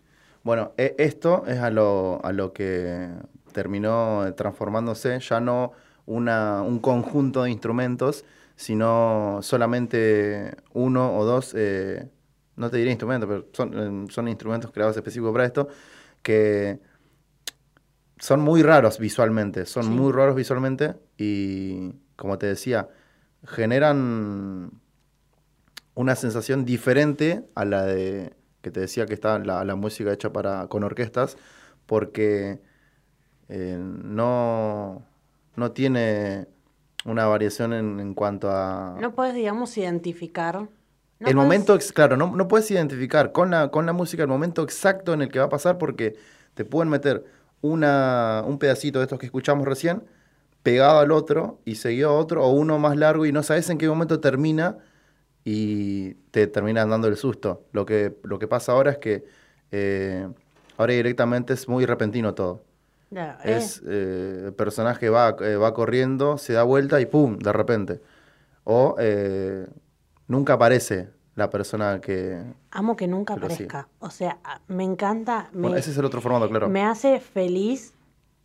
Bueno, 0.44 0.72
e- 0.78 0.94
esto 0.96 1.44
es 1.46 1.58
a 1.58 1.68
lo, 1.68 2.24
a 2.24 2.32
lo 2.32 2.54
que 2.54 3.10
terminó 3.52 4.32
transformándose, 4.34 5.20
ya 5.20 5.40
no 5.40 5.72
una, 6.06 6.62
un 6.62 6.78
conjunto 6.78 7.42
de 7.42 7.50
instrumentos, 7.50 8.24
sino 8.56 9.40
solamente 9.42 10.56
uno 10.72 11.14
o 11.18 11.26
dos, 11.26 11.52
eh, 11.54 12.08
no 12.56 12.70
te 12.70 12.78
diré 12.78 12.92
instrumentos, 12.92 13.28
pero 13.28 13.46
son, 13.52 14.06
eh, 14.06 14.10
son 14.10 14.26
instrumentos 14.26 14.70
creados 14.72 14.96
específicos 14.96 15.32
para 15.34 15.44
esto, 15.44 15.68
que 16.22 16.87
son 18.20 18.40
muy 18.40 18.62
raros 18.62 18.98
visualmente, 18.98 19.66
son 19.66 19.84
Sí. 19.84 19.90
muy 19.90 20.12
raros 20.12 20.34
visualmente 20.34 20.94
y, 21.16 21.92
como 22.16 22.38
te 22.38 22.46
decía, 22.46 22.88
generan 23.46 24.70
una 25.94 26.14
sensación 26.16 26.64
diferente 26.64 27.44
a 27.54 27.64
la 27.64 27.84
de 27.84 28.32
que 28.62 28.70
te 28.70 28.80
decía 28.80 29.06
que 29.06 29.14
está 29.14 29.38
la, 29.38 29.64
la 29.64 29.74
música 29.76 30.12
hecha 30.12 30.32
para 30.32 30.66
con 30.68 30.82
orquestas, 30.84 31.36
porque 31.86 32.60
eh, 33.48 33.78
no, 33.80 35.02
no 35.56 35.72
tiene 35.72 36.46
una 37.04 37.26
variación 37.26 37.72
en, 37.72 38.00
en 38.00 38.14
cuanto 38.14 38.50
a... 38.50 38.96
No 39.00 39.14
puedes, 39.14 39.34
digamos, 39.34 39.76
identificar. 39.78 40.56
no 40.56 40.68
el 41.20 41.26
podés- 41.26 41.34
momento, 41.34 41.78
claro, 41.94 42.16
no, 42.16 42.34
no 42.34 42.48
puedes 42.48 42.70
identificar 42.70 43.32
con 43.32 43.50
la, 43.50 43.70
con 43.70 43.86
la 43.86 43.92
música 43.92 44.22
el 44.22 44.28
momento 44.28 44.62
exacto 44.62 45.14
en 45.14 45.22
el 45.22 45.28
que 45.30 45.38
va 45.38 45.46
a 45.46 45.48
pasar 45.48 45.78
porque 45.78 46.16
te 46.54 46.64
pueden 46.64 46.90
meter 46.90 47.24
una, 47.60 48.44
un 48.46 48.58
pedacito 48.58 48.98
de 48.98 49.04
estos 49.04 49.18
que 49.18 49.26
escuchamos 49.26 49.66
recién 49.66 50.04
pegado 50.62 50.98
al 50.98 51.12
otro 51.12 51.60
y 51.64 51.76
seguido 51.76 52.10
a 52.10 52.14
otro 52.14 52.44
o 52.44 52.50
uno 52.50 52.78
más 52.78 52.96
largo 52.96 53.26
y 53.26 53.32
no 53.32 53.42
sabes 53.42 53.70
en 53.70 53.78
qué 53.78 53.88
momento 53.88 54.20
termina 54.20 54.78
y 55.44 56.14
te 56.30 56.46
terminan 56.46 56.90
dando 56.90 57.08
el 57.08 57.16
susto. 57.16 57.64
Lo 57.72 57.86
que, 57.86 58.16
lo 58.22 58.38
que 58.38 58.48
pasa 58.48 58.72
ahora 58.72 58.92
es 58.92 58.98
que 58.98 59.24
eh, 59.72 60.28
ahora 60.76 60.92
directamente 60.92 61.54
es 61.54 61.68
muy 61.68 61.86
repentino 61.86 62.34
todo. 62.34 62.64
Eh, 63.44 63.56
Es, 63.56 63.82
eh, 63.86 64.42
el 64.46 64.52
personaje 64.52 65.08
va, 65.08 65.36
eh, 65.40 65.56
va 65.56 65.72
corriendo, 65.72 66.36
se 66.38 66.52
da 66.52 66.64
vuelta 66.64 67.00
y 67.00 67.06
¡pum! 67.06 67.38
de 67.38 67.52
repente. 67.52 68.00
O 68.64 68.96
nunca 70.26 70.54
aparece 70.54 71.08
la 71.38 71.50
persona 71.50 72.00
que... 72.00 72.42
Amo 72.72 72.96
que 72.96 73.06
nunca 73.06 73.34
aparezca. 73.34 73.88
O 74.00 74.10
sea, 74.10 74.38
me 74.66 74.82
encanta. 74.82 75.48
Me, 75.52 75.62
Bueno, 75.62 75.76
ese 75.76 75.92
es 75.92 75.96
el 75.96 76.04
otro 76.04 76.20
formato, 76.20 76.48
claro. 76.48 76.68
me 76.68 76.84
hace 76.84 77.20
feliz 77.20 77.94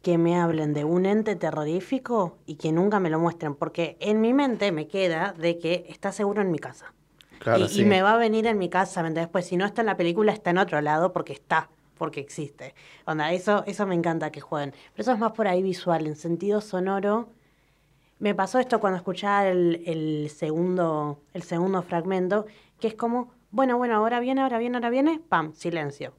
que 0.03 0.19
me 0.19 0.39
hablen 0.39 0.73
de 0.73 0.83
un 0.83 1.07
ente 1.07 1.35
terrorífico 1.35 2.37
y 2.45 2.55
que 2.55 2.71
nunca 2.71 2.99
me 2.99 3.09
lo 3.09 3.19
muestren, 3.19 3.55
porque 3.55 3.97
en 3.99 4.21
mi 4.21 4.31
mente 4.33 4.71
me 4.71 4.87
queda 4.87 5.33
de 5.35 5.57
que 5.57 5.87
está 5.89 6.11
seguro 6.11 6.43
en 6.43 6.51
mi 6.51 6.59
casa. 6.59 6.93
Claro, 7.39 7.65
y, 7.65 7.67
sí. 7.69 7.81
y 7.81 7.85
me 7.85 8.03
va 8.03 8.13
a 8.13 8.17
venir 8.17 8.45
en 8.45 8.59
mi 8.59 8.69
casa, 8.69 9.01
¿me 9.01 9.07
entendés? 9.07 9.31
Pues 9.31 9.47
si 9.47 9.57
no 9.57 9.65
está 9.65 9.81
en 9.81 9.87
la 9.87 9.97
película, 9.97 10.31
está 10.31 10.51
en 10.51 10.59
otro 10.59 10.79
lado 10.81 11.13
porque 11.13 11.33
está, 11.33 11.69
porque 11.97 12.19
existe. 12.19 12.75
Onda, 13.05 13.33
eso, 13.33 13.63
eso 13.65 13.87
me 13.87 13.95
encanta 13.95 14.31
que 14.31 14.39
jueguen. 14.39 14.71
Pero 14.93 15.01
eso 15.01 15.13
es 15.13 15.19
más 15.19 15.31
por 15.31 15.47
ahí 15.47 15.63
visual, 15.63 16.05
en 16.05 16.15
sentido 16.15 16.61
sonoro. 16.61 17.29
Me 18.19 18.35
pasó 18.35 18.59
esto 18.59 18.79
cuando 18.79 18.97
escuchaba 18.97 19.47
el, 19.47 19.83
el 19.85 20.29
segundo, 20.29 21.19
el 21.33 21.41
segundo 21.41 21.81
fragmento, 21.81 22.45
que 22.84 22.89
es 22.89 22.95
como, 22.95 23.31
bueno, 23.49 23.77
bueno, 23.77 23.95
ahora 23.95 24.19
viene, 24.19 24.41
ahora 24.41 24.57
viene, 24.57 24.75
ahora 24.75 24.89
viene, 24.89 25.21
pam, 25.29 25.53
silencio. 25.53 26.13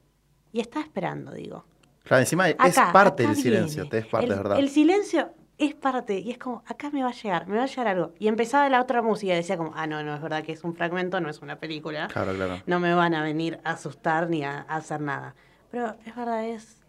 Y 0.51 0.61
está 0.61 0.79
esperando, 0.79 1.31
digo. 1.31 1.63
Claro, 2.03 2.21
encima 2.21 2.49
es 2.49 2.55
Acá, 2.57 2.91
parte 2.91 3.21
acá 3.21 3.33
del 3.33 3.39
silencio, 3.39 3.83
viene. 3.83 3.89
te 3.91 3.97
es 3.99 4.07
parte, 4.07 4.25
el, 4.25 4.31
es 4.31 4.37
verdad. 4.39 4.57
El 4.57 4.69
silencio 4.69 5.29
es 5.59 5.75
parte, 5.75 6.17
y 6.17 6.31
es 6.31 6.39
como, 6.39 6.63
acá 6.65 6.89
me 6.89 7.03
va 7.03 7.09
a 7.09 7.13
llegar, 7.13 7.45
me 7.45 7.57
va 7.57 7.65
a 7.65 7.67
llegar 7.67 7.87
algo. 7.87 8.13
Y 8.17 8.29
empezaba 8.29 8.67
la 8.67 8.81
otra 8.81 9.03
música 9.03 9.33
y 9.33 9.35
decía 9.35 9.57
como, 9.57 9.73
ah, 9.75 9.85
no, 9.85 10.01
no, 10.01 10.15
es 10.15 10.21
verdad 10.23 10.43
que 10.43 10.53
es 10.53 10.63
un 10.63 10.73
fragmento, 10.73 11.21
no 11.21 11.29
es 11.29 11.39
una 11.43 11.59
película. 11.59 12.07
Claro, 12.07 12.33
claro. 12.33 12.63
No 12.65 12.79
me 12.79 12.95
van 12.95 13.13
a 13.13 13.21
venir 13.21 13.59
a 13.63 13.73
asustar 13.73 14.27
ni 14.27 14.43
a, 14.43 14.65
a 14.67 14.77
hacer 14.77 15.01
nada. 15.01 15.35
Pero 15.69 15.93
es 16.03 16.15
verdad, 16.15 16.45
es... 16.45 16.81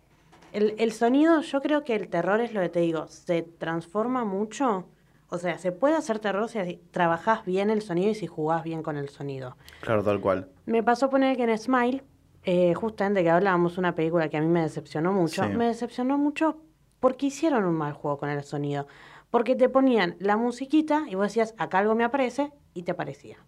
El, 0.55 0.75
el 0.79 0.93
sonido, 0.93 1.43
yo 1.43 1.61
creo 1.61 1.85
que 1.85 1.95
el 1.97 2.09
terror 2.09 2.41
es 2.41 2.55
lo 2.55 2.63
que 2.63 2.71
te 2.71 2.81
digo, 2.81 3.09
se 3.09 3.43
transforma 3.43 4.25
mucho. 4.25 4.89
O 5.29 5.39
sea, 5.39 5.59
se 5.59 5.73
puede 5.73 5.97
hacer 5.97 6.19
terror 6.21 6.49
si 6.49 6.81
trabajás 6.91 7.45
bien 7.45 7.71
el 7.71 7.83
sonido 7.83 8.11
y 8.11 8.15
si 8.15 8.27
jugás 8.27 8.63
bien 8.63 8.83
con 8.83 8.97
el 8.97 9.09
sonido. 9.09 9.57
Claro, 9.81 10.05
tal 10.05 10.21
cual. 10.21 10.49
Me 10.67 10.83
pasó 10.83 11.11
poner 11.11 11.37
que 11.37 11.43
en 11.45 11.59
Smile, 11.59 12.05
eh, 12.45 12.75
justamente 12.75 13.23
que 13.25 13.31
hablábamos 13.31 13.77
una 13.79 13.95
película 13.95 14.29
que 14.29 14.37
a 14.37 14.41
mí 14.41 14.47
me 14.47 14.63
decepcionó 14.63 15.13
mucho, 15.13 15.43
Sí. 15.43 15.49
me 15.51 15.67
decepcionó 15.67 16.17
mucho 16.17 16.59
porque 17.01 17.27
hicieron 17.27 17.65
un 17.65 17.75
mal 17.75 17.93
juego 17.93 18.19
con 18.19 18.29
el 18.29 18.43
sonido. 18.45 18.87
Porque 19.31 19.57
te 19.57 19.69
ponían 19.69 20.17
la 20.21 20.37
musiquita 20.37 21.05
y 21.09 21.17
vos 21.17 21.27
decías, 21.27 21.55
acá 21.59 21.79
algo 21.79 21.95
me 21.97 22.05
aparece, 22.05 22.53
y 22.73 22.85
te 22.85 22.93
aparecía. 22.93 23.39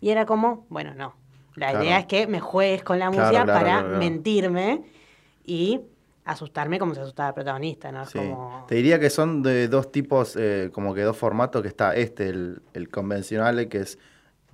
Y 0.00 0.10
era 0.10 0.26
como, 0.26 0.66
bueno, 0.68 0.94
no. 0.94 1.14
La 1.54 1.70
Claro. 1.70 1.84
idea 1.84 1.98
es 1.98 2.06
que 2.06 2.26
me 2.26 2.40
juegues 2.40 2.82
con 2.82 2.98
la 2.98 3.08
música 3.10 3.44
claro, 3.44 3.52
para 3.52 3.80
claro, 3.80 3.98
mentirme 3.98 4.82
y 5.44 5.80
asustarme 6.24 6.78
como 6.78 6.94
se 6.94 7.00
asustaba 7.00 7.30
el 7.30 7.34
protagonista, 7.34 7.90
¿no? 7.92 8.02
Es 8.02 8.10
Sí. 8.10 8.18
como... 8.18 8.64
Te 8.68 8.74
diría 8.76 8.98
que 9.00 9.10
son 9.10 9.42
de 9.42 9.68
dos 9.68 9.90
tipos, 9.92 10.36
eh, 10.36 10.70
como 10.72 10.94
que 10.94 11.02
dos 11.02 11.16
formatos, 11.16 11.62
que 11.62 11.68
está 11.68 11.94
este, 11.96 12.28
el, 12.28 12.62
el 12.74 12.88
convencional, 12.88 13.68
que 13.68 13.78
es 13.78 13.98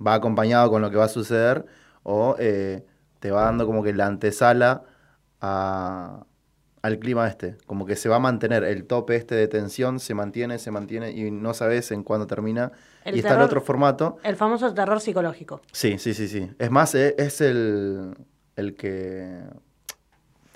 va 0.05 0.13
acompañado 0.15 0.69
con 0.69 0.81
lo 0.81 0.89
que 0.89 0.97
va 0.97 1.05
a 1.05 1.09
suceder, 1.09 1.65
o 2.03 2.35
eh, 2.39 2.85
te 3.19 3.31
va 3.31 3.43
dando 3.43 3.65
como 3.65 3.83
que 3.83 3.93
la 3.93 4.07
antesala 4.07 4.83
a- 5.41 6.25
al 6.81 6.97
clima 6.97 7.27
este, 7.27 7.57
como 7.65 7.85
que 7.85 7.97
se 7.97 8.07
va 8.07 8.15
a 8.15 8.19
mantener, 8.19 8.63
el 8.63 8.85
tope 8.85 9.17
este 9.17 9.35
de 9.35 9.49
tensión 9.49 9.99
se 9.99 10.13
mantiene, 10.13 10.57
se 10.59 10.71
mantiene 10.71 11.11
y 11.11 11.29
no 11.29 11.53
sabes 11.53 11.91
en 11.91 12.03
cuándo 12.03 12.25
termina. 12.25 12.71
El 13.03 13.15
y 13.15 13.19
está 13.19 13.35
el 13.35 13.41
otro 13.41 13.59
formato, 13.61 14.17
El 14.23 14.37
famoso 14.37 14.73
terror 14.73 15.01
psicológico. 15.01 15.61
Sí, 15.73 15.97
sí, 15.99 16.13
sí, 16.13 16.29
sí. 16.29 16.49
Es 16.57 16.71
más, 16.71 16.95
es 16.95 17.41
el, 17.41 18.15
el 18.55 18.75
que 18.75 19.41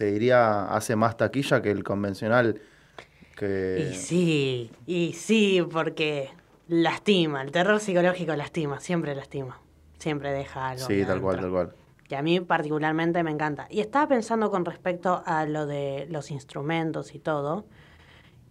te 0.03 0.11
diría 0.11 0.65
hace 0.65 0.97
más 0.97 1.15
taquilla 1.15 1.61
que 1.61 1.71
el 1.71 1.83
convencional. 1.83 2.59
Que... 3.37 3.91
Y 3.91 3.95
sí, 3.95 4.71
y 4.85 5.13
sí, 5.13 5.65
porque 5.71 6.29
lastima, 6.67 7.41
el 7.41 7.51
terror 7.51 7.79
psicológico 7.79 8.35
lastima, 8.35 8.81
siempre 8.81 9.15
lastima, 9.15 9.61
siempre 9.97 10.33
deja 10.33 10.71
algo. 10.71 10.85
Sí, 10.85 11.05
tal 11.05 11.21
cual, 11.21 11.39
tal 11.39 11.51
cual. 11.51 11.75
Que 12.07 12.17
a 12.17 12.21
mí 12.21 12.41
particularmente 12.41 13.23
me 13.23 13.31
encanta. 13.31 13.65
Y 13.69 13.79
estaba 13.79 14.09
pensando 14.09 14.51
con 14.51 14.65
respecto 14.65 15.23
a 15.25 15.45
lo 15.45 15.65
de 15.65 16.05
los 16.09 16.29
instrumentos 16.31 17.15
y 17.15 17.19
todo, 17.19 17.65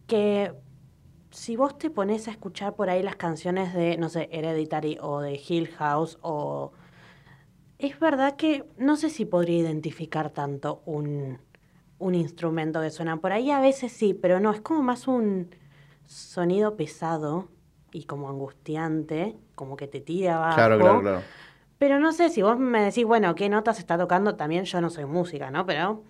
que 0.06 0.54
si 1.30 1.56
vos 1.56 1.76
te 1.76 1.90
pones 1.90 2.28
a 2.28 2.30
escuchar 2.30 2.74
por 2.74 2.88
ahí 2.88 3.02
las 3.02 3.16
canciones 3.16 3.74
de, 3.74 3.98
no 3.98 4.08
sé, 4.08 4.30
Hereditary 4.32 4.96
o 5.02 5.20
de 5.20 5.38
Hill 5.46 5.68
House 5.76 6.18
o... 6.22 6.72
Es 7.82 7.98
verdad 7.98 8.36
que 8.36 8.64
no 8.78 8.94
sé 8.96 9.10
si 9.10 9.24
podría 9.24 9.58
identificar 9.58 10.30
tanto 10.30 10.82
un, 10.86 11.38
un 11.98 12.14
instrumento 12.14 12.80
que 12.80 12.90
suena 12.90 13.16
por 13.16 13.32
ahí. 13.32 13.50
A 13.50 13.60
veces 13.60 13.90
sí, 13.90 14.14
pero 14.14 14.38
no, 14.38 14.52
es 14.52 14.60
como 14.60 14.84
más 14.84 15.08
un 15.08 15.50
sonido 16.06 16.76
pesado 16.76 17.48
y 17.90 18.04
como 18.04 18.28
angustiante, 18.28 19.36
como 19.56 19.76
que 19.76 19.88
te 19.88 20.00
tira 20.00 20.36
abajo. 20.36 20.54
Claro, 20.54 20.78
claro, 20.78 21.00
claro. 21.00 21.22
Pero 21.78 21.98
no 21.98 22.12
sé, 22.12 22.28
si 22.28 22.40
vos 22.40 22.56
me 22.56 22.80
decís, 22.84 23.04
bueno, 23.04 23.34
¿qué 23.34 23.48
notas 23.48 23.80
está 23.80 23.98
tocando? 23.98 24.36
También 24.36 24.64
yo 24.64 24.80
no 24.80 24.88
soy 24.88 25.04
música, 25.04 25.50
¿no? 25.50 25.66
Pero 25.66 26.04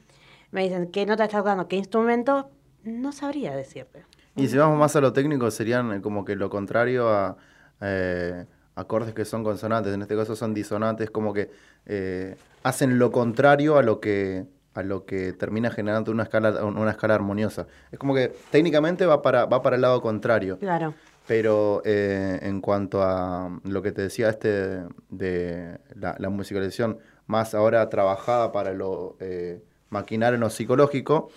me 0.50 0.64
dicen, 0.64 0.90
¿qué 0.90 1.06
nota 1.06 1.24
está 1.24 1.38
tocando? 1.38 1.68
¿Qué 1.68 1.76
instrumento? 1.76 2.50
No 2.84 3.12
sabría 3.12 3.56
decirte. 3.56 4.04
Y 4.36 4.48
si 4.48 4.58
vamos 4.58 4.78
más 4.78 4.94
a 4.94 5.00
lo 5.00 5.14
técnico, 5.14 5.50
serían 5.50 6.02
como 6.02 6.26
que 6.26 6.36
lo 6.36 6.50
contrario 6.50 7.08
a 7.08 7.38
eh, 7.80 8.44
acordes 8.74 9.14
que 9.14 9.24
son 9.24 9.44
consonantes. 9.44 9.92
En 9.92 10.02
este 10.02 10.16
caso 10.16 10.36
son 10.36 10.54
disonantes, 10.54 11.10
como 11.10 11.32
que 11.32 11.50
eh, 11.86 12.36
hacen 12.62 12.98
lo 12.98 13.10
contrario 13.10 13.76
a 13.78 13.82
lo 13.82 14.00
que 14.00 14.46
a 14.74 14.82
lo 14.82 15.04
que 15.04 15.34
termina 15.34 15.70
generando 15.70 16.10
una 16.10 16.22
escala 16.22 16.64
una 16.64 16.90
escala 16.90 17.14
armoniosa. 17.14 17.66
Es 17.90 17.98
como 17.98 18.14
que 18.14 18.32
técnicamente 18.50 19.04
va 19.06 19.20
para 19.20 19.44
va 19.44 19.62
para 19.62 19.76
el 19.76 19.82
lado 19.82 20.00
contrario. 20.00 20.58
Claro. 20.58 20.94
Pero 21.26 21.82
eh, 21.84 22.40
en 22.42 22.60
cuanto 22.60 23.02
a 23.02 23.60
lo 23.64 23.82
que 23.82 23.92
te 23.92 24.02
decía 24.02 24.28
este 24.28 24.82
de 25.08 25.78
la, 25.94 26.16
la 26.18 26.30
musicalización 26.30 26.98
más 27.26 27.54
ahora 27.54 27.88
trabajada 27.88 28.50
para 28.50 28.72
lo 28.72 29.16
eh, 29.20 29.62
maquinar 29.90 30.34
en 30.34 30.40
lo 30.40 30.50
psicológico, 30.50 31.30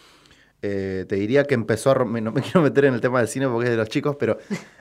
eh, 0.68 1.06
te 1.08 1.16
diría 1.16 1.44
que 1.44 1.54
empezó 1.54 1.92
a... 1.92 1.96
No 2.06 2.32
me 2.32 2.42
quiero 2.42 2.62
meter 2.62 2.86
en 2.86 2.94
el 2.96 3.02
tema 3.02 3.20
del 3.20 3.28
cine 3.28 3.48
porque 3.48 3.66
es 3.66 3.72
de 3.72 3.78
los 3.78 3.90
chicos, 3.90 4.16
pero 4.20 4.38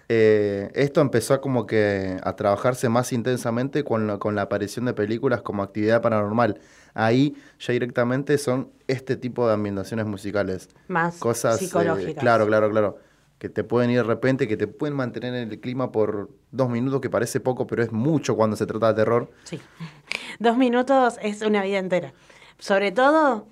eh, 0.09 0.71
esto 0.75 1.01
empezó 1.01 1.35
a 1.35 1.41
como 1.41 1.67
que 1.67 2.17
a 2.23 2.37
trabajarse 2.37 2.89
más 2.89 3.13
intensamente 3.13 3.85
con, 3.85 4.07
la- 4.07 4.19
con 4.19 4.35
la 4.35 4.43
aparición 4.43 4.85
de 4.87 4.95
películas 4.95 5.43
como 5.43 5.63
actividad 5.63 6.01
paranormal. 6.03 6.59
Ahí 6.95 7.37
ya 7.59 7.73
directamente 7.73 8.39
son 8.39 8.71
este 8.87 9.17
tipo 9.17 9.47
de 9.47 9.55
ambientaciones 9.55 10.07
musicales. 10.07 10.69
Más 10.89 11.19
Cosas... 11.19 11.61
eh, 11.61 11.67
psicológicas. 11.67 12.23
claro, 12.23 12.47
claro, 12.47 12.71
claro. 12.71 12.99
Que 13.39 13.49
te 13.51 13.65
pueden 13.65 13.91
ir 13.91 13.99
de 13.99 14.05
repente, 14.05 14.49
que 14.49 14.57
te 14.57 14.67
pueden 14.69 14.97
mantener 14.97 15.35
en 15.35 15.51
el 15.51 15.61
clima 15.61 15.91
por 15.93 16.31
dos 16.51 16.71
minutos, 16.71 17.01
que 17.01 17.11
parece 17.11 17.41
poco, 17.41 17.67
pero 17.67 17.83
es 17.83 17.93
mucho 17.93 18.37
cuando 18.37 18.57
se 18.57 18.65
trata 18.65 18.89
de 18.89 18.95
terror. 18.95 19.31
Sí. 19.45 19.61
Dos 20.39 20.57
minutos 20.57 21.17
es 21.23 21.43
una 21.43 21.63
vida 21.63 21.79
entera. 21.79 22.13
Sobre 22.59 22.91
todo 22.91 23.47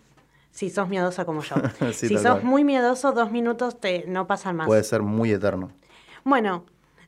si 0.52 0.70
sos 0.70 0.88
miedosa 0.88 1.24
como 1.24 1.42
yo. 1.42 1.56
Sí, 1.92 2.08
si 2.08 2.14
sos 2.14 2.22
cual. 2.22 2.44
muy 2.44 2.62
miedoso, 2.62 3.10
dos 3.12 3.32
minutos 3.32 3.80
te 3.80 4.04
no 4.06 4.26
pasan 4.28 4.56
más. 4.56 4.66
Puede 4.68 4.84
ser 4.84 5.02
muy 5.02 5.32
eterno. 5.32 5.72
Bueno, 6.24 6.64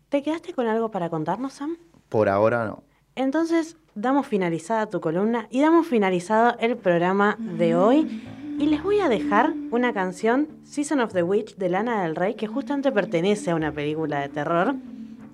¿te 0.08 0.22
quedaste 0.22 0.52
con 0.54 0.66
algo 0.66 0.90
para 0.90 1.08
contarnos, 1.10 1.52
Sam? 1.52 1.76
Por 2.08 2.28
ahora 2.28 2.66
no. 2.66 2.82
Entonces, 3.14 3.76
damos 3.94 4.26
finalizada 4.26 4.86
tu 4.90 5.00
columna 5.00 5.46
y 5.50 5.60
damos 5.60 5.86
finalizado 5.86 6.56
el 6.58 6.76
programa 6.76 7.36
de 7.38 7.76
hoy. 7.76 8.22
Y 8.58 8.66
les 8.66 8.82
voy 8.82 9.00
a 9.00 9.08
dejar 9.08 9.52
una 9.70 9.92
canción, 9.92 10.48
Season 10.64 11.00
of 11.00 11.12
the 11.12 11.22
Witch, 11.22 11.56
de 11.56 11.68
Lana 11.68 12.02
del 12.02 12.16
Rey, 12.16 12.34
que 12.34 12.46
justamente 12.46 12.90
pertenece 12.92 13.50
a 13.50 13.54
una 13.56 13.72
película 13.72 14.20
de 14.20 14.28
terror 14.28 14.74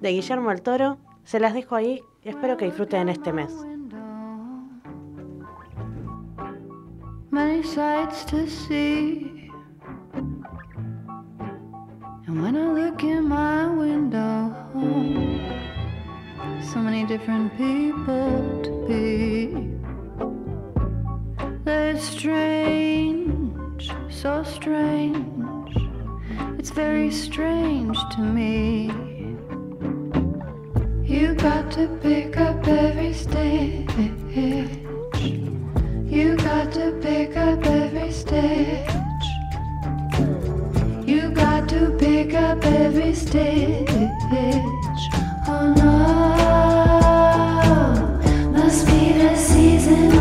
de 0.01 0.11
Guillermo 0.11 0.51
del 0.51 0.63
Toro. 0.63 0.99
Se 1.25 1.39
las 1.39 1.55
dejo 1.55 1.75
ahí 1.77 2.01
y 2.23 2.29
espero 2.31 2.57
que 2.57 2.65
disfruten 2.65 3.09
este 3.09 3.33
mes. 3.33 3.51
Many 7.31 7.63
sights 7.63 8.25
to 8.25 8.49
see. 8.49 9.51
And 12.27 12.43
when 12.43 12.57
I 12.57 12.73
look 12.73 13.05
in 13.05 13.29
my 13.29 13.67
window, 13.69 14.55
so 16.73 16.81
many 16.81 17.05
different 17.05 17.57
people 17.57 18.63
to 18.65 18.71
be. 18.89 19.71
They're 21.65 21.99
strange, 21.99 23.91
so 24.09 24.43
strange. 24.43 25.77
It's 26.59 26.71
very 26.71 27.11
strange 27.11 27.99
to 28.13 28.21
me. 28.21 28.91
You 31.05 31.35
got 31.35 31.71
to 31.73 31.87
pick 32.03 32.37
up 32.37 32.67
every 32.67 33.13
stitch. 33.15 34.80
You 36.11 36.37
got 36.37 36.73
to 36.73 36.91
pick 37.01 37.37
up 37.37 37.65
every 37.65 38.11
stitch. 38.11 38.91
You 41.07 41.31
got 41.31 41.69
to 41.69 41.97
pick 42.01 42.35
up 42.35 42.65
every 42.65 43.15
stitch. 43.15 43.89
Oh 45.47 45.73
no, 45.77 45.85
must 48.51 48.87
be 48.87 49.13
the 49.13 49.37
season. 49.37 50.20